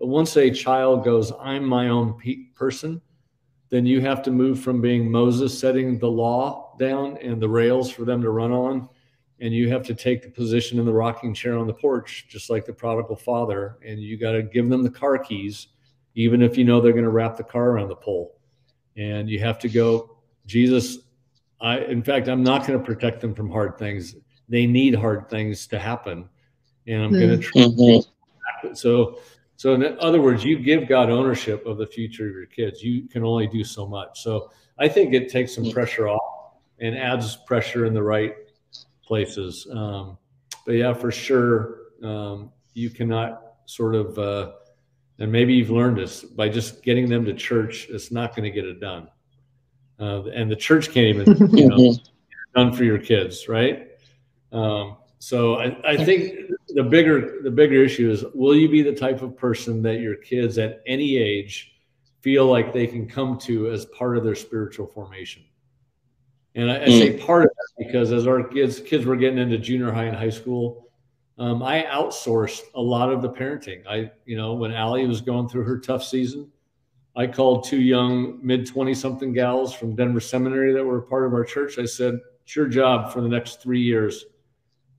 But 0.00 0.08
once 0.08 0.36
a 0.36 0.50
child 0.50 1.04
goes, 1.04 1.30
I'm 1.40 1.64
my 1.64 1.90
own 1.90 2.18
pe- 2.18 2.46
person, 2.56 3.00
then 3.68 3.86
you 3.86 4.00
have 4.00 4.20
to 4.22 4.32
move 4.32 4.58
from 4.58 4.80
being 4.80 5.08
Moses 5.08 5.56
setting 5.56 5.96
the 5.96 6.10
law 6.10 6.74
down 6.76 7.18
and 7.18 7.40
the 7.40 7.48
rails 7.48 7.88
for 7.88 8.04
them 8.04 8.20
to 8.22 8.30
run 8.30 8.50
on. 8.50 8.88
And 9.38 9.54
you 9.54 9.70
have 9.70 9.84
to 9.84 9.94
take 9.94 10.22
the 10.22 10.30
position 10.30 10.80
in 10.80 10.86
the 10.86 10.92
rocking 10.92 11.34
chair 11.34 11.56
on 11.56 11.68
the 11.68 11.74
porch, 11.74 12.26
just 12.28 12.50
like 12.50 12.64
the 12.64 12.72
prodigal 12.72 13.14
father. 13.14 13.78
And 13.86 14.00
you 14.00 14.18
got 14.18 14.32
to 14.32 14.42
give 14.42 14.68
them 14.68 14.82
the 14.82 14.90
car 14.90 15.18
keys, 15.18 15.68
even 16.16 16.42
if 16.42 16.58
you 16.58 16.64
know 16.64 16.80
they're 16.80 16.90
going 16.90 17.04
to 17.04 17.10
wrap 17.10 17.36
the 17.36 17.44
car 17.44 17.70
around 17.70 17.90
the 17.90 17.94
pole. 17.94 18.40
And 18.96 19.30
you 19.30 19.38
have 19.38 19.60
to 19.60 19.68
go, 19.68 20.16
Jesus, 20.46 20.98
I, 21.60 21.78
in 21.78 22.02
fact, 22.02 22.28
I'm 22.28 22.42
not 22.42 22.66
going 22.66 22.78
to 22.78 22.84
protect 22.84 23.20
them 23.20 23.34
from 23.34 23.50
hard 23.50 23.78
things. 23.78 24.16
They 24.48 24.66
need 24.66 24.94
hard 24.94 25.28
things 25.28 25.66
to 25.68 25.78
happen, 25.78 26.28
and 26.86 27.02
I'm 27.02 27.12
going 27.12 27.30
to 27.30 27.38
try. 27.38 27.62
Mm-hmm. 27.62 28.74
So, 28.74 29.18
so 29.56 29.74
in 29.74 29.98
other 29.98 30.20
words, 30.20 30.44
you 30.44 30.58
give 30.58 30.88
God 30.88 31.10
ownership 31.10 31.64
of 31.66 31.78
the 31.78 31.86
future 31.86 32.28
of 32.28 32.34
your 32.34 32.46
kids. 32.46 32.82
You 32.82 33.08
can 33.08 33.24
only 33.24 33.46
do 33.46 33.64
so 33.64 33.86
much. 33.86 34.22
So, 34.22 34.50
I 34.78 34.88
think 34.88 35.14
it 35.14 35.28
takes 35.30 35.54
some 35.54 35.70
pressure 35.70 36.08
off 36.08 36.54
and 36.80 36.96
adds 36.98 37.36
pressure 37.36 37.86
in 37.86 37.94
the 37.94 38.02
right 38.02 38.34
places. 39.06 39.66
Um, 39.72 40.18
but 40.66 40.72
yeah, 40.72 40.92
for 40.92 41.12
sure, 41.12 41.78
um, 42.02 42.50
you 42.74 42.90
cannot 42.90 43.54
sort 43.66 43.94
of, 43.94 44.18
uh, 44.18 44.52
and 45.20 45.30
maybe 45.30 45.54
you've 45.54 45.70
learned 45.70 45.98
this 45.98 46.24
by 46.24 46.48
just 46.48 46.82
getting 46.82 47.08
them 47.08 47.24
to 47.24 47.32
church. 47.32 47.86
It's 47.88 48.10
not 48.10 48.34
going 48.34 48.44
to 48.44 48.50
get 48.50 48.64
it 48.64 48.80
done 48.80 49.08
uh, 50.00 50.24
and 50.24 50.50
the 50.50 50.56
church 50.56 50.90
can't 50.90 51.06
even 51.06 51.26
you 51.56 51.68
know 51.68 51.76
mm-hmm. 51.76 52.58
done 52.60 52.72
for 52.72 52.84
your 52.84 52.98
kids, 52.98 53.48
right? 53.48 53.88
Um, 54.52 54.96
so 55.18 55.56
I, 55.56 55.76
I 55.84 56.04
think 56.04 56.50
the 56.68 56.82
bigger 56.82 57.42
the 57.42 57.50
bigger 57.50 57.82
issue 57.82 58.10
is 58.10 58.24
will 58.34 58.54
you 58.54 58.68
be 58.68 58.82
the 58.82 58.94
type 58.94 59.22
of 59.22 59.36
person 59.36 59.82
that 59.82 60.00
your 60.00 60.16
kids 60.16 60.58
at 60.58 60.82
any 60.86 61.16
age 61.16 61.72
feel 62.20 62.46
like 62.46 62.72
they 62.72 62.86
can 62.86 63.06
come 63.06 63.38
to 63.38 63.70
as 63.70 63.84
part 63.86 64.16
of 64.16 64.24
their 64.24 64.34
spiritual 64.34 64.86
formation? 64.86 65.44
And 66.54 66.70
I, 66.70 66.82
I 66.82 66.86
say 66.86 67.14
mm. 67.14 67.26
part 67.26 67.44
of 67.44 67.50
that 67.50 67.86
because 67.86 68.12
as 68.12 68.26
our 68.26 68.42
kids 68.44 68.80
kids 68.80 69.06
were 69.06 69.16
getting 69.16 69.38
into 69.38 69.58
junior 69.58 69.92
high 69.92 70.04
and 70.04 70.16
high 70.16 70.30
school, 70.30 70.84
um, 71.38 71.62
I 71.62 71.82
outsourced 71.84 72.62
a 72.74 72.80
lot 72.80 73.12
of 73.12 73.22
the 73.22 73.30
parenting. 73.30 73.86
I, 73.88 74.10
you 74.24 74.36
know, 74.36 74.54
when 74.54 74.72
Allie 74.72 75.06
was 75.06 75.20
going 75.20 75.48
through 75.48 75.64
her 75.64 75.78
tough 75.78 76.04
season, 76.04 76.50
I 77.16 77.26
called 77.26 77.64
two 77.64 77.80
young 77.80 78.40
mid 78.42 78.66
20 78.66 78.92
something 78.94 79.32
gals 79.32 79.72
from 79.72 79.94
Denver 79.94 80.20
Seminary 80.20 80.72
that 80.72 80.84
were 80.84 81.00
part 81.00 81.26
of 81.26 81.32
our 81.32 81.44
church. 81.44 81.78
I 81.78 81.84
said, 81.84 82.18
It's 82.42 82.56
your 82.56 82.66
job 82.66 83.12
for 83.12 83.20
the 83.20 83.28
next 83.28 83.62
three 83.62 83.80
years. 83.80 84.24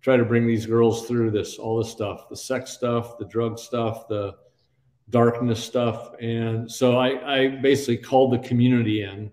Try 0.01 0.17
to 0.17 0.23
bring 0.23 0.47
these 0.47 0.65
girls 0.65 1.08
through 1.08 1.32
this, 1.32 1.58
all 1.58 1.78
this 1.78 1.91
stuff, 1.91 2.30
the 2.30 2.38
sex 2.38 2.71
stuff, 2.71 3.17
the 3.17 3.25
drug 3.25 3.60
stuff, 3.60 4.08
the 4.08 4.36
darkness 5.10 5.63
stuff. 5.63 6.12
And 6.21 6.71
so 6.71 6.97
I, 6.97 7.39
I 7.39 7.47
basically 7.47 7.97
called 7.97 8.32
the 8.32 8.39
community 8.47 9.04
in. 9.04 9.32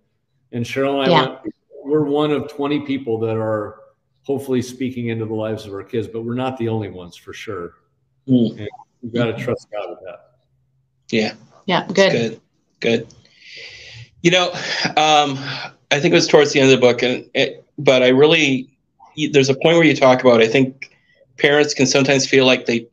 And 0.50 0.64
Cheryl 0.64 1.02
and 1.02 1.12
I 1.12 1.14
yeah. 1.14 1.28
went, 1.28 1.54
we're 1.84 2.04
one 2.04 2.30
of 2.30 2.50
20 2.50 2.80
people 2.80 3.18
that 3.20 3.36
are 3.36 3.80
hopefully 4.22 4.62
speaking 4.62 5.08
into 5.08 5.26
the 5.26 5.34
lives 5.34 5.66
of 5.66 5.74
our 5.74 5.84
kids, 5.84 6.08
but 6.08 6.22
we're 6.22 6.34
not 6.34 6.56
the 6.56 6.68
only 6.68 6.88
ones 6.88 7.16
for 7.16 7.32
sure. 7.32 7.74
Mm. 8.26 8.58
And 8.58 8.68
we've 9.02 9.12
got 9.12 9.26
to 9.26 9.36
trust 9.36 9.68
God 9.70 9.90
with 9.90 9.98
that. 10.04 10.30
Yeah. 11.10 11.34
Yeah. 11.66 11.86
Good. 11.88 12.12
good 12.12 12.40
good. 12.82 13.06
You 14.22 14.30
know, 14.30 14.50
um, 14.96 15.38
I 15.90 16.00
think 16.00 16.12
it 16.12 16.14
was 16.14 16.28
towards 16.28 16.52
the 16.52 16.60
end 16.60 16.72
of 16.72 16.80
the 16.80 16.86
book, 16.86 17.02
and 17.02 17.28
it, 17.34 17.64
but 17.78 18.02
I 18.02 18.08
really 18.08 18.68
there's 19.32 19.48
a 19.48 19.54
point 19.54 19.76
where 19.76 19.84
you 19.84 19.96
talk 19.96 20.20
about. 20.20 20.40
I 20.40 20.48
think 20.48 20.94
parents 21.38 21.74
can 21.74 21.86
sometimes 21.86 22.26
feel 22.26 22.46
like 22.46 22.66
they 22.66 22.86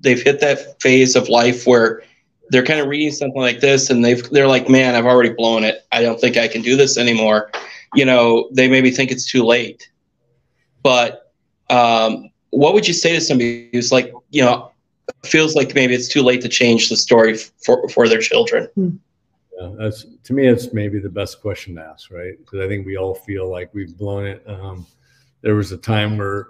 they've 0.00 0.20
hit 0.20 0.40
that 0.40 0.80
phase 0.80 1.16
of 1.16 1.28
life 1.28 1.66
where 1.66 2.02
they're 2.50 2.64
kind 2.64 2.80
of 2.80 2.88
reading 2.88 3.12
something 3.12 3.40
like 3.40 3.60
this, 3.60 3.90
and 3.90 4.04
they've 4.04 4.22
they're 4.30 4.48
like, 4.48 4.68
"Man, 4.68 4.94
I've 4.94 5.06
already 5.06 5.30
blown 5.30 5.64
it. 5.64 5.84
I 5.92 6.02
don't 6.02 6.20
think 6.20 6.36
I 6.36 6.46
can 6.46 6.62
do 6.62 6.76
this 6.76 6.96
anymore." 6.96 7.50
You 7.94 8.04
know, 8.04 8.48
they 8.52 8.68
maybe 8.68 8.90
think 8.90 9.10
it's 9.10 9.26
too 9.26 9.44
late. 9.44 9.90
But 10.82 11.32
um, 11.68 12.30
what 12.50 12.74
would 12.74 12.86
you 12.86 12.94
say 12.94 13.12
to 13.12 13.20
somebody 13.20 13.68
who's 13.72 13.90
like, 13.92 14.12
you 14.30 14.42
know, 14.42 14.70
feels 15.24 15.54
like 15.56 15.74
maybe 15.74 15.94
it's 15.94 16.08
too 16.08 16.22
late 16.22 16.40
to 16.42 16.48
change 16.48 16.88
the 16.88 16.96
story 16.96 17.36
for 17.36 17.88
for 17.88 18.08
their 18.08 18.20
children? 18.20 18.68
Mm 18.78 18.98
that's 19.78 20.06
to 20.24 20.32
me, 20.32 20.46
it's 20.46 20.72
maybe 20.72 20.98
the 20.98 21.08
best 21.08 21.40
question 21.40 21.74
to 21.74 21.82
ask, 21.82 22.10
right? 22.10 22.38
Because 22.38 22.60
I 22.60 22.68
think 22.68 22.86
we 22.86 22.96
all 22.96 23.14
feel 23.14 23.50
like 23.50 23.72
we've 23.74 23.96
blown 23.96 24.26
it. 24.26 24.42
Um, 24.46 24.86
there 25.42 25.54
was 25.54 25.72
a 25.72 25.76
time 25.76 26.18
where 26.18 26.48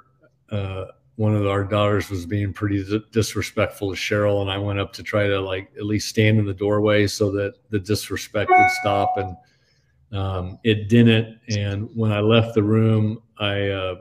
uh, 0.51 0.87
one 1.17 1.35
of 1.35 1.47
our 1.47 1.65
daughters 1.65 2.09
was 2.09 2.25
being 2.25 2.53
pretty 2.53 2.85
disrespectful 3.13 3.91
to 3.91 3.97
Cheryl, 3.97 4.43
and 4.43 4.51
I 4.51 4.59
went 4.59 4.79
up 4.79 4.93
to 4.95 5.03
try 5.03 5.27
to 5.27 5.41
like 5.41 5.71
at 5.77 5.85
least 5.85 6.09
stand 6.09 6.39
in 6.39 6.47
the 6.47 6.55
doorway 6.55 7.07
so 7.07 7.31
that 7.33 7.55
the 7.71 7.79
disrespect 7.79 8.51
would 8.51 8.71
stop, 8.81 9.17
and 9.17 10.19
um, 10.19 10.59
it 10.65 10.89
didn't. 10.89 11.39
And 11.49 11.89
when 11.95 12.13
I 12.13 12.21
left 12.21 12.55
the 12.55 12.63
room, 12.63 13.23
I 13.39 13.69
uh, 13.69 13.95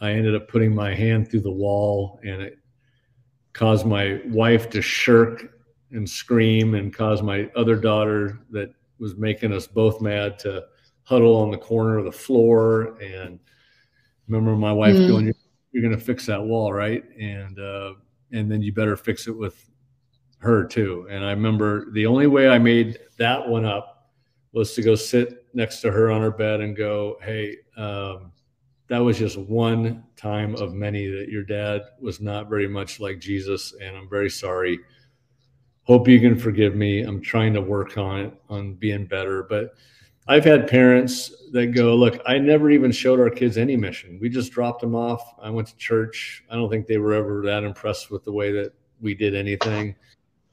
I 0.00 0.12
ended 0.12 0.34
up 0.34 0.48
putting 0.48 0.74
my 0.74 0.94
hand 0.94 1.30
through 1.30 1.40
the 1.40 1.50
wall, 1.50 2.20
and 2.22 2.40
it 2.40 2.58
caused 3.52 3.86
my 3.86 4.20
wife 4.26 4.70
to 4.70 4.80
shirk 4.80 5.59
and 5.92 6.08
scream 6.08 6.74
and 6.74 6.94
cause 6.94 7.22
my 7.22 7.50
other 7.56 7.76
daughter 7.76 8.40
that 8.50 8.72
was 8.98 9.16
making 9.16 9.52
us 9.52 9.66
both 9.66 10.00
mad 10.00 10.38
to 10.40 10.64
huddle 11.02 11.36
on 11.36 11.50
the 11.50 11.58
corner 11.58 11.98
of 11.98 12.04
the 12.04 12.12
floor. 12.12 12.98
And 13.00 13.38
remember 14.28 14.54
my 14.54 14.72
wife 14.72 14.94
mm. 14.94 15.08
going 15.08 15.26
you're, 15.26 15.34
you're 15.72 15.82
going 15.82 15.98
to 15.98 16.04
fix 16.04 16.26
that 16.26 16.42
wall 16.42 16.72
right? 16.72 17.04
And 17.18 17.58
uh, 17.58 17.94
and 18.32 18.50
then 18.50 18.62
you 18.62 18.72
better 18.72 18.96
fix 18.96 19.26
it 19.26 19.36
with 19.36 19.68
her 20.38 20.64
too. 20.64 21.06
And 21.10 21.24
i 21.24 21.30
remember 21.30 21.90
the 21.92 22.06
only 22.06 22.26
way 22.26 22.48
i 22.48 22.58
made 22.58 22.98
that 23.18 23.46
one 23.46 23.64
up 23.64 24.10
was 24.52 24.74
to 24.74 24.82
go 24.82 24.94
sit 24.94 25.46
next 25.54 25.80
to 25.80 25.90
her 25.90 26.10
on 26.10 26.22
her 26.22 26.30
bed 26.30 26.60
and 26.60 26.76
go 26.76 27.16
hey 27.22 27.56
um, 27.76 28.32
that 28.88 28.98
was 28.98 29.18
just 29.18 29.38
one 29.38 30.04
time 30.16 30.56
of 30.56 30.72
many 30.72 31.06
that 31.06 31.28
your 31.28 31.44
dad 31.44 31.82
was 32.00 32.20
not 32.20 32.48
very 32.48 32.68
much 32.68 33.00
like 33.00 33.20
jesus 33.20 33.74
and 33.80 33.96
i'm 33.96 34.08
very 34.08 34.30
sorry 34.30 34.78
hope 35.90 36.06
you 36.06 36.20
can 36.20 36.38
forgive 36.38 36.76
me. 36.76 37.02
I'm 37.02 37.20
trying 37.20 37.52
to 37.52 37.60
work 37.60 37.98
on 37.98 38.20
it, 38.20 38.32
on 38.48 38.74
being 38.74 39.06
better. 39.06 39.42
But 39.42 39.74
I've 40.28 40.44
had 40.44 40.68
parents 40.68 41.32
that 41.50 41.74
go, 41.74 41.96
look, 41.96 42.20
I 42.24 42.38
never 42.38 42.70
even 42.70 42.92
showed 42.92 43.18
our 43.18 43.28
kids 43.28 43.58
any 43.58 43.76
mission. 43.76 44.16
We 44.20 44.28
just 44.28 44.52
dropped 44.52 44.82
them 44.82 44.94
off. 44.94 45.34
I 45.42 45.50
went 45.50 45.66
to 45.66 45.76
church. 45.78 46.44
I 46.48 46.54
don't 46.54 46.70
think 46.70 46.86
they 46.86 46.98
were 46.98 47.12
ever 47.12 47.42
that 47.44 47.64
impressed 47.64 48.08
with 48.08 48.22
the 48.22 48.30
way 48.30 48.52
that 48.52 48.72
we 49.00 49.16
did 49.16 49.34
anything. 49.34 49.96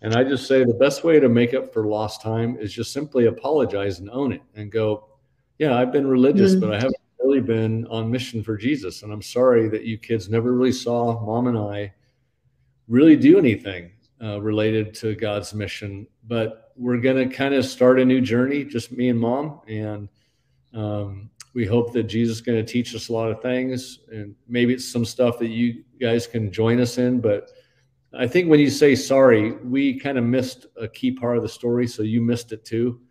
And 0.02 0.16
I 0.16 0.24
just 0.24 0.48
say 0.48 0.64
the 0.64 0.74
best 0.74 1.04
way 1.04 1.20
to 1.20 1.30
make 1.30 1.54
up 1.54 1.72
for 1.72 1.86
lost 1.86 2.20
time 2.20 2.58
is 2.58 2.74
just 2.74 2.92
simply 2.92 3.28
apologize 3.28 4.00
and 4.00 4.10
own 4.10 4.32
it 4.32 4.42
and 4.56 4.72
go, 4.72 5.06
yeah, 5.60 5.78
I've 5.78 5.92
been 5.92 6.08
religious, 6.08 6.54
mm-hmm. 6.54 6.62
but 6.62 6.74
I 6.74 6.78
haven't 6.78 6.96
really 7.20 7.42
been 7.42 7.86
on 7.92 8.10
mission 8.10 8.42
for 8.42 8.58
Jesus. 8.58 9.04
And 9.04 9.14
I'm 9.14 9.22
sorry 9.22 9.70
that 9.70 9.84
you 9.84 10.00
kids 10.00 10.30
never 10.30 10.54
really 10.54 10.72
saw 10.72 11.24
mom 11.24 11.46
and 11.46 11.60
I 11.60 11.94
really 12.88 13.16
do 13.16 13.38
anything 13.38 13.92
uh, 14.22 14.42
related 14.42 14.94
to 14.96 15.16
God's 15.16 15.54
mission. 15.54 16.08
But 16.28 16.72
we're 16.76 17.00
going 17.00 17.30
to 17.30 17.36
kind 17.36 17.54
of 17.54 17.66
start 17.66 18.00
a 18.00 18.06
new 18.06 18.22
journey, 18.22 18.64
just 18.64 18.92
me 18.92 19.10
and 19.10 19.20
mom. 19.20 19.62
And 19.68 20.10
um, 20.74 21.30
we 21.54 21.66
hope 21.66 21.94
that 21.94 22.04
Jesus 22.04 22.38
is 22.38 22.42
going 22.42 22.64
to 22.64 22.72
teach 22.72 22.94
us 22.96 23.10
a 23.10 23.14
lot 23.14 23.32
of 23.32 23.42
things. 23.42 24.00
And 24.12 24.36
maybe 24.48 24.74
it's 24.74 24.92
some 24.92 25.06
stuff 25.06 25.40
that 25.40 25.50
you 25.50 25.84
guys 26.00 26.28
can 26.28 26.52
join 26.52 26.80
us 26.80 26.98
in. 26.98 27.20
But 27.20 27.52
I 28.14 28.28
think 28.28 28.50
when 28.50 28.60
you 28.60 28.70
say 28.70 28.96
sorry, 28.96 29.52
we 29.52 30.00
kind 30.00 30.18
of 30.18 30.24
missed 30.24 30.68
a 30.80 30.88
key 30.88 31.12
part 31.12 31.38
of 31.38 31.44
the 31.44 31.50
story. 31.50 31.88
So 31.88 32.04
you 32.04 32.22
missed 32.22 32.52
it 32.52 32.64
too. 32.64 33.02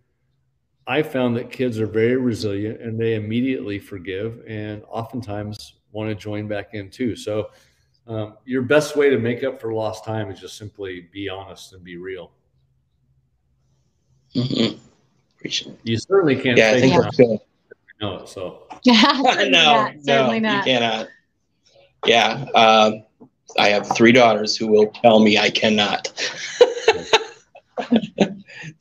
I 0.86 1.02
found 1.02 1.36
that 1.36 1.50
kids 1.50 1.80
are 1.80 1.86
very 1.86 2.16
resilient 2.16 2.80
and 2.80 2.98
they 2.98 3.14
immediately 3.16 3.78
forgive 3.78 4.42
and 4.46 4.82
oftentimes 4.88 5.74
want 5.90 6.08
to 6.08 6.14
join 6.14 6.46
back 6.46 6.74
in 6.74 6.90
too. 6.90 7.16
So 7.16 7.50
um, 8.06 8.34
your 8.44 8.62
best 8.62 8.96
way 8.96 9.10
to 9.10 9.18
make 9.18 9.42
up 9.42 9.60
for 9.60 9.72
lost 9.72 10.04
time 10.04 10.30
is 10.30 10.40
just 10.40 10.56
simply 10.56 11.08
be 11.12 11.28
honest 11.28 11.72
and 11.72 11.82
be 11.82 11.96
real. 11.96 12.30
Mm-hmm. 14.34 14.78
You 15.84 15.98
certainly 15.98 16.36
can't. 16.36 16.58
Yeah, 16.58 16.72
I 16.72 16.80
think 16.80 17.02
that's 17.02 17.16
good. 17.16 17.38
know 18.00 18.16
it. 18.16 18.28
So 18.28 18.66
no, 18.84 19.44
no, 19.48 19.92
certainly 20.02 20.40
not. 20.40 20.66
you 20.66 20.72
cannot. 20.72 21.08
Yeah, 22.04 22.46
um, 22.54 23.04
I 23.58 23.68
have 23.68 23.88
three 23.96 24.12
daughters 24.12 24.56
who 24.56 24.66
will 24.66 24.88
tell 24.88 25.20
me 25.20 25.38
I 25.38 25.50
cannot. 25.50 26.12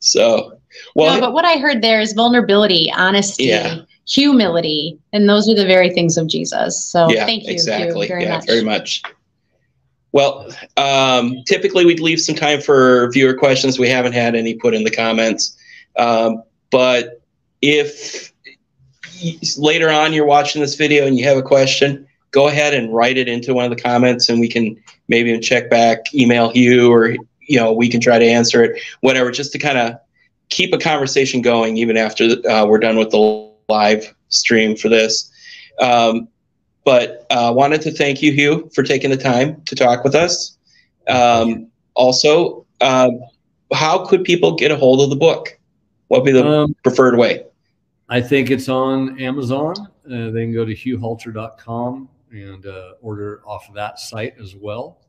so, 0.00 0.58
well, 0.94 1.14
no, 1.14 1.20
but 1.20 1.32
what 1.32 1.44
I 1.44 1.58
heard 1.58 1.82
there 1.82 2.00
is 2.00 2.12
vulnerability, 2.12 2.92
honesty, 2.92 3.44
Yeah. 3.44 3.82
humility, 4.08 4.98
and 5.12 5.28
those 5.28 5.48
are 5.48 5.54
the 5.54 5.66
very 5.66 5.90
things 5.90 6.16
of 6.16 6.26
Jesus. 6.26 6.84
So 6.84 7.08
yeah, 7.10 7.26
thank 7.26 7.42
you, 7.44 7.48
Hugh, 7.50 7.54
exactly. 7.54 8.08
very 8.08 8.24
yeah, 8.24 8.36
much. 8.36 8.46
very 8.46 8.64
much. 8.64 9.02
Well, 10.12 10.50
um, 10.76 11.42
typically 11.46 11.84
we'd 11.84 12.00
leave 12.00 12.20
some 12.20 12.34
time 12.34 12.60
for 12.60 13.10
viewer 13.12 13.34
questions. 13.34 13.78
We 13.78 13.88
haven't 13.88 14.12
had 14.12 14.34
any 14.34 14.54
put 14.54 14.74
in 14.74 14.84
the 14.84 14.90
comments, 14.90 15.56
um, 15.98 16.42
but 16.70 17.20
if 17.60 18.32
later 19.56 19.90
on 19.90 20.12
you're 20.12 20.26
watching 20.26 20.62
this 20.62 20.74
video 20.74 21.06
and 21.06 21.18
you 21.18 21.24
have 21.24 21.36
a 21.36 21.42
question, 21.42 22.06
go 22.30 22.48
ahead 22.48 22.74
and 22.74 22.94
write 22.94 23.16
it 23.16 23.28
into 23.28 23.54
one 23.54 23.64
of 23.64 23.70
the 23.70 23.82
comments, 23.82 24.28
and 24.28 24.40
we 24.40 24.48
can 24.48 24.82
maybe 25.08 25.38
check 25.40 25.70
back, 25.70 26.14
email 26.14 26.52
you, 26.54 26.92
or 26.92 27.16
you 27.40 27.58
know 27.58 27.72
we 27.72 27.88
can 27.88 28.00
try 28.00 28.18
to 28.18 28.26
answer 28.26 28.62
it, 28.62 28.80
whatever, 29.00 29.30
just 29.30 29.52
to 29.52 29.58
kind 29.58 29.78
of 29.78 29.94
keep 30.48 30.72
a 30.72 30.78
conversation 30.78 31.42
going 31.42 31.76
even 31.76 31.96
after 31.96 32.24
uh, 32.48 32.64
we're 32.66 32.78
done 32.78 32.96
with 32.96 33.10
the 33.10 33.50
live 33.68 34.14
stream 34.28 34.76
for 34.76 34.88
this. 34.88 35.30
Um, 35.80 36.28
but 36.86 37.26
uh, 37.30 37.52
wanted 37.52 37.82
to 37.82 37.90
thank 37.90 38.22
you, 38.22 38.30
Hugh, 38.30 38.70
for 38.72 38.84
taking 38.84 39.10
the 39.10 39.16
time 39.16 39.60
to 39.64 39.74
talk 39.74 40.04
with 40.04 40.14
us. 40.14 40.56
Um, 41.08 41.66
also, 41.94 42.64
um, 42.80 43.18
how 43.74 44.06
could 44.06 44.22
people 44.22 44.54
get 44.54 44.70
a 44.70 44.76
hold 44.76 45.00
of 45.00 45.10
the 45.10 45.16
book? 45.16 45.58
What 46.06 46.22
would 46.22 46.26
be 46.26 46.30
the 46.32 46.46
um, 46.46 46.76
preferred 46.84 47.18
way? 47.18 47.44
I 48.08 48.20
think 48.20 48.52
it's 48.52 48.68
on 48.68 49.20
Amazon. 49.20 49.74
Uh, 50.06 50.30
they 50.30 50.44
can 50.44 50.54
go 50.54 50.64
to 50.64 50.72
hughhalter.com 50.72 52.08
and 52.30 52.64
uh, 52.64 52.92
order 53.02 53.42
off 53.44 53.68
of 53.68 53.74
that 53.74 53.98
site 53.98 54.38
as 54.40 54.54
well. 54.54 55.00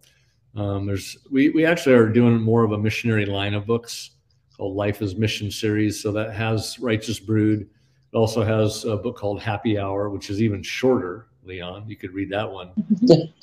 Um, 0.55 0.87
there's 0.87 1.15
we, 1.29 1.49
we 1.49 1.63
actually 1.63 1.93
are 1.93 2.09
doing 2.09 2.41
more 2.41 2.63
of 2.63 2.71
a 2.71 2.77
missionary 2.77 3.27
line 3.27 3.53
of 3.53 3.67
books 3.67 4.11
called 4.57 4.75
Life 4.75 5.03
is 5.03 5.15
Mission 5.15 5.51
series. 5.51 6.01
So 6.01 6.11
that 6.13 6.33
has 6.33 6.79
Righteous 6.79 7.19
Brood. 7.19 7.61
It 7.61 8.17
also 8.17 8.43
has 8.43 8.83
a 8.85 8.97
book 8.97 9.15
called 9.15 9.43
Happy 9.43 9.77
Hour, 9.77 10.09
which 10.09 10.31
is 10.31 10.41
even 10.41 10.63
shorter. 10.63 11.27
Leon, 11.47 11.85
you 11.87 11.95
could 11.95 12.11
read 12.13 12.29
that 12.31 12.49
one. 12.49 12.71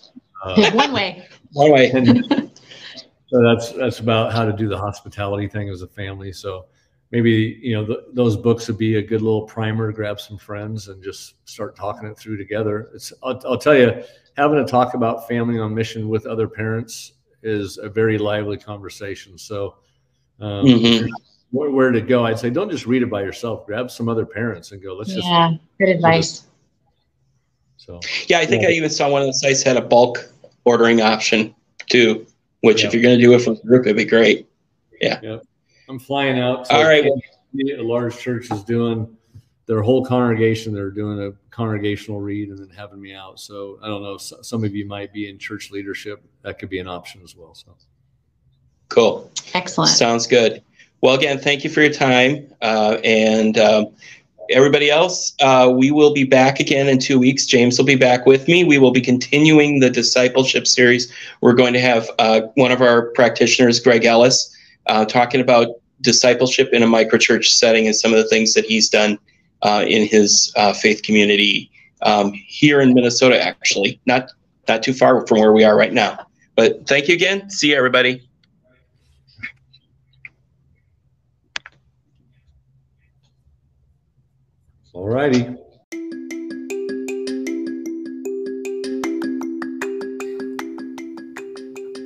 Uh, 0.43 0.71
One 0.73 0.93
way. 0.93 1.27
One 1.55 1.73
way. 1.73 1.91
and 1.93 2.23
so 3.29 3.43
that's 3.43 3.73
that's 3.73 4.01
about 4.01 4.31
how 4.31 4.45
to 4.45 4.53
do 4.53 4.69
the 4.69 4.77
hospitality 4.77 5.49
thing 5.49 5.71
as 5.71 5.81
a 5.81 5.87
family. 5.87 6.33
So 6.33 6.67
maybe 7.13 7.59
you 7.63 7.75
know 7.75 7.87
th- 7.87 8.01
those 8.13 8.37
books 8.37 8.69
would 8.69 8.77
be 8.77 8.97
a 8.97 9.03
good 9.03 9.23
little 9.23 9.43
primer 9.47 9.87
to 9.91 9.97
grab 9.97 10.21
some 10.21 10.37
friends 10.37 10.89
and 10.89 11.03
just 11.03 11.37
start 11.49 11.75
talking 11.77 12.07
it 12.11 12.19
through 12.19 12.37
together. 12.37 12.91
It's 12.95 13.11
I'll, 13.23 13.41
I'll 13.47 13.57
tell 13.57 13.75
you, 13.75 14.03
having 14.37 14.59
a 14.59 14.67
talk 14.67 14.93
about 14.93 15.27
family 15.27 15.59
on 15.59 15.75
mission 15.75 16.11
with 16.11 16.27
other 16.27 16.47
parents 16.47 17.13
is 17.43 17.79
a 17.79 17.89
very 17.89 18.19
lively 18.19 18.59
conversation. 18.59 19.39
So. 19.39 19.77
Um, 20.41 20.67
Mhm. 20.67 21.09
where, 21.53 21.71
where 21.71 21.91
to 21.93 22.01
go? 22.03 22.27
I'd 22.27 22.39
say 22.39 22.51
don't 22.51 22.71
just 22.71 22.85
read 22.87 23.03
it 23.03 23.09
by 23.09 23.23
yourself. 23.23 23.65
Grab 23.65 23.91
some 23.91 24.09
other 24.11 24.27
parents 24.27 24.73
and 24.73 24.83
go. 24.83 24.95
Let's 24.95 25.15
just 25.15 25.27
Yeah, 25.27 25.53
good 25.79 25.89
advice. 25.89 26.49
So. 27.85 28.01
Yeah, 28.28 28.39
I 28.39 28.47
think 28.47 28.64
I 28.64 28.70
even 28.70 28.91
saw 28.91 29.11
one 29.11 29.22
of 29.22 29.26
the 29.26 29.35
sites 29.35 29.62
had 29.62 29.76
a 29.76 29.82
bulk 29.82 30.30
ordering 30.64 31.01
option 31.03 31.55
too, 31.91 32.26
which 32.61 32.85
if 32.85 32.95
you're 32.95 33.03
going 33.03 33.18
to 33.18 33.22
do 33.22 33.35
it 33.35 33.43
for 33.43 33.53
a 33.53 33.57
group, 33.57 33.87
it'd 33.87 33.97
be 33.97 34.05
great. 34.05 34.49
Yeah. 35.01 35.39
I'm 35.89 35.99
flying 35.99 36.39
out. 36.39 36.64
to 36.66 36.74
All 36.74 36.85
right. 36.85 37.05
A 37.05 37.82
large 37.82 38.18
church 38.18 38.51
is 38.51 38.64
doing 38.64 39.16
their 39.66 39.82
whole 39.82 40.05
congregation. 40.05 40.72
They're 40.72 40.91
doing 40.91 41.20
a 41.20 41.32
congregational 41.51 42.20
read 42.20 42.49
and 42.49 42.59
then 42.59 42.70
having 42.70 43.01
me 43.01 43.14
out. 43.14 43.39
So 43.39 43.78
I 43.82 43.87
don't 43.89 44.03
know. 44.03 44.16
Some 44.16 44.64
of 44.64 44.74
you 44.74 44.87
might 44.87 45.12
be 45.12 45.28
in 45.28 45.39
church 45.39 45.70
leadership. 45.70 46.24
That 46.43 46.59
could 46.59 46.70
be 46.70 46.78
an 46.78 46.89
option 46.89 47.20
as 47.22 47.37
well. 47.37 47.55
So 47.55 47.74
Cool. 48.89 49.30
Excellent. 49.53 49.91
Sounds 49.91 50.26
good. 50.26 50.62
Well, 51.01 51.14
again, 51.14 51.39
thank 51.39 51.64
you 51.64 51.70
for 51.70 51.82
your 51.82 51.93
time. 51.93 52.51
Uh, 52.62 52.99
and 53.05 53.59
um, 53.59 53.89
everybody 54.51 54.91
else, 54.91 55.35
uh, 55.41 55.73
we 55.75 55.91
will 55.91 56.13
be 56.13 56.25
back 56.25 56.61
again 56.61 56.89
in 56.89 56.99
two 56.99 57.19
weeks. 57.19 57.47
James 57.47 57.79
will 57.79 57.85
be 57.85 57.97
back 57.97 58.27
with 58.27 58.49
me. 58.49 58.65
We 58.65 58.79
will 58.79 58.91
be 58.91 59.01
continuing 59.01 59.81
the 59.81 59.91
discipleship 59.91 60.67
series. 60.67 61.13
We're 61.41 61.55
going 61.55 61.73
to 61.73 61.81
have 61.81 62.09
uh, 62.19 62.43
one 62.55 62.73
of 62.73 62.81
our 62.81 63.07
practitioners, 63.11 63.81
Greg 63.81 64.05
Ellis, 64.05 64.55
uh, 64.87 65.05
talking 65.05 65.41
about 65.41 65.69
discipleship 66.01 66.71
in 66.73 66.83
a 66.83 66.87
microchurch 66.87 67.47
setting 67.47 67.87
and 67.87 67.97
some 67.97 68.13
of 68.13 68.19
the 68.19 68.29
things 68.29 68.55
that 68.55 68.65
he's 68.65 68.89
done 68.89 69.19
uh, 69.63 69.85
in 69.87 70.07
his 70.07 70.53
uh, 70.57 70.73
faith 70.73 71.03
community 71.03 71.71
um, 72.03 72.33
here 72.33 72.81
in 72.81 72.93
Minnesota, 72.93 73.41
actually, 73.41 74.01
not, 74.05 74.31
not 74.69 74.83
too 74.83 74.93
far 74.93 75.27
from 75.27 75.41
where 75.41 75.53
we 75.53 75.65
are 75.65 75.77
right 75.77 75.93
now. 75.93 76.27
But 76.57 76.87
thank 76.87 77.09
you 77.09 77.15
again. 77.15 77.51
See 77.51 77.71
you, 77.71 77.77
everybody. 77.77 78.29
All 84.95 85.09
righty. 85.09 85.43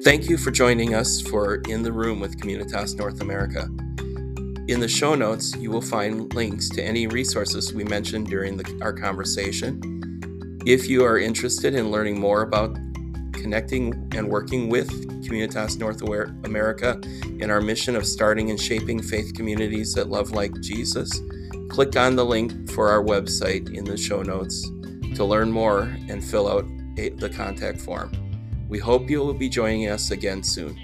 Thank 0.03 0.31
you 0.31 0.39
for 0.39 0.51
joining 0.51 0.95
us 0.95 1.21
for 1.21 1.57
In 1.69 1.83
the 1.83 1.93
Room 1.93 2.19
with 2.19 2.41
Communitas 2.41 2.97
North 2.97 3.21
America. 3.21 3.69
In 4.69 4.81
the 4.81 4.89
show 4.89 5.15
notes, 5.15 5.55
you 5.57 5.71
will 5.71 5.83
find 5.83 6.33
links 6.33 6.71
to 6.71 6.83
any 6.83 7.07
resources 7.07 7.75
we 7.75 7.85
mentioned 7.85 8.27
during 8.29 8.57
the, 8.57 8.79
our 8.81 8.95
conversation. 8.95 9.81
If 10.65 10.89
you 10.89 11.05
are 11.05 11.19
interested 11.19 11.75
in 11.75 11.91
learning 11.91 12.19
more 12.19 12.41
about 12.41 12.75
connecting 13.35 14.11
and 14.15 14.29
working 14.29 14.71
with 14.71 14.89
Communitas 15.25 15.79
North 15.79 16.01
America 16.47 16.99
in 17.39 17.51
our 17.51 17.61
mission 17.61 17.95
of 17.97 18.07
starting 18.07 18.49
and 18.51 18.59
shaping 18.59 19.03
faith 19.03 19.35
communities 19.35 19.93
that 19.93 20.09
love 20.09 20.31
like 20.31 20.59
Jesus, 20.61 21.11
click 21.79 21.95
on 21.95 22.17
the 22.17 22.25
link 22.25 22.69
for 22.73 22.89
our 22.91 23.01
website 23.01 23.73
in 23.73 23.85
the 23.85 23.97
show 23.97 24.21
notes 24.21 24.69
to 25.15 25.25
learn 25.25 25.49
more 25.49 25.83
and 26.09 26.25
fill 26.25 26.49
out 26.49 26.67
the 26.97 27.33
contact 27.33 27.81
form. 27.81 28.11
We 28.69 28.81
hope 28.81 29.09
you 29.09 29.21
will 29.21 29.33
be 29.33 29.49
joining 29.49 29.89
us 29.89 30.11
again 30.11 30.43
soon. 30.43 30.77